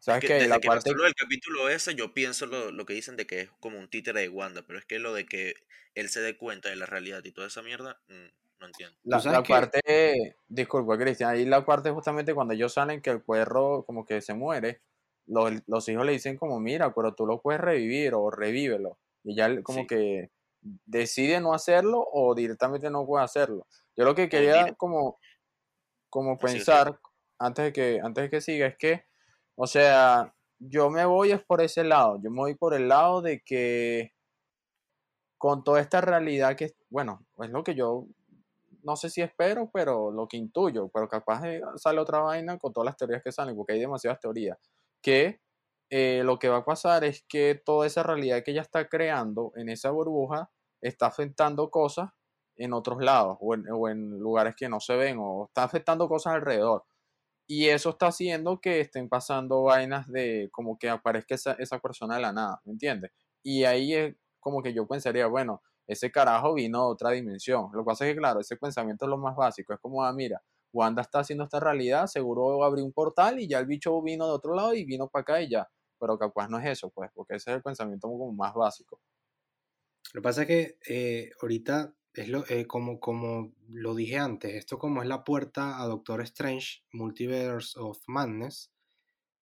¿Sabes 0.00 0.20
Que 0.20 0.28
qué? 0.28 0.34
desde 0.34 0.48
La 0.48 0.60
que 0.60 0.68
parte 0.68 0.90
pasó 0.90 0.94
lo 0.94 1.04
del 1.04 1.14
capítulo 1.14 1.68
ese, 1.68 1.94
yo 1.94 2.14
pienso 2.14 2.46
lo, 2.46 2.70
lo 2.72 2.86
que 2.86 2.94
dicen 2.94 3.16
de 3.16 3.26
que 3.26 3.40
es 3.42 3.50
como 3.60 3.78
un 3.78 3.88
títere 3.90 4.20
de 4.22 4.28
Wanda, 4.28 4.64
pero 4.66 4.78
es 4.78 4.86
que 4.86 4.98
lo 4.98 5.14
de 5.14 5.26
que 5.26 5.54
él 5.94 6.08
se 6.08 6.20
dé 6.20 6.36
cuenta 6.36 6.68
de 6.70 6.76
la 6.76 6.86
realidad 6.86 7.24
y 7.24 7.32
toda 7.32 7.48
esa 7.48 7.62
mierda, 7.62 8.00
mm, 8.08 8.26
no 8.60 8.66
entiendo. 8.66 8.98
La, 9.04 9.18
la 9.24 9.42
que- 9.42 9.52
parte, 9.52 10.36
disculpa 10.48 10.98
Cristian, 10.98 11.30
ahí 11.30 11.44
la 11.46 11.64
parte 11.64 11.90
justamente 11.90 12.34
cuando 12.34 12.52
ellos 12.54 12.72
salen 12.74 13.00
que 13.00 13.10
el 13.10 13.22
perro 13.22 13.84
como 13.86 14.04
que 14.04 14.20
se 14.20 14.34
muere, 14.34 14.82
los, 15.26 15.52
los 15.66 15.88
hijos 15.88 16.04
le 16.04 16.12
dicen 16.12 16.36
como, 16.36 16.60
mira, 16.60 16.92
pero 16.94 17.14
tú 17.14 17.26
lo 17.26 17.40
puedes 17.40 17.60
revivir 17.60 18.14
o 18.14 18.30
revívelo. 18.30 18.98
Y 19.24 19.34
ya 19.36 19.46
él 19.46 19.62
como 19.62 19.80
Sí. 19.80 19.86
que 19.86 20.30
decide 20.60 21.40
no 21.40 21.54
hacerlo 21.54 22.06
o 22.12 22.34
directamente 22.34 22.90
no 22.90 23.06
puede 23.06 23.24
hacerlo. 23.24 23.66
Yo 23.98 24.04
lo 24.04 24.14
que 24.14 24.28
quería 24.28 24.74
como, 24.74 25.18
como 26.08 26.38
pensar 26.38 27.00
antes 27.36 27.64
de 27.64 27.72
que, 27.72 28.00
antes 28.00 28.22
de 28.22 28.30
que 28.30 28.40
siga 28.40 28.68
es 28.68 28.76
que, 28.78 29.04
o 29.56 29.66
sea, 29.66 30.32
yo 30.60 30.88
me 30.88 31.04
voy 31.04 31.32
es 31.32 31.42
por 31.44 31.60
ese 31.60 31.82
lado, 31.82 32.20
yo 32.22 32.30
me 32.30 32.38
voy 32.38 32.54
por 32.54 32.74
el 32.74 32.86
lado 32.86 33.22
de 33.22 33.42
que 33.44 34.12
con 35.36 35.64
toda 35.64 35.80
esta 35.80 36.00
realidad 36.00 36.54
que, 36.54 36.76
bueno, 36.90 37.26
es 37.38 37.50
lo 37.50 37.64
que 37.64 37.74
yo 37.74 38.06
no 38.84 38.94
sé 38.94 39.10
si 39.10 39.20
espero, 39.20 39.68
pero 39.72 40.12
lo 40.12 40.28
que 40.28 40.36
intuyo, 40.36 40.88
pero 40.94 41.08
capaz 41.08 41.42
de 41.42 41.60
sale 41.74 41.98
otra 41.98 42.20
vaina 42.20 42.56
con 42.56 42.72
todas 42.72 42.86
las 42.86 42.96
teorías 42.96 43.22
que 43.24 43.32
salen, 43.32 43.56
porque 43.56 43.72
hay 43.72 43.80
demasiadas 43.80 44.20
teorías, 44.20 44.58
que 45.02 45.40
eh, 45.90 46.22
lo 46.24 46.38
que 46.38 46.48
va 46.48 46.58
a 46.58 46.64
pasar 46.64 47.02
es 47.02 47.24
que 47.28 47.60
toda 47.64 47.84
esa 47.84 48.04
realidad 48.04 48.44
que 48.44 48.52
ella 48.52 48.62
está 48.62 48.88
creando 48.88 49.50
en 49.56 49.68
esa 49.68 49.90
burbuja 49.90 50.52
está 50.80 51.08
afectando 51.08 51.68
cosas 51.70 52.10
en 52.58 52.72
otros 52.74 53.02
lados 53.02 53.38
o 53.40 53.54
en, 53.54 53.64
o 53.70 53.88
en 53.88 54.18
lugares 54.18 54.54
que 54.56 54.68
no 54.68 54.80
se 54.80 54.96
ven 54.96 55.16
o 55.20 55.46
está 55.46 55.64
afectando 55.64 56.08
cosas 56.08 56.34
alrededor. 56.34 56.84
Y 57.46 57.68
eso 57.68 57.90
está 57.90 58.08
haciendo 58.08 58.60
que 58.60 58.80
estén 58.80 59.08
pasando 59.08 59.62
vainas 59.62 60.06
de 60.08 60.50
como 60.52 60.78
que 60.78 60.90
aparezca 60.90 61.34
esa, 61.34 61.52
esa 61.54 61.78
persona 61.78 62.16
de 62.16 62.22
la 62.22 62.32
nada, 62.32 62.60
¿me 62.64 62.72
entiendes? 62.72 63.12
Y 63.42 63.64
ahí 63.64 63.94
es 63.94 64.16
como 64.40 64.62
que 64.62 64.74
yo 64.74 64.86
pensaría, 64.86 65.26
bueno, 65.28 65.62
ese 65.86 66.12
carajo 66.12 66.54
vino 66.54 66.80
de 66.80 66.92
otra 66.92 67.10
dimensión. 67.12 67.70
Lo 67.72 67.82
que 67.82 67.86
pasa 67.86 68.06
es 68.06 68.12
que, 68.12 68.18
claro, 68.18 68.40
ese 68.40 68.56
pensamiento 68.56 69.06
es 69.06 69.08
lo 69.08 69.16
más 69.16 69.34
básico. 69.34 69.72
Es 69.72 69.80
como, 69.80 70.04
ah, 70.04 70.12
mira, 70.12 70.42
Wanda 70.72 71.00
está 71.02 71.20
haciendo 71.20 71.44
esta 71.44 71.58
realidad, 71.60 72.06
seguro 72.06 72.62
abrió 72.62 72.84
un 72.84 72.92
portal 72.92 73.40
y 73.40 73.48
ya 73.48 73.58
el 73.58 73.66
bicho 73.66 74.00
vino 74.02 74.26
de 74.26 74.32
otro 74.32 74.54
lado 74.54 74.74
y 74.74 74.84
vino 74.84 75.08
para 75.08 75.22
acá 75.22 75.42
y 75.42 75.48
ya. 75.48 75.68
Pero 75.98 76.18
capaz 76.18 76.48
no 76.48 76.58
es 76.58 76.66
eso, 76.66 76.90
pues, 76.90 77.10
porque 77.14 77.36
ese 77.36 77.50
es 77.50 77.56
el 77.56 77.62
pensamiento 77.62 78.08
como 78.08 78.30
más 78.32 78.54
básico. 78.54 79.00
Lo 80.12 80.20
que 80.20 80.22
pasa 80.22 80.42
es 80.42 80.48
que 80.48 80.78
eh, 80.88 81.30
ahorita 81.40 81.94
es 82.22 82.28
lo, 82.28 82.44
eh, 82.48 82.66
como, 82.66 83.00
como 83.00 83.52
lo 83.68 83.94
dije 83.94 84.18
antes, 84.18 84.54
esto 84.54 84.78
como 84.78 85.02
es 85.02 85.08
la 85.08 85.24
puerta 85.24 85.80
a 85.82 85.86
Doctor 85.86 86.20
Strange, 86.22 86.82
Multiverse 86.92 87.78
of 87.78 87.98
Madness, 88.06 88.70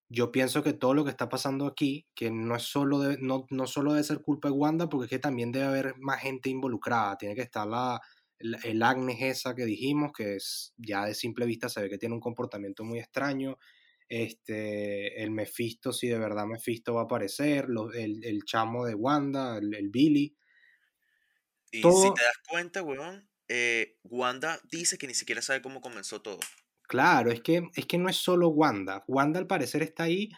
yo 0.09 0.31
pienso 0.33 0.63
que 0.63 0.73
todo 0.73 0.95
lo 0.95 1.05
que 1.05 1.11
está 1.11 1.29
pasando 1.29 1.67
aquí, 1.67 2.07
que 2.15 2.31
no 2.31 2.55
es 2.57 2.63
solo 2.65 3.01
de- 3.01 3.19
no, 3.21 3.47
no 3.51 3.67
solo 3.67 3.93
debe 3.93 4.05
ser 4.05 4.21
culpa 4.23 4.49
de 4.49 4.55
Wanda, 4.55 4.89
porque 4.89 5.07
es 5.07 5.11
que 5.11 5.19
también 5.19 5.53
debe 5.53 5.67
haber 5.67 5.95
más 5.99 6.21
gente 6.21 6.49
involucrada. 6.51 7.17
Tiene 7.19 7.35
que 7.35 7.43
estar 7.43 7.67
la, 7.67 8.01
la- 8.39 8.59
el 8.65 8.83
Agnes 8.83 9.19
esa 9.21 9.55
que 9.55 9.65
dijimos, 9.65 10.13
que 10.17 10.37
es, 10.37 10.75
ya 10.77 11.05
de 11.07 11.15
simple 11.15 11.47
vista 11.47 11.69
se 11.69 11.83
ve 11.83 11.91
que 11.91 11.99
tiene 11.99 12.15
un 12.15 12.21
comportamiento 12.21 12.85
muy 12.85 13.01
extraño. 13.01 13.59
Este, 14.09 15.23
el 15.23 15.31
Mephisto, 15.33 15.93
si 15.93 16.07
de 16.09 16.19
verdad 16.19 16.47
Mephisto 16.47 16.95
va 16.95 17.03
a 17.03 17.05
aparecer, 17.05 17.69
lo- 17.69 17.93
el, 17.93 18.25
el 18.25 18.43
chamo 18.45 18.85
de 18.87 18.95
Wanda, 18.95 19.59
el, 19.59 19.75
el 19.75 19.89
Billy. 19.91 20.37
Y 21.79 21.83
si 21.83 22.15
te 22.15 22.23
das 22.23 22.39
cuenta, 22.49 22.83
weón, 22.83 23.29
eh, 23.49 23.97
Wanda 24.05 24.59
dice 24.71 24.99
que 24.99 25.07
ni 25.07 25.15
siquiera 25.15 25.43
sabe 25.43 25.63
cómo 25.63 25.81
comenzó 25.81 26.23
todo. 26.23 26.41
Claro, 26.89 27.31
es 27.33 27.41
que, 27.41 27.69
es 27.75 27.87
que 27.87 27.99
no 27.99 28.09
es 28.09 28.17
solo 28.17 28.49
Wanda. 28.49 29.05
Wanda 29.09 29.39
al 29.39 29.47
parecer 29.47 29.83
está 29.83 30.05
ahí 30.05 30.31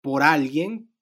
por 0.00 0.22
alguien 0.22 0.92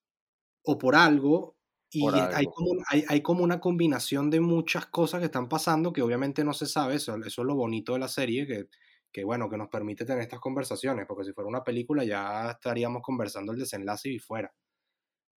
o 0.64 0.78
por 0.78 0.94
algo. 0.94 1.56
Y 1.90 2.00
Por 2.02 2.14
hay, 2.14 2.46
como, 2.46 2.82
hay, 2.88 3.04
hay 3.08 3.20
como 3.20 3.44
una 3.44 3.60
combinación 3.60 4.30
de 4.30 4.40
muchas 4.40 4.86
cosas 4.86 5.20
que 5.20 5.26
están 5.26 5.48
pasando 5.48 5.92
que 5.92 6.00
obviamente 6.00 6.44
no 6.44 6.54
se 6.54 6.66
sabe. 6.66 6.94
Eso, 6.94 7.14
eso 7.16 7.42
es 7.42 7.46
lo 7.46 7.54
bonito 7.54 7.92
de 7.92 7.98
la 7.98 8.08
serie, 8.08 8.46
que, 8.46 8.68
que 9.12 9.24
bueno, 9.24 9.50
que 9.50 9.58
nos 9.58 9.68
permite 9.68 10.06
tener 10.06 10.22
estas 10.22 10.40
conversaciones. 10.40 11.06
Porque 11.06 11.24
si 11.24 11.32
fuera 11.32 11.48
una 11.48 11.64
película 11.64 12.04
ya 12.04 12.52
estaríamos 12.52 13.02
conversando 13.02 13.52
el 13.52 13.58
desenlace 13.58 14.08
y 14.10 14.18
fuera. 14.18 14.52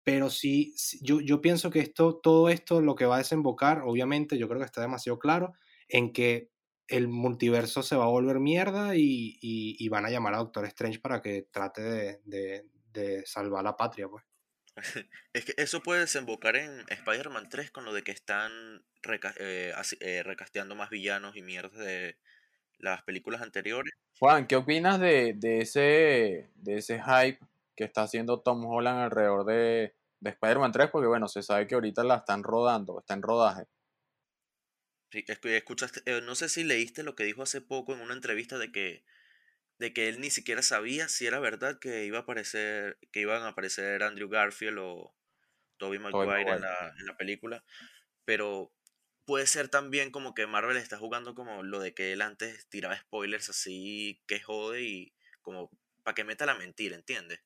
Pero 0.04 0.30
sí, 0.30 0.74
sí, 0.76 0.98
yo, 1.02 1.20
yo 1.20 1.40
pienso 1.40 1.70
que 1.70 1.80
esto, 1.80 2.20
todo 2.22 2.50
esto 2.50 2.80
lo 2.80 2.94
que 2.94 3.06
va 3.06 3.16
a 3.16 3.18
desembocar, 3.18 3.82
obviamente, 3.84 4.38
yo 4.38 4.48
creo 4.48 4.60
que 4.60 4.66
está 4.66 4.80
demasiado 4.82 5.18
claro, 5.18 5.54
en 5.88 6.12
que 6.12 6.50
el 6.88 7.08
multiverso 7.08 7.82
se 7.82 7.96
va 7.96 8.04
a 8.04 8.08
volver 8.08 8.38
mierda 8.40 8.94
y, 8.96 9.38
y- 9.40 9.76
y 9.78 9.88
van 9.88 10.04
a 10.04 10.10
llamar 10.10 10.34
a 10.34 10.38
Doctor 10.38 10.66
Strange 10.66 11.00
para 11.00 11.22
que 11.22 11.48
trate 11.50 11.82
de, 11.82 12.20
de- 12.24 12.66
de 12.92 13.24
salvar 13.26 13.64
la 13.64 13.76
patria, 13.76 14.06
pues. 14.08 14.24
Es 15.32 15.44
que 15.44 15.54
eso 15.56 15.82
puede 15.82 16.00
desembocar 16.00 16.56
en 16.56 16.84
Spider-Man 16.88 17.48
3 17.48 17.70
con 17.70 17.84
lo 17.84 17.92
de 17.92 18.02
que 18.02 18.12
están 18.12 18.84
reca- 19.02 19.34
eh, 19.38 19.72
así- 19.76 19.96
eh, 20.00 20.22
recasteando 20.22 20.74
más 20.74 20.90
villanos 20.90 21.36
y 21.36 21.42
mierdas 21.42 21.78
de 21.78 22.18
las 22.78 23.02
películas 23.02 23.40
anteriores. 23.42 23.94
Juan, 24.18 24.46
¿qué 24.46 24.56
opinas 24.56 25.00
de, 25.00 25.34
de 25.34 25.60
ese, 25.62 26.50
de 26.54 26.76
ese 26.76 27.00
hype 27.02 27.38
que 27.76 27.84
está 27.84 28.02
haciendo 28.02 28.40
Tom 28.40 28.64
Holland 28.64 29.00
alrededor 29.00 29.44
de, 29.44 29.94
de 30.20 30.30
Spider-Man 30.30 30.72
3? 30.72 30.90
Porque 30.90 31.08
bueno, 31.08 31.28
se 31.28 31.42
sabe 31.42 31.66
que 31.66 31.74
ahorita 31.74 32.04
la 32.04 32.16
están 32.16 32.42
rodando, 32.42 32.98
está 33.00 33.14
en 33.14 33.22
rodaje. 33.22 33.64
Sí, 35.10 35.24
escuchaste, 35.28 36.02
eh, 36.06 36.20
no 36.22 36.34
sé 36.34 36.48
si 36.48 36.64
leíste 36.64 37.04
lo 37.04 37.14
que 37.14 37.24
dijo 37.24 37.42
hace 37.42 37.60
poco 37.60 37.94
en 37.94 38.00
una 38.00 38.14
entrevista 38.14 38.58
de 38.58 38.72
que, 38.72 39.04
de 39.78 39.92
que 39.92 40.08
él 40.08 40.20
ni 40.20 40.30
siquiera 40.30 40.60
sabía 40.62 41.08
si 41.08 41.26
era 41.26 41.38
verdad 41.38 41.78
que 41.78 42.04
iba 42.04 42.18
a 42.18 42.22
aparecer, 42.22 42.98
que 43.12 43.20
iban 43.20 43.42
a 43.42 43.48
aparecer 43.48 44.02
Andrew 44.02 44.28
Garfield 44.28 44.78
o 44.80 45.14
Tobey 45.76 46.00
Maguire 46.00 46.50
en 46.50 46.60
la, 46.60 46.94
en 46.98 47.06
la 47.06 47.16
película. 47.16 47.64
Pero 48.24 48.72
puede 49.24 49.46
ser 49.46 49.68
también 49.68 50.10
como 50.10 50.34
que 50.34 50.46
Marvel 50.46 50.76
está 50.76 50.98
jugando 50.98 51.34
como 51.34 51.62
lo 51.62 51.80
de 51.80 51.94
que 51.94 52.12
él 52.12 52.22
antes 52.22 52.68
tiraba 52.68 52.98
spoilers 52.98 53.48
así 53.50 54.22
que 54.26 54.40
jode 54.40 54.82
y 54.82 55.14
como 55.42 55.70
para 56.02 56.14
que 56.14 56.24
meta 56.24 56.46
la 56.46 56.54
mentira, 56.54 56.96
¿entiendes? 56.96 57.40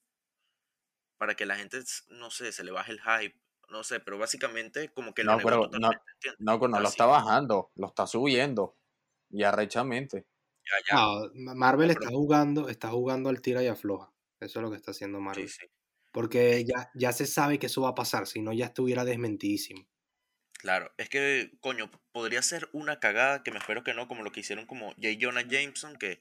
Para 1.18 1.34
que 1.34 1.46
la 1.46 1.56
gente, 1.56 1.78
no 2.08 2.30
sé, 2.30 2.52
se 2.52 2.64
le 2.64 2.70
baje 2.70 2.92
el 2.92 3.00
hype, 3.00 3.36
no 3.68 3.82
sé, 3.84 4.00
pero 4.00 4.16
básicamente 4.18 4.88
como 4.90 5.12
que 5.14 5.24
lo 5.24 5.32
No, 5.32 5.38
pero 5.42 5.56
no, 5.78 5.90
¿entiendes? 5.90 6.36
no, 6.38 6.58
no 6.58 6.80
lo 6.80 6.88
está 6.88 7.06
bajando, 7.06 7.70
lo 7.74 7.86
está 7.88 8.06
subiendo. 8.06 8.76
Y 9.30 9.42
arrechamente. 9.42 10.26
Ya, 10.64 10.72
ya. 10.90 10.96
No, 10.96 11.30
Ma- 11.34 11.54
Marvel 11.54 11.88
No, 11.88 11.92
está 11.92 12.06
pero- 12.06 12.18
jugando, 12.18 12.68
está 12.68 12.88
jugando 12.88 13.28
al 13.28 13.42
tira 13.42 13.62
y 13.62 13.66
afloja. 13.66 14.12
Eso 14.40 14.58
es 14.60 14.62
lo 14.62 14.70
que 14.70 14.76
está 14.76 14.92
haciendo 14.92 15.18
Sí, 15.18 15.24
Marvel. 15.24 15.48
sí. 15.48 15.66
Porque 16.12 16.64
ya, 16.64 16.90
ya 16.94 17.12
se 17.12 17.26
sabe 17.26 17.58
que 17.58 17.66
eso 17.66 17.82
va 17.82 17.90
a 17.90 17.94
pasar, 17.94 18.26
si 18.26 18.40
no 18.40 18.52
ya 18.54 18.66
estuviera 18.66 19.04
desmentidísimo. 19.04 19.86
Claro, 20.60 20.92
es 20.96 21.08
que, 21.08 21.52
coño, 21.60 21.90
podría 22.10 22.42
ser 22.42 22.68
una 22.72 22.98
cagada 22.98 23.42
que 23.44 23.50
me 23.52 23.58
espero 23.58 23.84
que 23.84 23.94
no, 23.94 24.08
como 24.08 24.22
lo 24.24 24.32
que 24.32 24.40
hicieron 24.40 24.66
como 24.66 24.90
J. 24.94 25.08
Jonah 25.20 25.42
Jameson, 25.42 25.96
que 25.96 26.20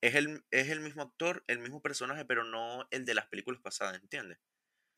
es 0.00 0.14
el, 0.14 0.44
es 0.50 0.68
el 0.70 0.80
mismo 0.80 1.02
actor, 1.02 1.44
el 1.46 1.58
mismo 1.58 1.80
personaje, 1.82 2.24
pero 2.24 2.44
no 2.44 2.86
el 2.90 3.04
de 3.04 3.14
las 3.14 3.26
películas 3.26 3.60
pasadas, 3.62 4.00
¿entiendes? 4.00 4.38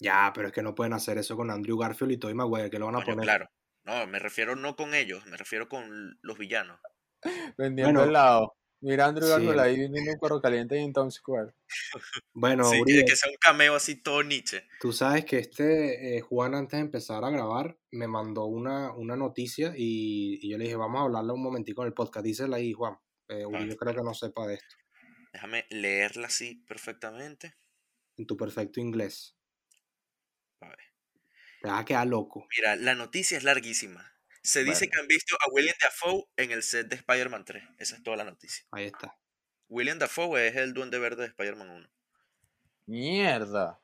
Ya, 0.00 0.32
pero 0.34 0.48
es 0.48 0.54
que 0.54 0.62
no 0.62 0.74
pueden 0.74 0.92
hacer 0.94 1.18
eso 1.18 1.36
con 1.36 1.50
Andrew 1.50 1.76
Garfield 1.78 2.12
y 2.12 2.16
Tobey 2.18 2.34
Maguire, 2.34 2.70
que 2.70 2.78
lo 2.78 2.86
van 2.86 2.96
a 2.96 2.98
Coño, 2.98 3.06
poner. 3.16 3.24
claro. 3.24 3.50
No, 3.84 4.06
me 4.06 4.18
refiero 4.18 4.56
no 4.56 4.76
con 4.76 4.94
ellos, 4.94 5.24
me 5.26 5.36
refiero 5.36 5.68
con 5.68 6.18
los 6.22 6.38
villanos. 6.38 6.80
Vendiendo 7.58 8.00
Bueno. 8.00 8.10
helado. 8.10 8.54
Mira 8.82 9.04
a 9.04 9.08
Andrew 9.08 9.26
Sí. 9.26 9.32
Garfield 9.32 9.60
ahí 9.60 9.78
vendiendo 9.78 10.12
un 10.12 10.18
perro 10.18 10.40
caliente 10.40 10.74
ahí 10.76 10.84
en 10.84 10.92
Town 10.94 11.10
Square. 11.10 11.52
Bueno, 12.32 12.64
Sí, 12.64 12.76
que, 12.76 12.80
Uriel, 12.82 13.04
que 13.04 13.16
sea 13.16 13.30
un 13.30 13.36
cameo 13.38 13.74
así 13.74 13.96
todo 14.02 14.22
Nietzsche. 14.22 14.66
tú 14.80 14.92
sabes 14.92 15.26
que 15.26 15.38
este 15.38 16.16
eh, 16.16 16.20
Juan 16.22 16.54
antes 16.54 16.78
de 16.78 16.84
empezar 16.86 17.22
a 17.24 17.30
grabar 17.30 17.76
me 17.90 18.06
mandó 18.08 18.46
una, 18.46 18.92
una 18.94 19.16
noticia 19.16 19.74
y, 19.76 20.38
y 20.40 20.50
yo 20.50 20.56
le 20.56 20.64
dije, 20.64 20.76
vamos 20.76 21.00
a 21.00 21.04
hablarla 21.04 21.34
un 21.34 21.42
momentico 21.42 21.82
en 21.82 21.88
el 21.88 21.94
podcast. 21.94 22.24
Dísela 22.24 22.56
ahí, 22.56 22.72
Juan. 22.72 22.96
Eh, 23.28 23.44
Uriel 23.44 23.68
Vale. 23.68 23.76
creo 23.76 23.94
que 23.94 24.02
no 24.02 24.14
sepa 24.14 24.46
de 24.46 24.54
esto, 24.54 24.76
Déjame 25.32 25.66
leerla 25.70 26.26
así 26.26 26.56
perfectamente. 26.66 27.54
en 28.16 28.26
tu 28.26 28.36
perfecto 28.36 28.80
inglés. 28.80 29.36
A 30.60 30.68
ver. 30.68 30.78
Te 31.62 31.68
vas 31.68 31.80
a 31.80 31.84
quedar 31.84 32.06
loco. 32.06 32.46
Mira, 32.56 32.76
la 32.76 32.94
noticia 32.94 33.38
es 33.38 33.44
larguísima. 33.44 34.14
Se 34.42 34.64
dice 34.64 34.88
que 34.88 34.98
han 34.98 35.06
visto 35.06 35.36
a 35.36 35.50
William 35.52 35.76
Dafoe 35.82 36.24
en 36.36 36.50
el 36.50 36.62
set 36.62 36.88
de 36.88 36.96
Spider-Man 36.96 37.44
3. 37.44 37.62
Esa 37.78 37.96
es 37.96 38.02
toda 38.02 38.16
la 38.16 38.24
noticia. 38.24 38.64
Ahí 38.70 38.86
está. 38.86 39.18
William 39.68 39.98
Dafoe 39.98 40.48
es 40.48 40.56
el 40.56 40.72
duende 40.72 40.98
verde 40.98 41.22
de 41.22 41.28
Spider-Man 41.28 41.70
1. 41.70 41.90
Mierda. 42.86 43.80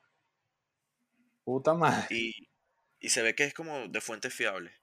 Puta 1.45 1.75
madre. 1.75 2.07
Y, 2.11 2.49
y 2.99 3.09
se 3.11 3.23
ve 3.23 3.35
que 3.35 3.45
es 3.45 3.55
como 3.55 3.87
de 3.89 4.01
fuentes 4.01 4.35
fiables. 4.35 4.75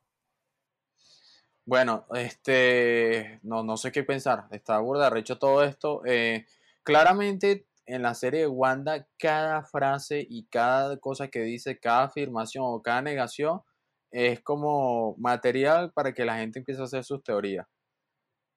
Bueno, 1.66 2.05
este, 2.14 3.39
no, 3.43 3.64
no 3.64 3.78
sé 3.78 3.91
qué 3.91 4.03
pensar. 4.03 4.47
Está 4.51 4.80
burda, 4.80 5.09
recho 5.09 5.38
todo 5.39 5.64
esto. 5.64 6.01
Eh, 6.05 6.45
claramente 6.84 7.68
en 7.86 8.01
la 8.01 8.16
serie 8.16 8.41
de 8.41 8.47
Wanda, 8.47 9.07
cada 9.18 9.64
frase 9.64 10.26
y 10.30 10.45
cada 10.47 10.97
cosa 10.97 11.30
que 11.30 11.41
dice, 11.41 11.80
cada 11.80 12.03
afirmación 12.05 12.64
o 12.68 12.82
cada 12.82 13.01
negación 13.01 13.61
es 14.11 14.41
como 14.41 15.16
material 15.18 15.91
para 15.93 16.14
que 16.14 16.26
la 16.26 16.38
gente 16.38 16.59
empiece 16.59 16.82
a 16.82 16.86
hacer 16.86 17.03
sus 17.05 17.24
teorías. 17.24 17.66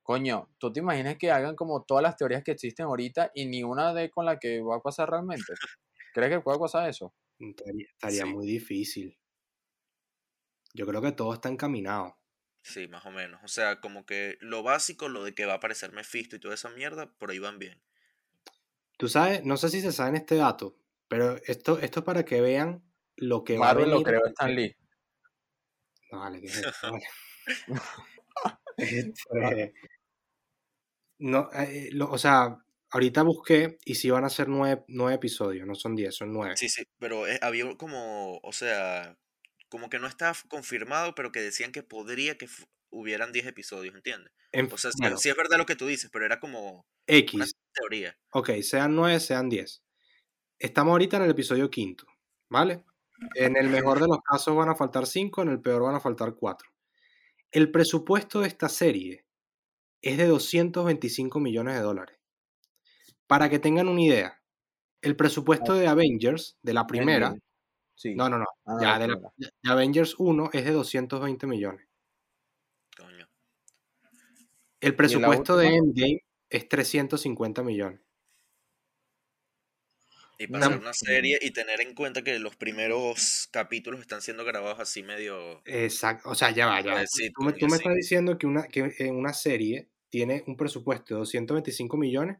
Coño, 0.02 0.50
¿tú 0.58 0.72
te 0.72 0.80
imaginas 0.80 1.16
que 1.18 1.30
hagan 1.32 1.56
como 1.56 1.84
todas 1.84 2.02
las 2.02 2.16
teorías 2.16 2.42
que 2.44 2.52
existen 2.52 2.86
ahorita 2.86 3.30
y 3.34 3.46
ni 3.46 3.62
una 3.64 3.92
de 3.94 4.10
con 4.10 4.24
la 4.26 4.38
que 4.38 4.62
va 4.62 4.76
a 4.76 4.80
pasar 4.82 5.10
realmente? 5.10 5.58
¿Crees 6.12 6.30
que 6.32 6.40
puede 6.40 6.58
pasar 6.60 6.88
eso? 6.88 7.14
Estaría, 7.38 7.86
estaría 7.88 8.26
Sí. 8.26 8.26
muy 8.26 8.46
difícil. 8.46 9.18
Yo 10.74 10.86
creo 10.86 11.02
que 11.02 11.10
todo 11.10 11.34
está 11.34 11.48
encaminado. 11.48 12.16
Sí, 12.66 12.86
más 12.86 13.06
o 13.06 13.10
menos. 13.10 13.40
O 13.44 13.48
sea, 13.48 13.80
como 13.80 14.04
que 14.04 14.36
lo 14.42 14.62
básico, 14.62 15.08
lo 15.08 15.24
de 15.24 15.34
que 15.34 15.46
va 15.46 15.54
a 15.54 15.56
aparecer 15.56 15.92
Mephisto 15.92 16.36
y 16.36 16.40
toda 16.40 16.54
esa 16.54 16.68
mierda, 16.68 17.10
por 17.16 17.30
ahí 17.30 17.38
van 17.38 17.58
bien. 17.58 17.80
Tú 18.98 19.08
sabes, 19.08 19.44
no 19.44 19.56
sé 19.56 19.68
si 19.70 19.80
se 19.80 19.92
saben 19.92 20.16
este 20.16 20.36
dato, 20.36 20.78
pero 21.08 21.36
esto, 21.46 21.78
esto 21.78 22.00
es 22.00 22.04
para 22.06 22.24
que 22.24 22.40
vean 22.40 22.82
lo 23.16 23.44
que 23.44 23.58
va 23.58 23.70
a 23.70 23.74
Marvel 23.74 23.90
lo 23.90 23.96
venir. 23.96 24.04
creó 24.04 24.24
Stan 24.26 24.54
Lee. 24.54 24.74
No, 26.10 26.18
vale, 26.20 26.40
¿qué 26.40 26.46
es 26.48 26.56
esto? 26.58 26.90
Vale. 26.90 27.04
Este, 28.78 29.72
no, 31.18 31.50
eh, 31.52 31.88
lo- 31.92 32.10
o 32.10 32.18
sea, 32.18 32.58
ahorita 32.90 33.22
busqué 33.22 33.78
y 33.84 33.94
si 33.96 34.10
van 34.10 34.24
a 34.24 34.30
ser 34.30 34.48
nueve, 34.48 34.84
nueve 34.88 35.14
episodios, 35.16 35.66
no 35.66 35.74
son 35.74 35.96
diez, 35.96 36.14
son 36.14 36.32
nueve. 36.32 36.56
Sí, 36.56 36.68
sí, 36.68 36.84
pero 36.98 37.26
eh, 37.26 37.38
había 37.42 37.76
como, 37.76 38.38
o 38.42 38.52
sea, 38.52 39.18
como 39.68 39.88
que 39.90 39.98
no 39.98 40.06
estaba 40.06 40.36
confirmado, 40.48 41.14
pero 41.14 41.32
que 41.32 41.40
decían 41.40 41.72
que 41.72 41.82
podría 41.82 42.36
que 42.38 42.48
hubieran 42.90 43.32
10 43.32 43.46
episodios, 43.46 43.94
¿entiendes? 43.94 44.32
En- 44.52 44.72
O 44.72 44.78
sea, 44.78 44.90
sí, 44.92 44.98
bueno, 45.00 45.16
sí 45.18 45.28
es 45.28 45.36
verdad 45.36 45.58
lo 45.58 45.66
que 45.66 45.76
tú 45.76 45.86
dices, 45.86 46.10
pero 46.12 46.24
era 46.24 46.40
como 46.40 46.72
una 46.76 46.84
X, 47.18 47.52
teoría. 47.74 48.16
ok, 48.32 48.50
sean 48.62 48.94
nueve, 48.94 49.20
sean 49.20 49.48
diez. 49.48 49.82
Estamos 50.58 50.92
ahorita 50.92 51.18
en 51.18 51.24
el 51.24 51.30
episodio 51.30 51.68
quinto, 51.70 52.06
¿vale? 52.48 52.84
En 53.34 53.56
el 53.56 53.68
mejor 53.68 54.00
de 54.00 54.06
los 54.08 54.18
casos 54.22 54.54
van 54.56 54.68
a 54.68 54.74
faltar 54.74 55.06
cinco, 55.06 55.42
en 55.42 55.48
el 55.48 55.60
peor 55.60 55.82
van 55.82 55.94
a 55.94 56.00
faltar 56.00 56.34
cuatro. 56.34 56.70
El 57.50 57.70
presupuesto 57.70 58.40
de 58.40 58.48
esta 58.48 58.68
serie 58.68 59.26
es 60.02 60.16
de 60.18 60.26
225 60.26 61.40
millones 61.40 61.74
de 61.74 61.80
dólares. 61.80 62.18
Para 63.26 63.48
que 63.48 63.58
tengan 63.58 63.88
una 63.88 64.02
idea, 64.02 64.42
el 65.02 65.16
presupuesto 65.16 65.74
de 65.74 65.86
Avengers, 65.88 66.58
de 66.62 66.74
la 66.74 66.86
primera. 66.86 67.34
Sí. 67.96 68.14
no, 68.14 68.28
no, 68.28 68.38
no, 68.38 68.44
Ah, 68.66 68.78
ya 68.80 68.98
de, 68.98 69.08
la- 69.08 69.14
primera. 69.16 69.32
de 69.62 69.70
Avengers 69.72 70.14
1 70.18 70.50
es 70.52 70.64
de 70.64 70.70
220 70.72 71.46
millones. 71.46 71.86
Coño. 72.96 73.26
El 74.80 74.94
presupuesto 74.94 75.56
de? 75.56 75.68
Endgame 75.74 76.20
es 76.50 76.68
350 76.68 77.62
millones. 77.62 78.00
Y 80.38 80.46
para 80.48 80.66
Una- 80.66 80.66
hacer 80.76 80.80
una 80.82 80.92
serie 80.92 81.38
y 81.40 81.50
tener 81.52 81.80
en 81.80 81.94
cuenta 81.94 82.22
que 82.22 82.38
los 82.38 82.56
primeros 82.56 83.48
capítulos 83.50 84.00
están 84.00 84.20
siendo 84.20 84.44
grabados 84.44 84.78
así 84.80 85.02
medio... 85.02 85.62
Exacto, 85.64 86.28
o 86.28 86.34
sea, 86.34 86.50
ya 86.50 86.66
va, 86.66 86.82
ya 86.82 86.92
va. 86.92 87.06
Sí, 87.06 87.30
Tú 87.32 87.42
me, 87.42 87.52
coño, 87.52 87.60
tú 87.60 87.64
me 87.66 87.70
sí. 87.70 87.76
estás 87.78 87.94
diciendo 87.94 88.36
que 88.36 88.46
una, 88.46 88.68
que 88.68 88.94
en 88.98 89.16
una 89.16 89.32
serie 89.32 89.88
tiene 90.10 90.44
un 90.46 90.58
presupuesto 90.58 91.14
de 91.14 91.20
225 91.20 91.96
millones 91.96 92.36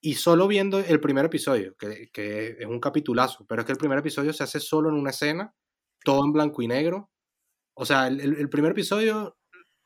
y 0.00 0.14
solo 0.14 0.46
viendo 0.46 0.78
el 0.78 1.00
primer 1.00 1.24
episodio, 1.26 1.74
que, 1.76 2.10
que 2.12 2.56
es 2.60 2.66
un 2.66 2.80
capitulazo, 2.80 3.44
pero 3.48 3.62
es 3.62 3.66
que 3.66 3.72
el 3.72 3.78
primer 3.78 3.98
episodio 3.98 4.32
se 4.32 4.44
hace 4.44 4.60
solo 4.60 4.88
en 4.88 4.94
una 4.96 5.10
escena, 5.10 5.54
todo 6.04 6.24
en 6.24 6.32
blanco 6.32 6.62
y 6.62 6.68
negro. 6.68 7.10
O 7.74 7.84
sea, 7.84 8.06
el, 8.08 8.20
el- 8.20 8.48
primer 8.48 8.72
episodio 8.72 9.36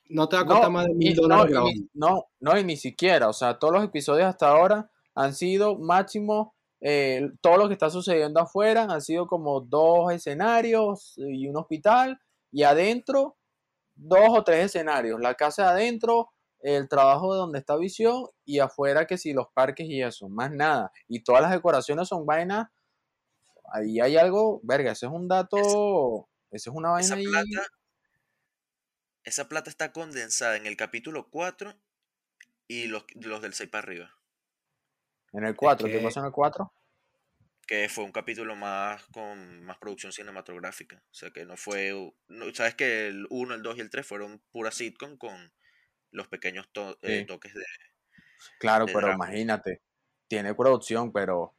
no 0.09 0.29
te 0.29 0.37
va 0.37 0.43
a 0.43 0.47
costar 0.47 0.71
más 0.71 0.87
de 0.87 0.95
mil 0.95 1.15
no, 1.17 1.23
dólares 1.23 1.57
ni- 1.65 1.89
no, 1.95 2.25
no, 2.41 2.59
y 2.59 2.65
ni 2.65 2.77
siquiera. 2.77 3.29
O 3.29 3.33
sea, 3.33 3.59
todos 3.59 3.73
los 3.75 3.85
episodios 3.85 4.27
hasta 4.29 4.49
ahora 4.51 4.91
han 5.15 5.35
sido 5.35 5.79
máximo. 5.79 6.55
eh, 6.83 7.31
todo 7.41 7.57
lo 7.59 7.69
que 7.69 7.75
está 7.75 7.91
sucediendo 7.91 8.41
afuera 8.41 8.85
han 8.91 9.01
sido 9.03 9.27
como 9.27 9.61
dos 9.61 10.13
escenarios 10.13 11.15
y 11.19 11.47
un 11.49 11.57
hospital. 11.57 12.19
Y 12.53 12.63
adentro, 12.65 13.37
dos 13.95 14.29
o 14.31 14.43
tres 14.45 14.67
escenarios. 14.67 15.21
La 15.21 15.35
casa 15.35 15.65
de 15.65 15.69
adentro, 15.71 16.31
el 16.61 16.89
trabajo 16.89 17.33
de 17.33 17.39
donde 17.41 17.59
está 17.59 17.77
Visión. 17.77 18.27
Y 18.51 18.59
afuera, 18.59 19.07
que 19.07 19.17
si 19.19 19.33
los 19.33 19.49
parques 19.55 19.87
y 19.89 20.03
eso. 20.03 20.29
Más 20.29 20.51
nada. 20.51 20.91
Y 21.09 21.21
todas 21.21 21.43
las 21.43 21.51
decoraciones 21.53 22.09
son 22.09 22.27
vainas. 22.27 22.69
Ahí 23.73 24.01
hay 24.01 24.17
algo. 24.17 24.61
Verga, 24.65 24.93
ese 24.93 25.07
es 25.07 25.13
un 25.13 25.29
dato. 25.29 26.29
Esa 26.51 26.71
es 26.71 26.77
una 26.77 26.91
vaina 26.91 27.07
Esa 27.07 27.15
ahí. 27.15 27.27
plata, 27.27 27.69
esa 29.25 29.49
plata 29.49 29.71
está 29.71 29.93
condensada 29.93 30.57
en 30.57 30.67
el 30.67 30.77
capítulo 30.77 31.29
4 31.31 31.75
y 32.67 32.87
los, 32.89 33.05
los 33.15 33.41
del 33.43 33.55
6 33.55 33.71
para 33.71 33.85
arriba. 33.85 34.17
En 35.33 35.45
el 35.45 35.55
4. 35.55 35.87
¿Qué 35.87 35.99
que- 35.99 36.05
pasó 36.05 36.21
en 36.21 36.27
el 36.27 36.33
4? 36.33 36.73
que 37.69 37.89
fue 37.89 38.03
un 38.03 38.11
capítulo 38.11 38.57
más 38.57 39.05
con 39.13 39.63
más 39.63 39.79
producción 39.79 40.11
cinematográfica. 40.11 41.05
O 41.09 41.15
sea, 41.15 41.31
que 41.31 41.45
no 41.45 41.57
fue... 41.57 41.93
no- 42.27 42.53
Sabes 42.53 42.75
que 42.75 43.07
el 43.07 43.29
1, 43.31 43.55
el 43.55 43.63
2 43.63 43.77
y 43.77 43.81
el 43.81 43.91
3 43.91 44.05
fueron 44.05 44.43
pura 44.51 44.73
sitcom 44.73 45.17
con 45.19 45.53
los 46.11 46.27
pequeños 46.27 46.69
to- 46.73 46.99
eh, 47.03 47.25
toques 47.29 47.55
de... 47.55 47.63
Claro, 48.59 48.87
de 48.87 48.93
pero 48.93 49.07
drama. 49.07 49.27
imagínate, 49.27 49.83
tiene 50.29 50.55
producción, 50.55 51.13
pero 51.13 51.57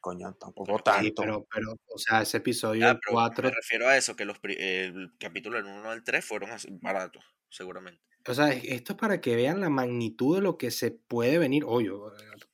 coño, 0.00 0.34
tampoco 0.34 0.82
Pero, 0.82 0.82
tanto. 0.82 1.22
Pero, 1.22 1.46
pero, 1.52 1.72
o 1.94 1.98
sea, 1.98 2.22
ese 2.22 2.38
episodio 2.38 2.86
Ah, 2.86 2.90
el 2.92 2.98
pero 3.00 3.12
4 3.14 3.48
me 3.48 3.54
refiero 3.54 3.88
a 3.88 3.96
eso, 3.96 4.16
que 4.16 4.24
los 4.24 4.38
pri- 4.38 4.56
el 4.58 5.12
capítulo 5.18 5.56
del 5.56 5.66
1 5.66 5.90
al 5.90 6.02
3 6.04 6.24
fueron 6.24 6.50
baratos, 6.80 7.24
seguramente. 7.50 8.02
O 8.28 8.34
sea, 8.34 8.50
es- 8.52 8.64
esto 8.64 8.92
es 8.94 8.98
para 8.98 9.20
que 9.20 9.34
vean 9.36 9.60
la 9.60 9.70
magnitud 9.70 10.36
de 10.36 10.42
lo 10.42 10.58
que 10.58 10.70
se 10.70 10.90
puede 10.90 11.38
venir. 11.38 11.64
Oye, 11.66 11.90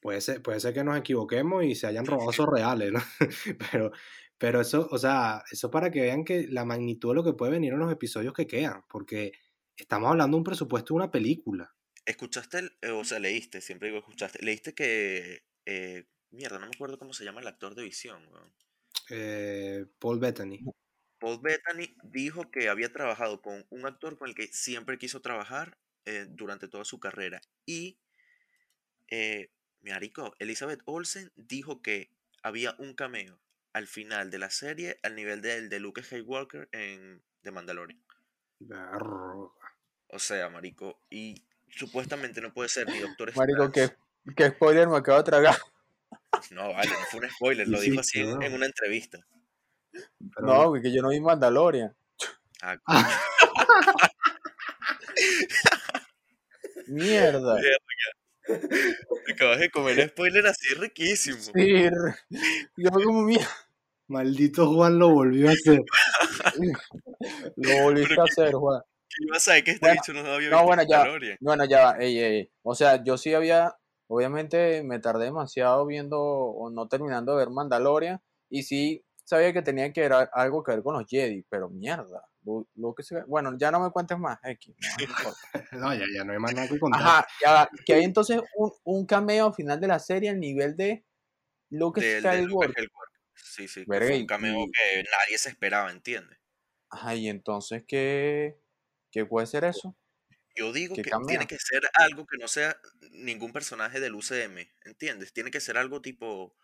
puede 0.01 0.21
ser, 0.21 0.43
puede 0.43 0.61
ser 0.61 0.75
que 0.75 0.85
nos 0.85 0.97
equivoquemos 0.99 1.65
y 1.65 1.75
se 1.75 1.87
hayan 1.89 2.07
robado 2.07 2.31
esos 2.31 2.47
reales, 2.49 2.93
¿no? 2.93 3.01
Pero, 3.73 3.91
pero 4.39 4.61
eso, 4.61 4.89
o 4.91 4.99
sea, 4.99 5.43
eso 5.51 5.71
para 5.71 5.91
que 5.91 6.03
vean 6.03 6.25
que 6.25 6.47
la 6.49 6.65
magnitud 6.65 7.11
de 7.11 7.15
lo 7.17 7.25
que 7.25 7.33
puede 7.33 7.53
venir 7.53 7.73
en 7.73 7.79
los 7.81 7.91
episodios 7.93 8.35
que 8.35 8.47
quedan, 8.47 8.85
porque 8.89 9.33
estamos 9.77 10.11
hablando 10.11 10.37
de 10.37 10.39
un 10.41 10.45
presupuesto 10.45 10.95
de 10.95 10.97
una 10.99 11.11
película. 11.11 11.75
¿Escuchaste, 12.07 12.59
el- 12.61 12.79
eh, 12.83 12.91
o 12.91 13.05
sea, 13.05 13.19
leíste, 13.19 13.61
siempre 13.61 13.89
digo 13.89 13.99
escuchaste, 13.99 14.39
leíste 14.45 14.75
que... 14.75 15.45
eh, 15.67 16.05
mierda, 16.31 16.59
no 16.59 16.67
me 16.67 16.73
acuerdo 16.75 16.99
cómo 16.99 17.13
se 17.13 17.25
llama 17.25 17.41
el 17.41 17.47
actor 17.49 17.75
de 17.75 17.83
visión. 17.83 18.27
weón. 18.33 18.53
Eh, 19.11 19.87
Paul 19.99 20.19
Bettany. 20.19 20.61
Paul 21.19 21.41
Bettany 21.43 21.97
dijo 22.05 22.51
que 22.51 22.69
había 22.69 22.93
trabajado 22.93 23.41
con 23.43 23.67
un 23.71 23.87
actor 23.87 24.19
con 24.19 24.29
el 24.29 24.35
que 24.35 24.49
siempre 24.49 24.99
quiso 24.99 25.21
trabajar 25.21 25.79
durante 26.29 26.69
toda 26.69 26.85
su 26.85 27.01
carrera. 27.01 27.41
Y, 27.67 27.99
eh, 29.11 29.51
marico, 29.83 30.35
Elizabeth 30.39 30.81
Olsen 30.85 31.33
dijo 31.35 31.83
que 31.83 32.11
había 32.43 32.77
un 32.79 32.95
cameo 32.95 33.41
al 33.73 33.89
final 33.89 34.31
de 34.31 34.39
la 34.39 34.51
serie 34.51 35.01
al 35.03 35.17
nivel 35.17 35.43
del 35.43 35.69
de 35.69 35.81
Luke 35.81 36.03
Skywalker 36.03 36.69
en 36.73 37.25
The 37.43 37.51
Mandalorian. 37.51 38.01
Verga. 38.61 39.51
O 40.09 40.19
sea, 40.19 40.49
marico, 40.49 41.05
y 41.11 41.45
supuestamente 41.69 42.41
no 42.41 42.53
puede 42.53 42.69
ser 42.69 42.89
ni 42.89 42.99
Doctor 42.99 43.35
Marico, 43.37 43.65
Strange. 43.65 43.95
¿qué, 44.27 44.35
qué 44.35 44.49
spoiler 44.51 44.89
me 44.89 44.97
acabo 44.99 45.19
de 45.19 45.25
tragar. 45.25 45.57
No, 46.51 46.69
vale, 46.73 46.91
no 46.91 46.97
fue 47.11 47.21
un 47.21 47.31
spoiler, 47.31 47.67
lo 47.67 47.79
Sí, 47.79 47.91
dijo 47.91 48.01
así 48.01 48.21
en, 48.21 48.27
claro. 48.27 48.43
en 48.47 48.55
una 48.55 48.67
entrevista. 48.67 49.19
Pero- 49.91 50.47
No, 50.47 50.65
porque 50.67 50.93
yo 50.95 51.01
no 51.03 51.09
vi 51.09 51.19
Mandalorian. 51.21 51.97
Ah, 52.63 52.77
Mierda. 56.87 57.57
Te 58.47 59.33
acabas 59.33 59.59
de 59.59 59.71
comer 59.71 60.09
spoiler 60.11 60.47
así 60.47 60.73
riquísimo. 60.75 61.39
Sí, 61.39 61.89
yo 62.77 62.91
como 62.93 63.23
mía, 63.23 63.49
Maldito 64.09 64.73
Juan 64.73 64.99
lo 64.99 65.11
volvió 65.11 65.49
a 65.49 65.53
hacer. 65.53 65.81
lo 67.57 67.83
volviste 67.83 68.21
a 68.21 68.25
hacer, 68.25 68.53
Juan. 68.53 68.83
¿Qué 69.17 69.25
iba 69.25 69.37
a 69.37 69.41
saber 69.41 69.65
que 69.65 69.71
este 69.73 69.87
Bueno, 69.87 70.01
bicho 70.03 70.13
no 70.13 70.21
había 70.21 70.51
no, 70.51 70.57
visto 70.57 70.67
bueno, 70.67 70.83
ya. 70.83 70.97
Mandalorian? 70.99 71.37
Bueno, 71.41 71.65
ya 71.65 71.85
va, 71.85 71.97
ey, 71.99 72.19
ey. 72.19 72.51
O 72.63 72.75
sea, 72.75 73.03
yo 73.03 73.17
sí 73.17 73.33
había, 73.35 73.77
obviamente 74.09 74.83
me 74.83 74.99
tardé 74.99 75.25
demasiado 75.27 75.87
viendo 75.87 76.21
o 76.21 76.71
no 76.71 76.89
terminando 76.89 77.33
de 77.33 77.39
ver 77.39 77.51
Mandalorian 77.51 78.21
y 78.51 78.63
sí 78.65 79.05
sabía 79.25 79.53
que 79.53 79.63
tenía 79.63 79.93
que 79.93 80.03
ver 80.03 80.13
algo 80.33 80.63
que 80.63 80.73
ver 80.73 80.83
con 80.83 80.95
los 80.99 81.07
Jedi, 81.09 81.43
pero 81.49 81.69
mierda. 81.69 82.23
Lo, 82.45 82.69
lo 82.77 82.95
que 82.95 83.03
se- 83.03 83.25
bueno, 83.25 83.57
ya 83.59 83.71
no 83.73 83.81
me 83.81 83.91
cuentes 83.91 84.19
más, 84.19 84.39
X. 84.45 84.77
no, 84.79 84.89
no 84.99 85.05
importa. 85.35 85.41
No, 85.73 85.95
ya, 85.95 86.05
ya 86.17 86.25
no 86.25 86.33
hay 86.33 86.39
más 86.39 86.55
nada 86.55 86.69
que 86.69 86.79
contar. 86.79 87.01
Ajá, 87.03 87.27
ya 87.43 87.53
va, 87.53 87.71
que 87.85 87.95
hay 87.95 88.05
entonces 88.05 88.41
un, 88.57 88.71
un 88.85 89.07
cameo 89.07 89.47
al 89.47 89.55
final 89.55 89.81
de 89.81 89.89
la 89.89 89.99
serie 89.99 90.31
al 90.31 90.39
nivel 90.39 90.77
de 90.77 91.05
Luke 91.71 92.01
Del, 92.01 92.23
de 92.23 92.43
Luke 92.43 92.45
Skywalker. 92.49 92.71
Skywalker. 92.85 93.21
Sí, 93.35 93.69
sí, 93.69 93.81
que 93.85 93.91
Verga, 93.91 94.07
fue 94.09 94.17
y- 94.17 94.21
un 94.21 94.27
cameo 94.27 94.61
y- 94.61 94.71
que 94.71 95.05
nadie 95.11 95.39
se 95.39 95.49
esperaba, 95.49 95.91
¿entiendes? 95.91 96.39
Ajá, 96.91 97.15
y 97.17 97.29
entonces, 97.29 97.83
¿qué, 97.89 98.61
qué 99.11 99.25
puede 99.25 99.47
ser 99.47 99.65
eso? 99.65 99.97
Yo 100.55 100.73
digo 100.73 100.95
¿Qué 100.95 101.03
que 101.03 101.11
tiene 101.29 101.47
que 101.47 101.59
ser 101.59 101.83
algo 101.93 102.27
que 102.27 102.39
no 102.39 102.49
sea 102.49 102.77
ningún 103.11 103.53
personaje 103.53 104.01
del 104.01 104.15
UCM, 104.15 104.67
¿entiendes? 104.87 105.33
Tiene 105.33 105.51
que 105.51 105.61
ser 105.61 105.77
algo 105.77 106.01
tipo 106.01 106.57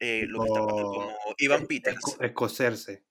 eh, 0.00 0.26
lo 0.26 0.40
que 0.40 0.48
está 0.48 0.60
como 0.60 1.16
Ivan 1.38 1.66
Peters. 1.66 2.16
escocerse. 2.20 3.04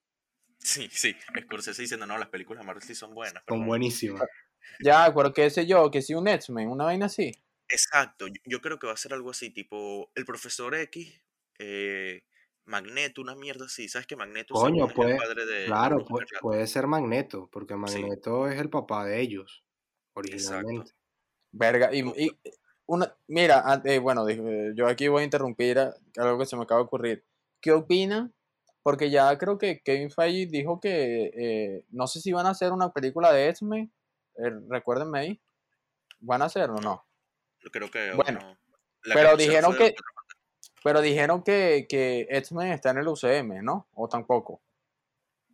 Sí, 0.60 0.90
sí, 0.92 1.16
Scorsese 1.42 1.82
diciendo, 1.82 2.06
no, 2.06 2.18
las 2.18 2.30
películas 2.30 2.62
de 2.62 2.68
Marvel 2.68 2.84
sí 2.84 2.96
son 2.96 3.14
buenas. 3.14 3.44
Son 3.48 3.62
no". 3.62 3.66
buenísimas. 3.66 4.24
Ya, 4.80 5.14
pero 5.14 5.34
qué 5.34 5.50
sé 5.50 5.68
yo, 5.68 5.92
que 5.92 6.02
si 6.02 6.14
un 6.14 6.26
X-Men, 6.26 6.70
una 6.70 6.86
vaina 6.86 7.08
así. 7.08 7.34
Exacto, 7.68 8.28
yo, 8.28 8.42
yo 8.46 8.62
creo 8.62 8.80
que 8.80 8.88
va 8.88 8.94
a 8.94 8.98
ser 8.98 9.14
algo 9.14 9.30
así, 9.30 9.50
tipo 9.50 10.10
el 10.16 10.26
profesor 10.26 10.74
X, 10.74 11.22
eh, 11.60 12.24
Magneto, 12.66 13.22
una 13.22 13.36
mierda 13.36 13.66
así. 13.66 13.90
¿Sabes 13.90 14.08
que 14.08 14.16
Magneto 14.16 14.54
Coño, 14.54 14.86
es 14.88 14.98
el 14.98 15.18
padre 15.18 15.46
de 15.46 15.66
Claro, 15.66 16.06
puede, 16.42 16.68
ser 16.68 16.88
Magneto, 16.88 17.50
porque 17.52 17.74
Sí. 17.74 17.80
Magneto 17.80 18.48
es 18.48 18.60
el 18.60 18.70
papá 18.70 19.06
de 19.06 19.20
ellos, 19.22 19.64
originalmente. 20.14 20.92
Verga, 21.52 21.94
y, 21.94 22.00
y 22.24 22.32
una, 22.86 23.16
mira, 23.28 23.82
eh, 23.86 24.00
bueno, 24.00 24.26
dije, 24.26 24.72
yo 24.76 24.88
aquí 24.88 25.08
voy 25.08 25.22
a 25.22 25.26
interrumpir 25.26 25.80
a- 25.80 25.94
algo 26.18 26.40
que 26.40 26.46
se 26.46 26.56
me 26.56 26.64
acaba 26.64 26.80
de 26.82 26.86
ocurrir. 26.86 27.26
¿Qué 27.62 27.72
opinan? 27.72 28.34
Porque 28.82 29.10
ya 29.10 29.38
creo 29.38 29.58
que 29.58 29.82
Kevin 29.82 30.12
Feige 30.12 30.48
dijo 30.52 30.80
que 30.80 31.32
eh, 31.36 31.86
no 31.90 32.08
sé 32.08 32.20
si 32.22 32.32
van 32.34 32.46
a 32.48 32.50
hacer 32.52 32.72
una 32.72 32.92
película 32.92 33.32
de 33.32 33.50
X-Men. 33.50 33.92
eh, 34.36 34.50
recuérdenme 34.68 35.20
ahí. 35.20 35.42
¿Van 36.20 36.42
a 36.42 36.46
hacer 36.46 36.70
o 36.72 36.76
no? 36.82 37.06
Yo 37.60 37.70
creo 37.70 37.92
que 37.92 38.14
Bueno, 38.14 38.40
no. 38.42 38.58
Pero 39.14 39.38
dijeron 39.38 39.76
que- 39.78 39.94
Pero 40.84 41.02
dijeron 41.02 41.44
que, 41.44 41.86
que 41.88 42.28
X-Men 42.30 42.72
está 42.74 42.92
en 42.92 42.98
el 43.00 43.08
UCM, 43.08 43.62
¿no? 43.64 43.88
O 43.96 44.08
tampoco. 44.08 44.62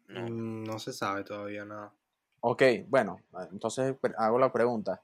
No, 0.07 0.21
Mm, 0.21 0.63
No 0.63 0.79
se 0.79 0.91
sabe 0.93 1.23
todavía 1.23 1.65
nada. 1.65 1.93
Ok, 2.41 2.63
bueno, 2.87 3.19
entonces 3.51 3.95
pre- 3.99 4.13
hago 4.17 4.39
la 4.39 4.51
pregunta. 4.51 5.03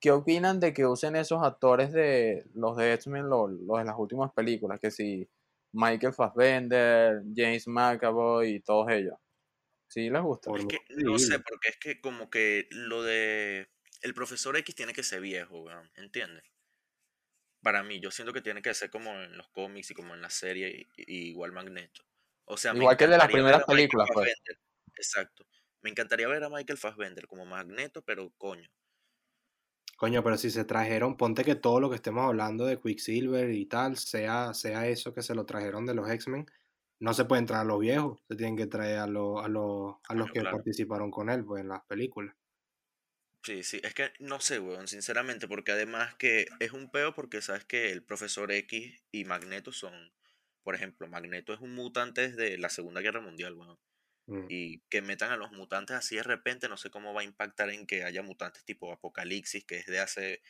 ¿Qué 0.00 0.10
opinan 0.12 0.60
de 0.60 0.72
que 0.72 0.86
usen 0.86 1.16
esos 1.16 1.42
actores 1.42 1.92
de 1.92 2.44
los 2.54 2.76
de 2.76 2.92
X-Men, 2.94 3.28
los, 3.28 3.50
los 3.50 3.78
de 3.78 3.84
las 3.84 3.96
últimas 3.98 4.32
películas? 4.32 4.78
Que 4.78 4.90
si 4.90 5.28
Michael 5.72 6.12
Fassbender, 6.14 7.22
James 7.34 7.66
McAvoy 7.66 8.56
y 8.56 8.60
todos 8.60 8.90
ellos. 8.90 9.16
¿Sí 9.88 10.10
les 10.10 10.22
gusta? 10.22 10.50
Es 10.54 10.66
que 10.66 10.78
no 10.96 11.18
sé, 11.18 11.38
porque 11.40 11.68
es 11.68 11.76
que 11.78 12.00
como 12.00 12.28
que 12.30 12.66
lo 12.70 13.02
de 13.02 13.68
el 14.02 14.14
profesor 14.14 14.56
X 14.56 14.74
tiene 14.74 14.92
que 14.92 15.02
ser 15.02 15.20
viejo, 15.20 15.64
¿entiendes? 15.96 16.44
Para 17.66 17.82
mí, 17.82 17.98
yo 17.98 18.12
siento 18.12 18.32
que 18.32 18.42
tiene 18.42 18.62
que 18.62 18.72
ser 18.74 18.90
como 18.90 19.10
en 19.10 19.36
los 19.36 19.48
cómics 19.48 19.90
y 19.90 19.94
como 19.94 20.14
en 20.14 20.20
la 20.22 20.30
serie, 20.30 20.86
y- 20.96 21.02
y 21.04 21.30
igual 21.30 21.50
Magneto. 21.50 22.04
O 22.44 22.56
sea, 22.56 22.72
Igual 22.72 22.96
que 22.96 23.06
el 23.06 23.10
de 23.10 23.18
las 23.18 23.26
primeras 23.26 23.64
películas, 23.64 24.08
pues. 24.14 24.28
Fassbender. 24.28 24.60
Exacto. 24.94 25.48
Me 25.82 25.90
encantaría 25.90 26.28
ver 26.28 26.44
a 26.44 26.48
Michael 26.48 26.78
Fassbender 26.78 27.26
como 27.26 27.44
Magneto, 27.44 28.02
pero 28.02 28.30
coño. 28.38 28.70
Coño, 29.96 30.22
pero 30.22 30.36
si 30.38 30.52
se 30.52 30.64
trajeron, 30.64 31.16
ponte 31.16 31.42
que 31.42 31.56
todo 31.56 31.80
lo 31.80 31.90
que 31.90 31.96
estemos 31.96 32.24
hablando 32.24 32.66
de 32.66 32.80
Quicksilver 32.80 33.50
y 33.50 33.66
tal, 33.66 33.96
sea, 33.96 34.54
sea 34.54 34.86
eso 34.86 35.12
que 35.12 35.22
se 35.22 35.34
lo 35.34 35.44
trajeron 35.44 35.86
de 35.86 35.94
los 35.94 36.08
X-Men, 36.08 36.46
no 37.00 37.14
se 37.14 37.24
pueden 37.24 37.46
traer 37.46 37.62
a 37.62 37.64
los 37.64 37.80
viejos, 37.80 38.20
se 38.28 38.36
tienen 38.36 38.56
que 38.56 38.68
traer 38.68 38.98
a, 39.00 39.08
los 39.08 39.44
a, 39.44 39.48
los 39.48 39.96
a 40.08 40.14
los 40.14 40.30
que 40.30 40.38
claro. 40.38 40.58
participaron 40.58 41.10
con 41.10 41.30
él 41.30 41.44
pues, 41.44 41.62
en 41.62 41.68
las 41.70 41.84
películas. 41.86 42.36
Sí, 43.46 43.62
sí, 43.62 43.80
es 43.84 43.94
que 43.94 44.10
no 44.18 44.40
sé, 44.40 44.58
weón, 44.58 44.88
sinceramente, 44.88 45.46
porque 45.46 45.70
además 45.70 46.16
que 46.16 46.48
es 46.58 46.72
un 46.72 46.90
peo 46.90 47.14
porque 47.14 47.40
sabes 47.40 47.64
que 47.64 47.92
el 47.92 48.02
profesor 48.02 48.50
X 48.50 49.00
y 49.12 49.24
Magneto 49.24 49.70
son, 49.70 50.12
por 50.64 50.74
ejemplo, 50.74 51.06
Magneto 51.06 51.54
es 51.54 51.60
un 51.60 51.72
mutante 51.72 52.28
desde 52.28 52.58
la 52.58 52.70
Segunda 52.70 53.02
Guerra 53.02 53.20
Mundial, 53.20 53.54
weón. 53.54 53.78
Mm. 54.26 54.46
Y 54.48 54.80
que 54.88 55.00
metan 55.00 55.30
a 55.30 55.36
los 55.36 55.52
mutantes 55.52 55.94
así 55.94 56.16
de 56.16 56.24
repente, 56.24 56.68
no 56.68 56.76
sé 56.76 56.90
cómo 56.90 57.14
va 57.14 57.20
a 57.20 57.24
impactar 57.24 57.70
en 57.70 57.86
que 57.86 58.02
haya 58.02 58.20
mutantes 58.20 58.64
tipo 58.64 58.92
Apocalipsis, 58.92 59.64
que 59.64 59.76
es 59.76 59.86
de 59.86 60.00
hace 60.00 60.42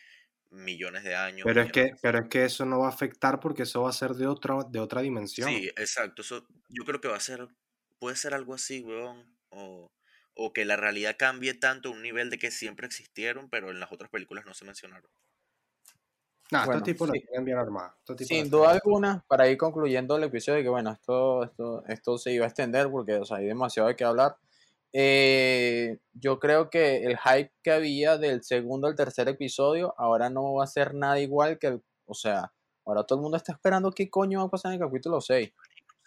millones 0.49 1.05
de 1.05 1.17
años. 1.17 1.45
Pero 1.45 1.61
es, 1.61 1.71
que, 1.71 1.93
pero 2.01 2.21
es 2.21 2.29
que 2.31 2.47
eso 2.47 2.65
no 2.65 2.79
va 2.79 2.87
a 2.87 2.93
afectar 2.93 3.41
porque 3.41 3.65
eso 3.65 3.83
va 3.83 3.91
a 3.91 3.93
ser 3.93 4.13
de, 4.13 4.27
otra 4.27 4.57
de 4.71 4.81
otra 4.81 5.03
dimensión. 5.03 5.51
Sí, 5.51 5.67
exacto. 5.77 6.23
Eso, 6.23 6.47
yo 6.71 6.87
creo 6.87 7.03
que 7.03 7.09
va 7.09 7.17
a 7.17 7.21
ser, 7.21 7.47
puede 7.99 8.17
ser 8.17 8.33
algo 8.33 8.55
así, 8.55 8.81
weón. 8.81 9.37
O, 9.51 9.87
o 10.37 10.53
que 10.53 10.65
la 10.65 10.77
realidad 10.77 11.17
cambie 11.19 11.55
tanto 11.55 11.89
a 11.89 11.93
un 11.93 12.03
nivel 12.03 12.31
de 12.31 12.39
que 12.39 12.51
siempre 12.51 12.87
existieron, 12.87 13.49
pero 13.49 13.71
en 13.71 13.81
las 13.81 13.91
otras 13.91 14.11
películas 14.11 14.45
no 14.45 14.55
se 14.55 14.67
mencionaron. 14.67 15.11
Nah, 16.53 16.65
Bueno, 16.65 16.79
estos 16.79 16.93
tipos 16.93 17.11
sí. 17.11 17.21
tienen 17.21 17.45
bien 17.45 17.57
la 17.57 17.97
Sin 18.19 18.51
duda 18.51 18.71
alguna, 18.71 19.25
para 19.27 19.49
ir 19.49 19.57
concluyendo 19.57 20.17
el 20.17 20.25
episodio, 20.25 20.63
que 20.63 20.69
bueno, 20.69 20.93
esto, 20.93 21.43
esto, 21.43 21.85
esto 21.89 22.19
se 22.19 22.33
iba 22.33 22.45
a 22.45 22.49
extender 22.49 22.89
porque 22.89 23.17
o 23.17 23.25
sea, 23.25 23.39
hay 23.39 23.47
demasiado 23.47 23.89
de 23.89 23.97
qué 23.97 24.05
hablar. 24.05 24.37
Eh, 24.93 25.99
yo 26.13 26.39
creo 26.39 26.71
que 26.71 27.05
el 27.05 27.19
hype 27.19 27.53
que 27.63 27.73
había 27.73 28.17
del 28.19 28.45
segundo 28.45 28.87
al 28.87 28.95
tercer 28.95 29.29
episodio 29.29 29.95
ahora 29.99 30.31
no 30.31 30.55
va 30.55 30.65
a 30.65 30.69
ser 30.69 30.95
nada 30.95 31.19
igual 31.19 31.59
que 31.59 31.67
el, 31.67 31.83
o 32.05 32.15
sea, 32.15 32.53
ahora 32.85 33.05
todo 33.05 33.19
el 33.19 33.23
mundo 33.23 33.37
está 33.37 33.53
esperando 33.53 33.91
qué 33.91 34.09
coño 34.09 34.41
va 34.41 34.47
a 34.47 34.51
pasar 34.51 34.73
en 34.73 34.81
el 34.81 34.87
capítulo 34.87 35.21
6 35.21 35.53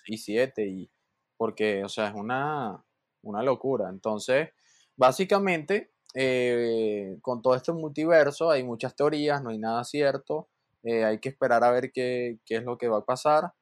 y 0.08 0.18
7 0.18 0.66
y 0.66 0.90
porque, 1.36 1.84
o 1.84 1.90
sea, 1.90 2.08
es 2.08 2.16
una, 2.16 2.84
una 3.24 3.44
locura. 3.44 3.90
Entonces, 3.90 4.50
básicamente, 4.96 5.92
eh, 6.16 7.18
con 7.22 7.42
todo 7.42 7.56
este 7.56 7.72
multiverso 7.72 8.50
hay 8.52 8.64
muchas 8.64 8.96
teorías, 8.96 9.42
no 9.44 9.50
hay 9.52 9.60
nada 9.60 9.84
cierto. 9.84 10.50
eh, 10.84 11.04
hay 11.06 11.20
que 11.20 11.30
esperar 11.30 11.64
a 11.64 11.72
ver 11.72 11.92
qué, 11.92 12.40
qué 12.46 12.58
es 12.58 12.64
lo 12.64 12.78
que 12.78 12.88
va 12.88 13.00
a 13.00 13.06
pasar. 13.06 13.54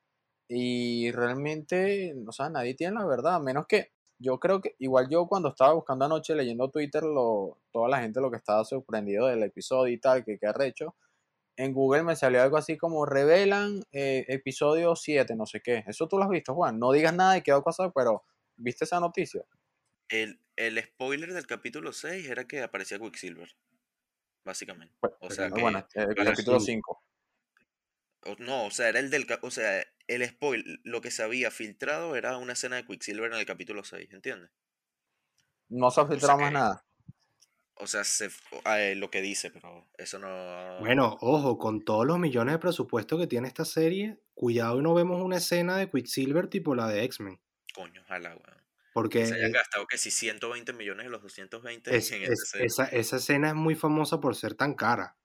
Y 0.50 1.12
realmente, 1.12 2.16
o 2.28 2.32
sea, 2.32 2.50
nadie 2.50 2.76
tiene 2.76 2.96
la 2.96 3.06
verdad, 3.06 3.42
menos 3.42 3.66
que 3.68 3.92
yo 4.20 4.40
creo 4.40 4.62
que, 4.62 4.76
igual 4.80 5.10
yo 5.10 5.28
cuando 5.28 5.50
estaba 5.50 5.74
buscando 5.74 6.06
anoche 6.06 6.36
leyendo 6.36 6.70
Twitter, 6.70 7.04
lo, 7.04 7.60
toda 7.72 7.90
la 7.90 8.00
gente 8.02 8.22
lo 8.22 8.32
que 8.32 8.38
estaba 8.38 8.64
sorprendido 8.66 9.28
del 9.28 9.44
episodio 9.44 9.94
y 9.94 10.00
tal, 10.00 10.24
que 10.26 10.38
qué 10.40 10.48
arrecho, 10.48 10.96
en 11.58 11.74
Google 11.74 12.04
me 12.04 12.16
salió 12.16 12.42
algo 12.42 12.58
así 12.58 12.78
como 12.78 13.06
revelan 13.06 13.84
eh, 13.92 14.26
episodio 14.28 14.96
7, 14.96 15.36
no 15.36 15.46
sé 15.46 15.62
qué. 15.62 15.84
Eso 15.88 16.08
tú 16.08 16.18
lo 16.18 16.24
has 16.24 16.30
visto, 16.30 16.54
Juan. 16.54 16.80
No 16.80 16.92
digas 16.92 17.14
nada 17.16 17.34
de 17.34 17.44
qué 17.44 17.52
va 17.52 17.60
a 17.60 17.64
pasar, 17.64 17.92
pero 17.96 18.24
¿viste 18.58 18.86
esa 18.86 19.00
noticia? 19.00 19.44
El, 20.10 20.40
el 20.56 20.82
spoiler 20.84 21.34
del 21.34 21.46
capítulo 21.48 21.94
6 21.94 22.28
era 22.28 22.48
que 22.48 22.62
aparecía 22.62 23.00
Quicksilver, 23.00 23.56
básicamente. 24.46 24.96
Pues, 25.00 25.14
O 25.20 25.30
sea, 25.30 25.50
bueno, 25.50 25.56
que, 25.56 25.62
bueno, 26.00 26.10
el 26.10 26.16
para 26.16 26.32
capítulo 26.32 26.60
cinco. 26.60 27.04
5. 28.24 28.32
o- 28.32 28.36
no, 28.44 28.66
o 28.66 28.72
sea, 28.72 28.90
era 28.90 29.00
el 29.00 29.10
del, 29.10 29.26
o 29.42 29.52
sea, 29.52 29.86
el 30.08 30.26
spoiler, 30.28 30.80
lo 30.84 31.02
que 31.02 31.12
se 31.12 31.24
había 31.24 31.52
filtrado 31.52 32.16
era 32.16 32.38
una 32.38 32.54
escena 32.54 32.78
de 32.78 32.86
Quicksilver 32.86 33.32
en 33.32 33.40
el 33.40 33.46
capítulo 33.46 33.84
6, 33.84 34.12
¿entiendes? 34.12 34.50
No 35.70 35.92
se 35.92 36.02
ha 36.02 36.08
filtrado 36.08 36.40
más 36.40 36.50
que- 36.50 36.54
nada. 36.54 36.84
O 37.80 37.86
sea, 37.86 38.04
se, 38.04 38.30
ah, 38.66 38.82
eh, 38.82 38.96
lo 38.96 39.12
que 39.12 39.22
dice, 39.22 39.52
pero 39.52 39.88
eso 40.00 40.18
no... 40.18 40.80
Bueno, 40.80 41.16
ojo, 41.22 41.60
con 41.60 41.86
todos 41.86 42.08
los 42.08 42.18
millones 42.18 42.54
de 42.54 42.60
presupuesto 42.60 43.20
que 43.20 43.28
tiene 43.28 43.48
esta 43.48 43.66
serie, 43.66 44.20
cuidado 44.34 44.80
y 44.80 44.82
no 44.82 44.96
vemos 44.96 45.22
una 45.22 45.38
escena 45.38 45.78
de 45.78 45.88
Quicksilver 45.88 46.48
tipo 46.48 46.74
la 46.74 46.88
de 46.88 47.04
X-Men. 47.04 47.40
Coño, 47.78 48.02
ojalá, 48.02 48.30
weón. 48.30 48.64
Porque 48.94 49.20
Que 49.20 49.26
se 49.28 49.36
hayan 49.36 49.52
eh, 49.52 49.54
gastado 49.54 49.86
que 49.86 50.00
si 50.00 50.10
120 50.10 50.74
millones 50.74 51.06
de 51.06 51.12
los 51.12 51.22
220 51.22 51.96
es- 51.96 52.12
en 52.12 52.24
es- 52.24 52.30
esa 52.32 52.64
escena. 52.64 52.90
esa, 52.90 53.16
escena 53.18 53.48
es 53.50 53.54
muy 53.56 53.76
famosa 53.76 54.20
por 54.20 54.36
ser 54.36 54.56
tan 54.56 54.74
cara. 54.74 55.16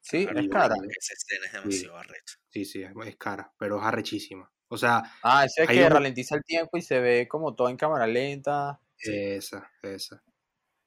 Sí, 0.00 0.24
Claro, 0.24 0.38
es 0.40 0.48
cara. 0.48 0.74
Esa 0.96 1.12
escena 1.14 1.46
es 1.46 1.52
demasiado 1.52 1.96
arrecha. 1.98 2.36
Sí, 2.50 2.64
sí, 2.64 2.82
es, 2.84 3.16
cara, 3.16 3.52
pero 3.58 3.78
es 3.78 3.84
arrechísima. 3.84 4.48
O 4.68 4.76
sea, 4.76 5.02
Ah, 5.22 5.44
ese 5.44 5.64
es 5.64 5.68
que 5.68 5.82
un- 5.84 5.90
ralentiza 5.90 6.36
el 6.36 6.44
tiempo 6.44 6.76
y 6.78 6.82
se 6.82 7.00
ve 7.00 7.26
como 7.28 7.56
todo 7.56 7.68
en 7.68 7.76
cámara 7.76 8.06
lenta. 8.06 8.80
Sí. 8.98 9.10
esa, 9.14 9.68
esa. 9.82 10.22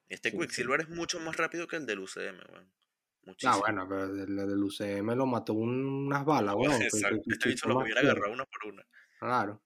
Este 0.07 0.31
sí, 0.31 0.35
sí. 0.37 0.41
Quicksilver 0.41 0.81
es 0.81 0.89
mucho 0.89 1.19
más 1.19 1.35
rápido 1.37 1.67
que 1.67 1.75
el 1.75 1.85
del 1.85 1.99
UCM, 1.99 2.37
weón. 2.49 2.71
Ah, 2.71 3.21
Muchísimo. 3.25 3.59
bueno, 3.59 3.87
pero 3.89 4.03
el 4.05 4.35
del 4.35 4.63
UCM 4.63 5.15
lo 5.15 5.25
mató 5.25 5.53
un- 5.53 6.07
unas 6.07 6.23
balas, 6.25 6.55
weón. 6.79 6.81
Exacto. 6.81 7.21
Este 7.27 7.49
bicho 7.49 7.67
más 7.67 7.83
hubiera 7.83 7.99
agarrado 8.01 8.31
una 8.31 8.45
por 8.45 8.65
una. 8.73 8.83
Claro, 9.19 9.61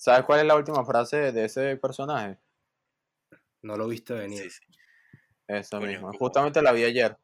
¿Sabes 0.00 0.24
cuál 0.24 0.40
es 0.40 0.46
la 0.46 0.56
última 0.56 0.82
frase 0.82 1.30
de 1.30 1.44
ese 1.44 1.76
personaje? 1.76 2.38
no 3.62 3.76
lo 3.76 3.86
viste 3.86 4.14
venir. 4.14 4.44
Sí, 4.44 4.48
sí. 4.50 4.64
Esa 5.46 5.76
Coño, 5.78 5.88
misma. 5.90 6.10
Justamente 6.18 6.62
la 6.62 6.72
vi 6.72 6.84
ayer. 6.84 7.18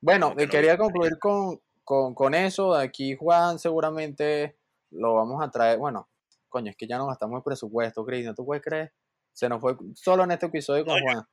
Bueno, 0.00 0.34
no 0.36 0.48
quería 0.48 0.76
concluir 0.76 1.16
con, 1.20 1.60
con, 1.84 2.12
con 2.16 2.34
eso. 2.34 2.74
Aquí 2.74 3.14
Juan 3.14 3.60
seguramente 3.60 4.58
lo 4.90 5.14
vamos 5.14 5.40
a 5.40 5.48
traer. 5.52 5.78
Bueno, 5.78 6.08
coño, 6.48 6.70
es 6.72 6.76
que 6.76 6.88
ya 6.88 6.98
no 6.98 7.06
gastamos 7.06 7.36
el 7.38 7.44
presupuesto, 7.44 8.04
Cristian. 8.04 8.34
¿Tú 8.34 8.44
puedes 8.44 8.64
creer? 8.64 8.92
Se 9.32 9.48
nos 9.48 9.60
fue 9.60 9.76
solo 9.94 10.24
en 10.24 10.32
este 10.32 10.46
episodio 10.46 10.84
con 10.84 10.94
No, 10.94 10.98
yo- 10.98 11.12
Juan. 11.12 11.24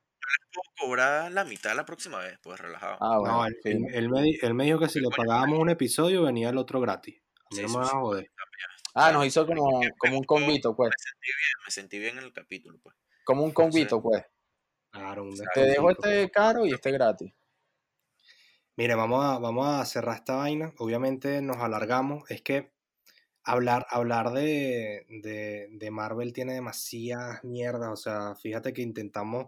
Puedo 0.53 0.87
cobrar 0.87 1.31
la 1.31 1.43
mitad 1.43 1.75
la 1.75 1.83
próxima 1.85 2.19
vez, 2.19 2.37
pues 2.43 2.59
relajado. 2.59 2.97
Ah, 3.01 3.17
bueno. 3.17 3.37
No, 3.37 3.45
él, 3.47 3.57
sí. 3.63 3.69
él- 3.71 3.87
él 3.91 4.09
me, 4.09 4.21
di- 4.21 4.39
él 4.43 4.53
me 4.53 4.65
dijo 4.65 4.77
que 4.77 4.89
si 4.89 4.99
le 4.99 5.09
pagábamos 5.09 5.57
un 5.57 5.69
episodio 5.69 6.21
venía 6.21 6.49
el 6.49 6.57
otro 6.59 6.79
gratis. 6.79 7.19
A 7.51 7.55
mí 7.55 7.57
Sí, 7.57 7.61
no 7.63 7.69
me 7.69 7.75
van 7.77 7.85
a 7.85 7.89
sí. 7.89 7.95
joder. 7.97 8.31
Ah, 8.93 9.11
nos 9.11 9.25
hizo 9.25 9.45
como, 9.45 9.81
como 9.97 10.17
un 10.17 10.23
convito, 10.23 10.75
pues. 10.75 10.89
Me 10.91 10.95
sentí 10.97 11.27
bien, 11.27 11.63
me 11.65 11.71
sentí 11.71 11.99
bien 11.99 12.17
en 12.19 12.23
el 12.25 12.33
capítulo, 12.33 12.77
pues. 12.81 12.95
Como 13.23 13.43
un 13.43 13.51
convito, 13.51 14.01
pues. 14.01 14.23
Claro, 14.91 15.23
un 15.23 15.35
Te 15.53 15.61
dejo 15.65 15.89
este 15.89 16.29
caro 16.29 16.65
y 16.65 16.73
este 16.73 16.91
gratis. 16.91 17.33
Mire, 18.75 18.95
vamos 18.95 19.23
a, 19.23 19.37
vamos 19.39 19.67
a 19.67 19.85
cerrar 19.85 20.15
esta 20.17 20.35
vaina. 20.35 20.73
Obviamente 20.77 21.41
nos 21.41 21.57
alargamos. 21.57 22.29
Es 22.29 22.41
que 22.41 22.73
hablar, 23.43 23.85
hablar 23.89 24.31
de, 24.31 25.05
de, 25.09 25.69
de 25.71 25.91
Marvel 25.91 26.33
tiene 26.33 26.53
demasiadas 26.53 27.43
mierdas. 27.43 27.89
O 27.91 27.95
sea, 27.95 28.35
fíjate 28.35 28.73
que 28.73 28.81
intentamos 28.81 29.47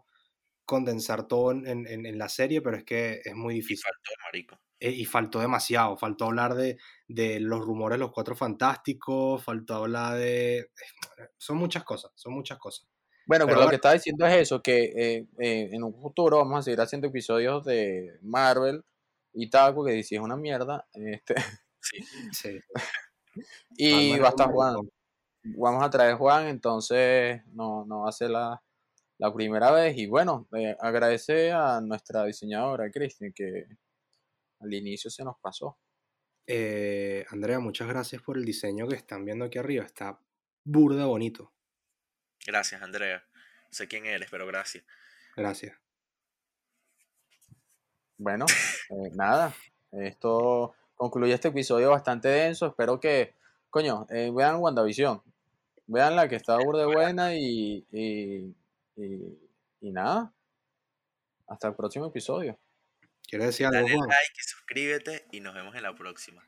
condensar 0.66 1.28
todo 1.28 1.52
en, 1.52 1.68
en- 1.68 2.06
en- 2.06 2.18
la 2.20 2.30
serie, 2.30 2.62
pero 2.62 2.78
es 2.78 2.84
que 2.84 3.22
es 3.26 3.36
muy 3.36 3.56
Y 3.56 3.58
difícil. 3.58 3.84
faltó, 3.84 4.12
marico. 4.26 4.60
Eh, 4.80 4.92
y 4.92 5.06
faltó 5.06 5.40
demasiado. 5.40 5.98
Faltó 5.98 6.26
hablar 6.26 6.56
de, 6.56 6.78
de 7.08 7.40
los 7.40 7.62
rumores 7.62 7.96
de 7.98 8.00
los 8.06 8.12
cuatro 8.12 8.36
fantásticos. 8.36 9.44
Faltó 9.44 9.76
hablar 9.76 10.18
de. 10.18 10.70
Son 11.38 11.58
muchas 11.58 11.84
cosas. 11.84 12.12
Son 12.16 12.34
muchas 12.34 12.58
cosas. 12.60 12.88
Bueno, 13.28 13.46
Pero 13.46 13.48
pero 13.48 13.56
lo 13.56 13.62
bueno. 13.62 13.70
que 13.72 13.76
estaba 13.78 13.94
diciendo 13.96 14.26
es 14.28 14.36
eso, 14.36 14.62
que 14.62 14.84
eh, 14.86 15.28
eh, 15.40 15.70
en 15.72 15.84
un 15.84 15.96
futuro 16.00 16.38
vamos 16.38 16.60
a 16.60 16.62
seguir 16.62 16.80
haciendo 16.82 17.08
episodios 17.08 17.66
de 17.66 18.20
Marvel 18.22 18.84
y 19.34 19.50
tal, 19.50 19.74
porque 19.74 20.04
si 20.04 20.16
es 20.16 20.22
una 20.22 20.36
mierda. 20.38 20.88
Este, 20.94 21.36
Sí. 21.82 22.00
Sí. 22.32 22.60
y 23.78 24.14
Marvel 24.14 24.24
va 24.24 24.28
a 24.28 24.30
estar 24.30 24.52
Juan. 24.52 24.76
Vamos 25.44 25.84
a 25.84 25.90
traer 25.90 26.16
Juan, 26.16 26.48
entonces 26.48 27.42
no, 27.54 27.86
no 27.86 28.02
va 28.02 28.10
a 28.10 28.12
ser 28.12 28.32
la, 28.32 28.62
la 29.20 29.34
primera 29.34 29.72
vez. 29.72 29.98
Y 29.98 30.08
bueno, 30.08 30.48
eh, 30.58 30.76
agradece 30.80 31.52
a 31.52 31.82
nuestra 31.82 32.26
diseñadora, 32.26 32.90
Kristen, 32.92 33.34
que 33.34 33.66
al 34.66 34.74
inicio 34.74 35.10
se 35.10 35.24
nos 35.24 35.38
pasó. 35.40 35.78
Eh, 36.48 37.26
Andrea, 37.30 37.60
muchas 37.60 37.88
gracias 37.88 38.22
por 38.22 38.38
el 38.38 38.46
diseño 38.46 38.88
que 38.88 38.96
están 38.96 39.26
viendo 39.26 39.46
aquí 39.46 39.58
arriba. 39.58 39.86
Está 39.86 40.20
burda 40.64 41.06
bonito. 41.06 41.54
Gracias, 42.46 42.82
Andrea. 42.82 43.24
No 43.36 43.70
sé 43.72 43.88
quién 43.88 44.06
eres, 44.06 44.30
pero 44.30 44.46
gracias. 44.46 44.84
Gracias. 45.36 45.78
Bueno, 48.18 48.46
eh, 48.90 49.12
nada, 49.14 49.54
esto 49.92 50.74
concluye 50.96 51.34
este 51.34 51.50
episodio 51.50 51.90
bastante 51.90 52.30
denso. 52.30 52.68
Espero 52.68 53.00
que, 53.00 53.36
coño, 53.70 54.06
eh, 54.10 54.32
vean 54.34 54.58
WandaVision. 54.58 55.22
Vean 55.88 56.16
la 56.16 56.30
que 56.30 56.36
está 56.36 56.58
burda 56.64 56.86
buena 56.86 57.36
y, 57.36 57.86
y, 57.92 58.56
y, 58.96 59.40
y 59.82 59.92
nada. 59.92 60.32
Hasta 61.48 61.68
el 61.68 61.76
próximo 61.76 62.06
episodio. 62.08 62.58
¿Quieres 63.28 63.48
decir 63.48 63.66
algo, 63.66 63.80
Dale 63.80 63.96
like 63.96 64.34
y 64.38 64.44
suscríbete 64.44 65.26
y 65.32 65.40
nos 65.40 65.54
vemos 65.54 65.76
en 65.76 65.84
la 65.84 65.96
próxima. 65.96 66.46